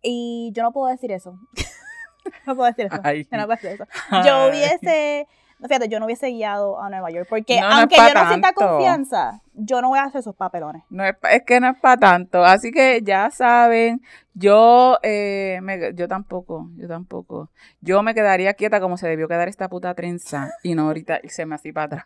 Y 0.02 0.50
yo 0.54 0.62
no 0.62 0.72
puedo 0.72 0.88
decir 0.88 1.12
eso. 1.12 1.38
no 2.46 2.56
puedo 2.56 2.70
decir 2.70 2.86
eso. 2.86 2.96
No 2.96 3.46
puedo 3.46 3.56
decir 3.56 3.70
eso. 3.70 3.84
Yo 4.26 4.48
hubiese 4.48 5.26
fíjate, 5.68 5.88
yo 5.88 5.98
no 5.98 6.06
hubiese 6.06 6.28
guiado 6.28 6.80
a 6.80 6.88
Nueva 6.90 7.10
York, 7.10 7.26
porque 7.28 7.60
aunque 7.60 7.96
yo 7.96 8.14
no 8.14 8.28
sienta 8.28 8.52
confianza, 8.52 9.40
yo 9.54 9.80
no 9.80 9.88
voy 9.88 9.98
a 9.98 10.04
hacer 10.04 10.20
esos 10.20 10.34
papelones. 10.34 10.82
No 10.90 11.04
es, 11.04 11.14
es 11.30 11.42
que 11.44 11.60
no 11.60 11.68
es 11.68 11.78
para 11.80 11.96
tanto, 11.96 12.44
así 12.44 12.70
que 12.70 13.00
ya 13.02 13.30
saben, 13.30 14.02
yo, 14.34 14.98
eh, 15.02 15.60
yo 15.94 16.08
tampoco, 16.08 16.68
yo 16.76 16.88
tampoco. 16.88 17.50
Yo 17.80 18.02
me 18.02 18.14
quedaría 18.14 18.54
quieta 18.54 18.80
como 18.80 18.96
se 18.96 19.08
debió 19.08 19.28
quedar 19.28 19.48
esta 19.48 19.68
puta 19.68 19.94
trenza 19.94 20.50
y 20.62 20.74
no 20.74 20.86
ahorita 20.86 21.20
irse 21.22 21.46
me 21.46 21.54
así 21.54 21.72
para 21.72 21.86
atrás. 21.86 22.04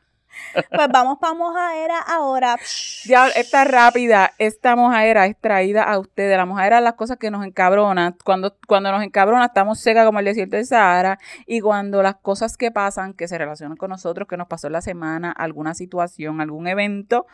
Pues 0.70 0.88
vamos 0.92 1.18
para 1.18 1.34
mojadera 1.34 1.98
ahora. 2.00 2.56
Ya, 3.04 3.28
esta 3.28 3.64
rápida, 3.64 4.32
esta 4.38 4.76
mojadera 4.76 5.26
es 5.26 5.36
traída 5.38 5.82
a 5.82 5.98
ustedes. 5.98 6.36
La 6.36 6.46
mojadera 6.46 6.78
es 6.78 6.84
las 6.84 6.94
cosas 6.94 7.18
que 7.18 7.30
nos 7.30 7.44
encabronan. 7.44 8.16
Cuando, 8.24 8.56
cuando 8.66 8.92
nos 8.92 9.02
encabrona, 9.02 9.46
estamos 9.46 9.80
secas 9.80 10.06
como 10.06 10.18
el 10.18 10.24
desierto 10.24 10.56
de 10.56 10.64
Sahara. 10.64 11.18
Y 11.46 11.60
cuando 11.60 12.02
las 12.02 12.16
cosas 12.16 12.56
que 12.56 12.70
pasan, 12.70 13.14
que 13.14 13.28
se 13.28 13.38
relacionan 13.38 13.76
con 13.76 13.90
nosotros, 13.90 14.28
que 14.28 14.36
nos 14.36 14.48
pasó 14.48 14.68
la 14.68 14.80
semana, 14.80 15.32
alguna 15.32 15.74
situación, 15.74 16.40
algún 16.40 16.66
evento, 16.66 17.26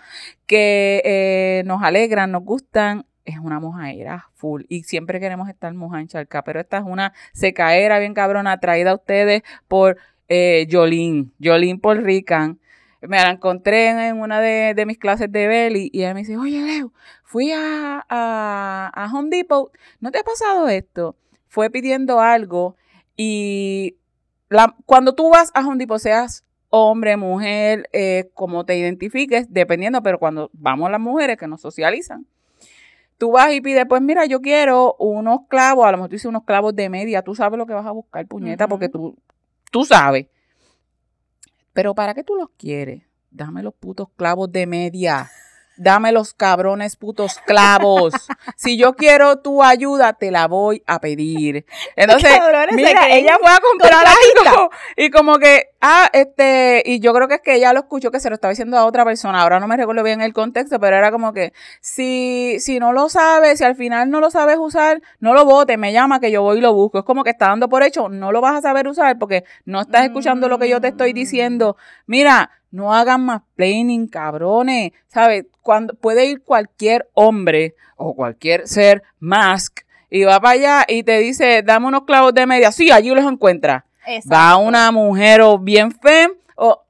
que 0.46 1.02
eh, 1.04 1.62
nos 1.66 1.82
alegran, 1.82 2.30
nos 2.32 2.44
gustan, 2.44 3.06
es 3.24 3.38
una 3.38 3.58
mojadera 3.58 4.28
full 4.34 4.64
y 4.68 4.82
siempre 4.82 5.18
queremos 5.18 5.48
estar 5.48 5.72
mojados 5.72 6.14
en 6.14 6.28
pero 6.44 6.60
esta 6.60 6.78
es 6.78 6.84
una 6.84 7.14
secaera 7.32 7.98
bien 7.98 8.12
cabrona 8.12 8.60
traída 8.60 8.90
a 8.90 8.94
ustedes 8.94 9.42
por 9.66 9.96
eh, 10.28 10.66
Jolín, 10.70 11.32
Jolín 11.42 11.80
por 11.80 12.02
Rican 12.02 12.60
me 13.08 13.18
la 13.18 13.30
encontré 13.30 14.08
en 14.08 14.20
una 14.20 14.40
de, 14.40 14.86
mis 14.86 14.98
clases 14.98 15.30
de 15.30 15.46
belly 15.46 15.90
y 15.92 16.00
ella 16.00 16.14
me 16.14 16.20
dice, 16.20 16.36
oye 16.36 16.60
Leo, 16.60 16.92
fui 17.22 17.50
a, 17.52 18.04
a, 18.08 19.10
Home 19.12 19.30
Depot, 19.30 19.70
¿no 20.00 20.10
te 20.10 20.18
ha 20.18 20.22
pasado 20.22 20.68
esto? 20.68 21.16
Fue 21.48 21.70
pidiendo 21.70 22.20
algo 22.20 22.76
y 23.16 23.96
la, 24.48 24.74
cuando 24.86 25.14
tú 25.14 25.30
vas 25.30 25.50
a 25.54 25.66
Home 25.66 25.78
Depot, 25.78 25.98
seas 25.98 26.44
hombre, 26.70 27.16
mujer, 27.16 27.88
eh, 27.92 28.30
como 28.34 28.64
te 28.64 28.76
identifiques, 28.76 29.52
dependiendo, 29.52 30.02
pero 30.02 30.18
cuando 30.18 30.50
vamos 30.52 30.90
las 30.90 31.00
mujeres 31.00 31.36
que 31.36 31.46
nos 31.46 31.60
socializan, 31.60 32.26
tú 33.16 33.30
vas 33.30 33.52
y 33.52 33.60
pides, 33.60 33.86
pues 33.88 34.02
mira, 34.02 34.26
yo 34.26 34.40
quiero 34.40 34.96
unos 34.98 35.40
clavos, 35.48 35.86
a 35.86 35.92
lo 35.92 35.98
mejor 35.98 36.08
tú 36.10 36.14
dices 36.14 36.26
unos 36.26 36.44
clavos 36.44 36.74
de 36.74 36.88
media, 36.88 37.22
tú 37.22 37.34
sabes 37.34 37.58
lo 37.58 37.66
que 37.66 37.74
vas 37.74 37.86
a 37.86 37.92
buscar, 37.92 38.26
puñeta, 38.26 38.66
porque 38.66 38.88
tú, 38.88 39.16
tú 39.70 39.84
sabes. 39.84 40.26
Pero 41.74 41.94
¿para 41.94 42.14
qué 42.14 42.24
tú 42.24 42.36
los 42.36 42.48
quieres? 42.56 43.02
Dame 43.30 43.62
los 43.62 43.74
putos 43.74 44.08
clavos 44.16 44.50
de 44.50 44.66
media. 44.66 45.30
Dame 45.76 46.12
los 46.12 46.34
cabrones 46.34 46.96
putos 46.96 47.38
clavos. 47.46 48.14
Si 48.56 48.76
yo 48.76 48.94
quiero 48.94 49.38
tu 49.38 49.62
ayuda, 49.62 50.12
te 50.12 50.30
la 50.30 50.46
voy 50.46 50.82
a 50.86 51.00
pedir. 51.00 51.66
Entonces, 51.96 52.40
mira, 52.72 53.08
ella 53.10 53.36
fue 53.40 53.50
a 53.50 53.60
comprar 53.60 54.04
algo 54.06 54.70
y 54.96 55.10
como 55.10 55.38
que, 55.38 55.70
ah, 55.80 56.08
este, 56.12 56.82
y 56.84 57.00
yo 57.00 57.12
creo 57.12 57.28
que 57.28 57.34
es 57.34 57.40
que 57.40 57.54
ella 57.54 57.72
lo 57.72 57.80
escuchó 57.80 58.10
que 58.10 58.20
se 58.20 58.28
lo 58.28 58.34
estaba 58.34 58.50
diciendo 58.50 58.78
a 58.78 58.84
otra 58.84 59.04
persona. 59.04 59.40
Ahora 59.40 59.60
no 59.60 59.66
me 59.66 59.76
recuerdo 59.76 60.02
bien 60.02 60.20
el 60.20 60.32
contexto, 60.32 60.78
pero 60.78 60.96
era 60.96 61.10
como 61.10 61.32
que, 61.32 61.52
si, 61.80 62.56
si 62.60 62.78
no 62.78 62.92
lo 62.92 63.08
sabes, 63.08 63.58
si 63.58 63.64
al 63.64 63.76
final 63.76 64.10
no 64.10 64.20
lo 64.20 64.30
sabes 64.30 64.56
usar, 64.58 65.02
no 65.18 65.34
lo 65.34 65.44
bote, 65.44 65.76
me 65.76 65.92
llama 65.92 66.20
que 66.20 66.30
yo 66.30 66.42
voy 66.42 66.58
y 66.58 66.60
lo 66.60 66.72
busco. 66.72 66.98
Es 66.98 67.04
como 67.04 67.24
que 67.24 67.30
está 67.30 67.48
dando 67.48 67.68
por 67.68 67.82
hecho, 67.82 68.08
no 68.08 68.32
lo 68.32 68.40
vas 68.40 68.56
a 68.56 68.62
saber 68.62 68.86
usar 68.88 69.18
porque 69.18 69.44
no 69.64 69.80
estás 69.80 70.04
escuchando 70.04 70.48
lo 70.48 70.58
que 70.58 70.68
yo 70.68 70.80
te 70.80 70.88
estoy 70.88 71.12
diciendo. 71.12 71.76
Mira, 72.06 72.50
no 72.74 72.92
hagan 72.92 73.24
más 73.24 73.42
planning, 73.54 74.08
cabrones. 74.08 74.92
¿Sabes? 75.06 75.46
Cuando 75.62 75.94
puede 75.94 76.26
ir 76.26 76.42
cualquier 76.42 77.08
hombre 77.14 77.76
o 77.96 78.14
cualquier 78.14 78.66
ser 78.66 79.04
mask 79.20 79.80
y 80.10 80.24
va 80.24 80.40
para 80.40 80.54
allá 80.54 80.84
y 80.88 81.04
te 81.04 81.18
dice, 81.18 81.62
dame 81.62 81.86
unos 81.86 82.02
clavos 82.02 82.34
de 82.34 82.46
media. 82.46 82.72
Sí, 82.72 82.90
allí 82.90 83.10
los 83.10 83.24
encuentra. 83.24 83.86
Va 84.30 84.56
una 84.56 84.90
mujer 84.90 85.40
o 85.40 85.58
bien 85.58 85.92
fem 85.92 86.32
o 86.56 86.82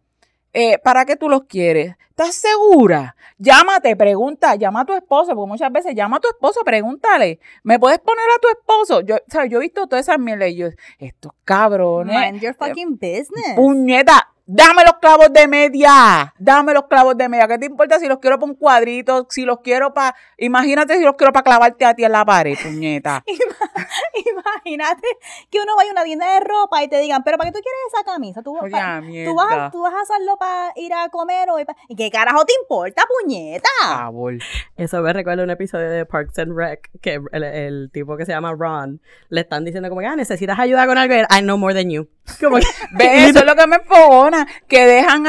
eh, 0.54 0.78
¿para 0.78 1.04
qué 1.04 1.16
tú 1.16 1.28
los 1.28 1.44
quieres? 1.44 1.94
¿Estás 2.08 2.34
segura? 2.34 3.14
Llámate, 3.38 3.94
pregunta, 3.96 4.54
llama 4.54 4.82
a 4.82 4.84
tu 4.84 4.94
esposo, 4.94 5.34
porque 5.34 5.48
muchas 5.48 5.70
veces 5.70 5.94
llama 5.94 6.16
a 6.16 6.20
tu 6.20 6.28
esposo, 6.28 6.60
pregúntale, 6.64 7.40
¿me 7.62 7.78
puedes 7.78 7.98
poner 7.98 8.24
a 8.34 8.40
tu 8.40 8.48
esposo? 8.48 9.00
Yo, 9.00 9.16
¿sabes? 9.28 9.50
Yo 9.50 9.58
he 9.58 9.62
visto 9.62 9.86
todas 9.86 10.08
esas 10.08 10.18
mierdas 10.18 10.48
y 10.50 10.56
yo, 10.56 10.68
estos 10.98 11.32
cabrones. 11.44 12.16
Mind 12.16 12.40
your 12.40 12.54
fucking 12.54 12.92
business. 12.92 13.54
Puñeta, 13.56 14.33
Dame 14.46 14.82
los 14.84 14.98
clavos 15.00 15.32
de 15.32 15.48
media. 15.48 16.34
Dame 16.38 16.74
los 16.74 16.84
clavos 16.86 17.16
de 17.16 17.30
media. 17.30 17.48
¿Qué 17.48 17.56
te 17.56 17.64
importa 17.64 17.98
si 17.98 18.06
los 18.06 18.18
quiero 18.18 18.38
para 18.38 18.52
un 18.52 18.58
cuadrito? 18.58 19.26
Si 19.30 19.46
los 19.46 19.60
quiero 19.60 19.94
para. 19.94 20.14
Imagínate 20.36 20.98
si 20.98 21.02
los 21.02 21.14
quiero 21.14 21.32
para 21.32 21.44
clavarte 21.44 21.86
a 21.86 21.94
ti 21.94 22.04
en 22.04 22.12
la 22.12 22.26
pared, 22.26 22.54
puñeta. 22.62 23.24
Imagínate 24.30 25.08
que 25.50 25.60
uno 25.60 25.74
vaya 25.76 25.90
a 25.90 25.92
una 25.92 26.04
tienda 26.04 26.34
de 26.34 26.40
ropa 26.40 26.82
y 26.82 26.88
te 26.88 26.98
digan, 27.00 27.22
¿pero 27.24 27.38
para 27.38 27.50
qué 27.50 27.58
tú 27.58 27.62
quieres 27.62 27.80
esa 27.94 28.04
camisa? 28.04 28.42
¿Tú, 28.42 28.54
Oye, 28.58 29.24
tú, 29.24 29.34
vas, 29.34 29.72
tú 29.72 29.80
vas 29.80 29.94
a 29.94 30.02
hacerlo 30.02 30.36
para 30.36 30.72
ir 30.76 30.92
a 30.92 31.08
comer 31.08 31.48
o. 31.48 31.58
¿Y 31.88 31.96
qué 31.96 32.10
carajo 32.10 32.44
te 32.44 32.52
importa, 32.60 33.04
puñeta? 33.22 33.68
Favor. 33.82 34.34
Eso 34.76 35.00
me 35.00 35.12
recuerda 35.14 35.42
un 35.42 35.50
episodio 35.50 35.88
de 35.88 36.04
Parks 36.04 36.38
and 36.38 36.54
Rec 36.54 36.90
que 37.00 37.18
el, 37.32 37.90
tipo 37.92 38.18
que 38.18 38.26
se 38.26 38.32
llama 38.32 38.52
Ron 38.52 39.00
le 39.30 39.40
están 39.40 39.64
diciendo 39.64 39.88
como 39.88 40.02
que, 40.02 40.06
ah, 40.06 40.16
necesitas 40.16 40.58
ayuda 40.58 40.86
con 40.86 40.98
algo. 40.98 41.14
I 41.14 41.40
know 41.40 41.56
more 41.56 41.72
than 41.72 41.88
you. 41.88 42.08
Como 42.40 42.56
que, 42.56 42.64
eso 43.28 43.38
es 43.40 43.46
lo 43.46 43.54
que 43.54 43.66
me 43.66 43.76
enfogona, 43.76 44.46
que 44.68 44.86
dejan, 44.86 45.24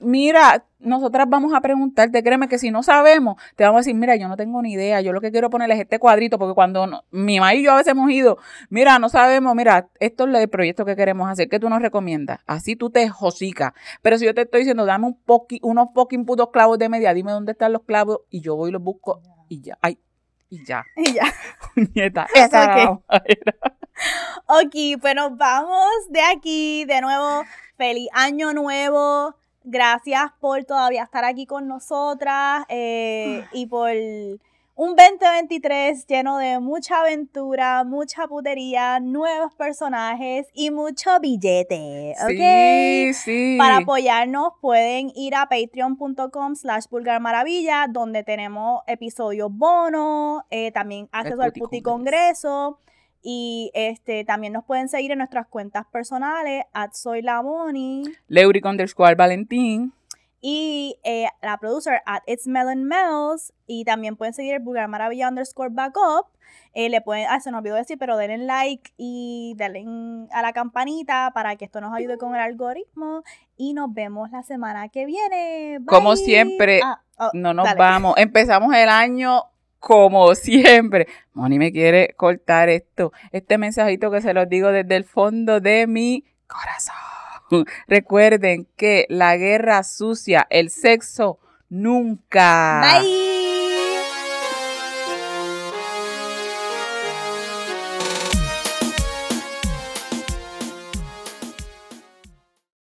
mira, 0.00 0.64
nosotras 0.82 1.26
vamos 1.28 1.54
a 1.54 1.60
preguntarte, 1.60 2.22
créeme 2.22 2.48
que 2.48 2.58
si 2.58 2.70
no 2.70 2.82
sabemos, 2.82 3.36
te 3.56 3.64
vamos 3.64 3.78
a 3.78 3.80
decir, 3.80 3.94
mira, 3.94 4.16
yo 4.16 4.28
no 4.28 4.36
tengo 4.36 4.60
ni 4.62 4.72
idea, 4.72 5.00
yo 5.00 5.12
lo 5.12 5.20
que 5.20 5.30
quiero 5.30 5.48
ponerles 5.48 5.76
es 5.78 5.82
este 5.84 5.98
cuadrito, 5.98 6.38
porque 6.38 6.54
cuando 6.54 7.04
mi 7.10 7.38
mamá 7.38 7.54
y 7.54 7.62
yo 7.62 7.72
a 7.72 7.76
veces 7.76 7.92
hemos 7.92 8.10
ido, 8.10 8.38
mira, 8.68 8.98
no 8.98 9.08
sabemos, 9.08 9.54
mira, 9.54 9.88
esto 10.00 10.26
es 10.28 10.34
el 10.34 10.48
proyecto 10.48 10.84
que 10.84 10.96
queremos 10.96 11.30
hacer, 11.30 11.48
¿qué 11.48 11.60
tú 11.60 11.68
nos 11.68 11.80
recomiendas? 11.80 12.40
Así 12.46 12.76
tú 12.76 12.90
te 12.90 13.08
josicas. 13.08 13.72
Pero 14.02 14.18
si 14.18 14.26
yo 14.26 14.34
te 14.34 14.42
estoy 14.42 14.60
diciendo, 14.60 14.84
dame 14.84 15.06
un 15.06 15.20
poqui, 15.22 15.60
unos 15.62 15.88
fucking 15.94 16.24
putos 16.24 16.50
clavos 16.52 16.78
de 16.78 16.88
media, 16.88 17.14
dime 17.14 17.32
dónde 17.32 17.52
están 17.52 17.72
los 17.72 17.82
clavos, 17.82 18.20
y 18.30 18.40
yo 18.40 18.56
voy 18.56 18.70
y 18.70 18.72
los 18.72 18.82
busco, 18.82 19.20
y 19.48 19.60
ya, 19.60 19.78
ay, 19.80 19.98
y 20.52 20.64
ya. 20.64 20.84
Y 20.96 21.14
ya. 21.14 21.24
Nieta, 21.94 22.26
esa 22.34 22.64
era 22.64 23.00
Ok, 24.46 25.00
pues 25.00 25.14
nos 25.14 25.36
vamos 25.36 25.88
de 26.10 26.20
aquí, 26.20 26.84
de 26.84 27.00
nuevo, 27.00 27.44
feliz 27.76 28.08
año 28.12 28.52
nuevo 28.52 29.34
Gracias 29.64 30.32
por 30.40 30.64
todavía 30.64 31.04
estar 31.04 31.24
aquí 31.24 31.46
con 31.46 31.68
nosotras 31.68 32.64
eh, 32.68 33.46
y 33.52 33.66
por 33.66 33.90
un 34.74 34.96
2023 34.96 36.06
lleno 36.06 36.38
de 36.38 36.58
mucha 36.58 37.02
aventura, 37.02 37.84
mucha 37.84 38.26
putería, 38.26 39.00
nuevos 39.00 39.54
personajes 39.54 40.46
y 40.54 40.70
mucho 40.70 41.10
billete. 41.20 42.14
Sí, 42.26 43.12
sí. 43.14 43.56
Para 43.58 43.78
apoyarnos 43.78 44.54
pueden 44.60 45.12
ir 45.14 45.34
a 45.34 45.46
patreon.com 45.48 46.56
slash 46.56 46.84
vulgarmaravilla 46.90 47.86
donde 47.90 48.24
tenemos 48.24 48.80
episodios 48.86 49.50
bonos, 49.52 50.42
eh, 50.50 50.72
también 50.72 51.08
acceso 51.12 51.42
al 51.42 51.52
puti 51.52 51.82
congreso. 51.82 52.78
Y 53.24 53.70
este 53.74 54.24
también 54.24 54.52
nos 54.52 54.64
pueden 54.64 54.88
seguir 54.88 55.12
en 55.12 55.18
nuestras 55.18 55.46
cuentas 55.46 55.86
personales, 55.92 56.64
at 56.72 56.92
soy 56.92 57.22
Leuric 58.26 58.64
underscore 58.64 59.14
Valentín. 59.14 59.92
Y 60.42 60.98
eh, 61.04 61.28
la 61.40 61.56
producer 61.56 62.02
at 62.04 62.22
It's 62.26 62.46
Melon 62.46 62.84
Mel's. 62.84 63.54
Y 63.66 63.84
también 63.84 64.16
pueden 64.16 64.34
seguir 64.34 64.54
el 64.54 64.60
Vulgar 64.60 64.88
Maravilla 64.88 65.28
underscore 65.28 65.70
backup. 65.72 66.26
Eh, 66.74 66.90
le 66.90 67.00
pueden, 67.00 67.26
ah, 67.30 67.40
se 67.40 67.50
nos 67.50 67.60
olvidó 67.60 67.76
decir, 67.76 67.96
pero 67.98 68.16
denle 68.16 68.38
like 68.38 68.92
y 68.96 69.54
denle 69.56 69.86
a 70.32 70.42
la 70.42 70.52
campanita 70.52 71.30
para 71.32 71.56
que 71.56 71.64
esto 71.64 71.80
nos 71.80 71.94
ayude 71.94 72.18
con 72.18 72.34
el 72.34 72.40
algoritmo. 72.40 73.22
Y 73.56 73.72
nos 73.72 73.94
vemos 73.94 74.30
la 74.32 74.42
semana 74.42 74.88
que 74.88 75.06
viene. 75.06 75.78
Como 75.86 76.16
siempre, 76.16 76.80
ah, 76.84 77.00
oh, 77.18 77.30
no 77.34 77.54
nos 77.54 77.74
vamos. 77.76 78.14
Empezamos 78.18 78.74
el 78.74 78.88
año 78.88 79.44
como 79.78 80.34
siempre. 80.34 81.06
Moni 81.34 81.58
me 81.58 81.72
quiere 81.72 82.14
cortar 82.16 82.68
esto, 82.68 83.12
este 83.30 83.58
mensajito 83.58 84.10
que 84.10 84.20
se 84.20 84.34
los 84.34 84.48
digo 84.48 84.72
desde 84.72 84.96
el 84.96 85.04
fondo 85.04 85.60
de 85.60 85.86
mi 85.86 86.24
corazón. 86.46 87.21
Recuerden 87.88 88.66
que 88.76 89.06
la 89.08 89.36
guerra 89.36 89.82
sucia, 89.84 90.46
el 90.50 90.70
sexo, 90.70 91.38
nunca. 91.68 92.80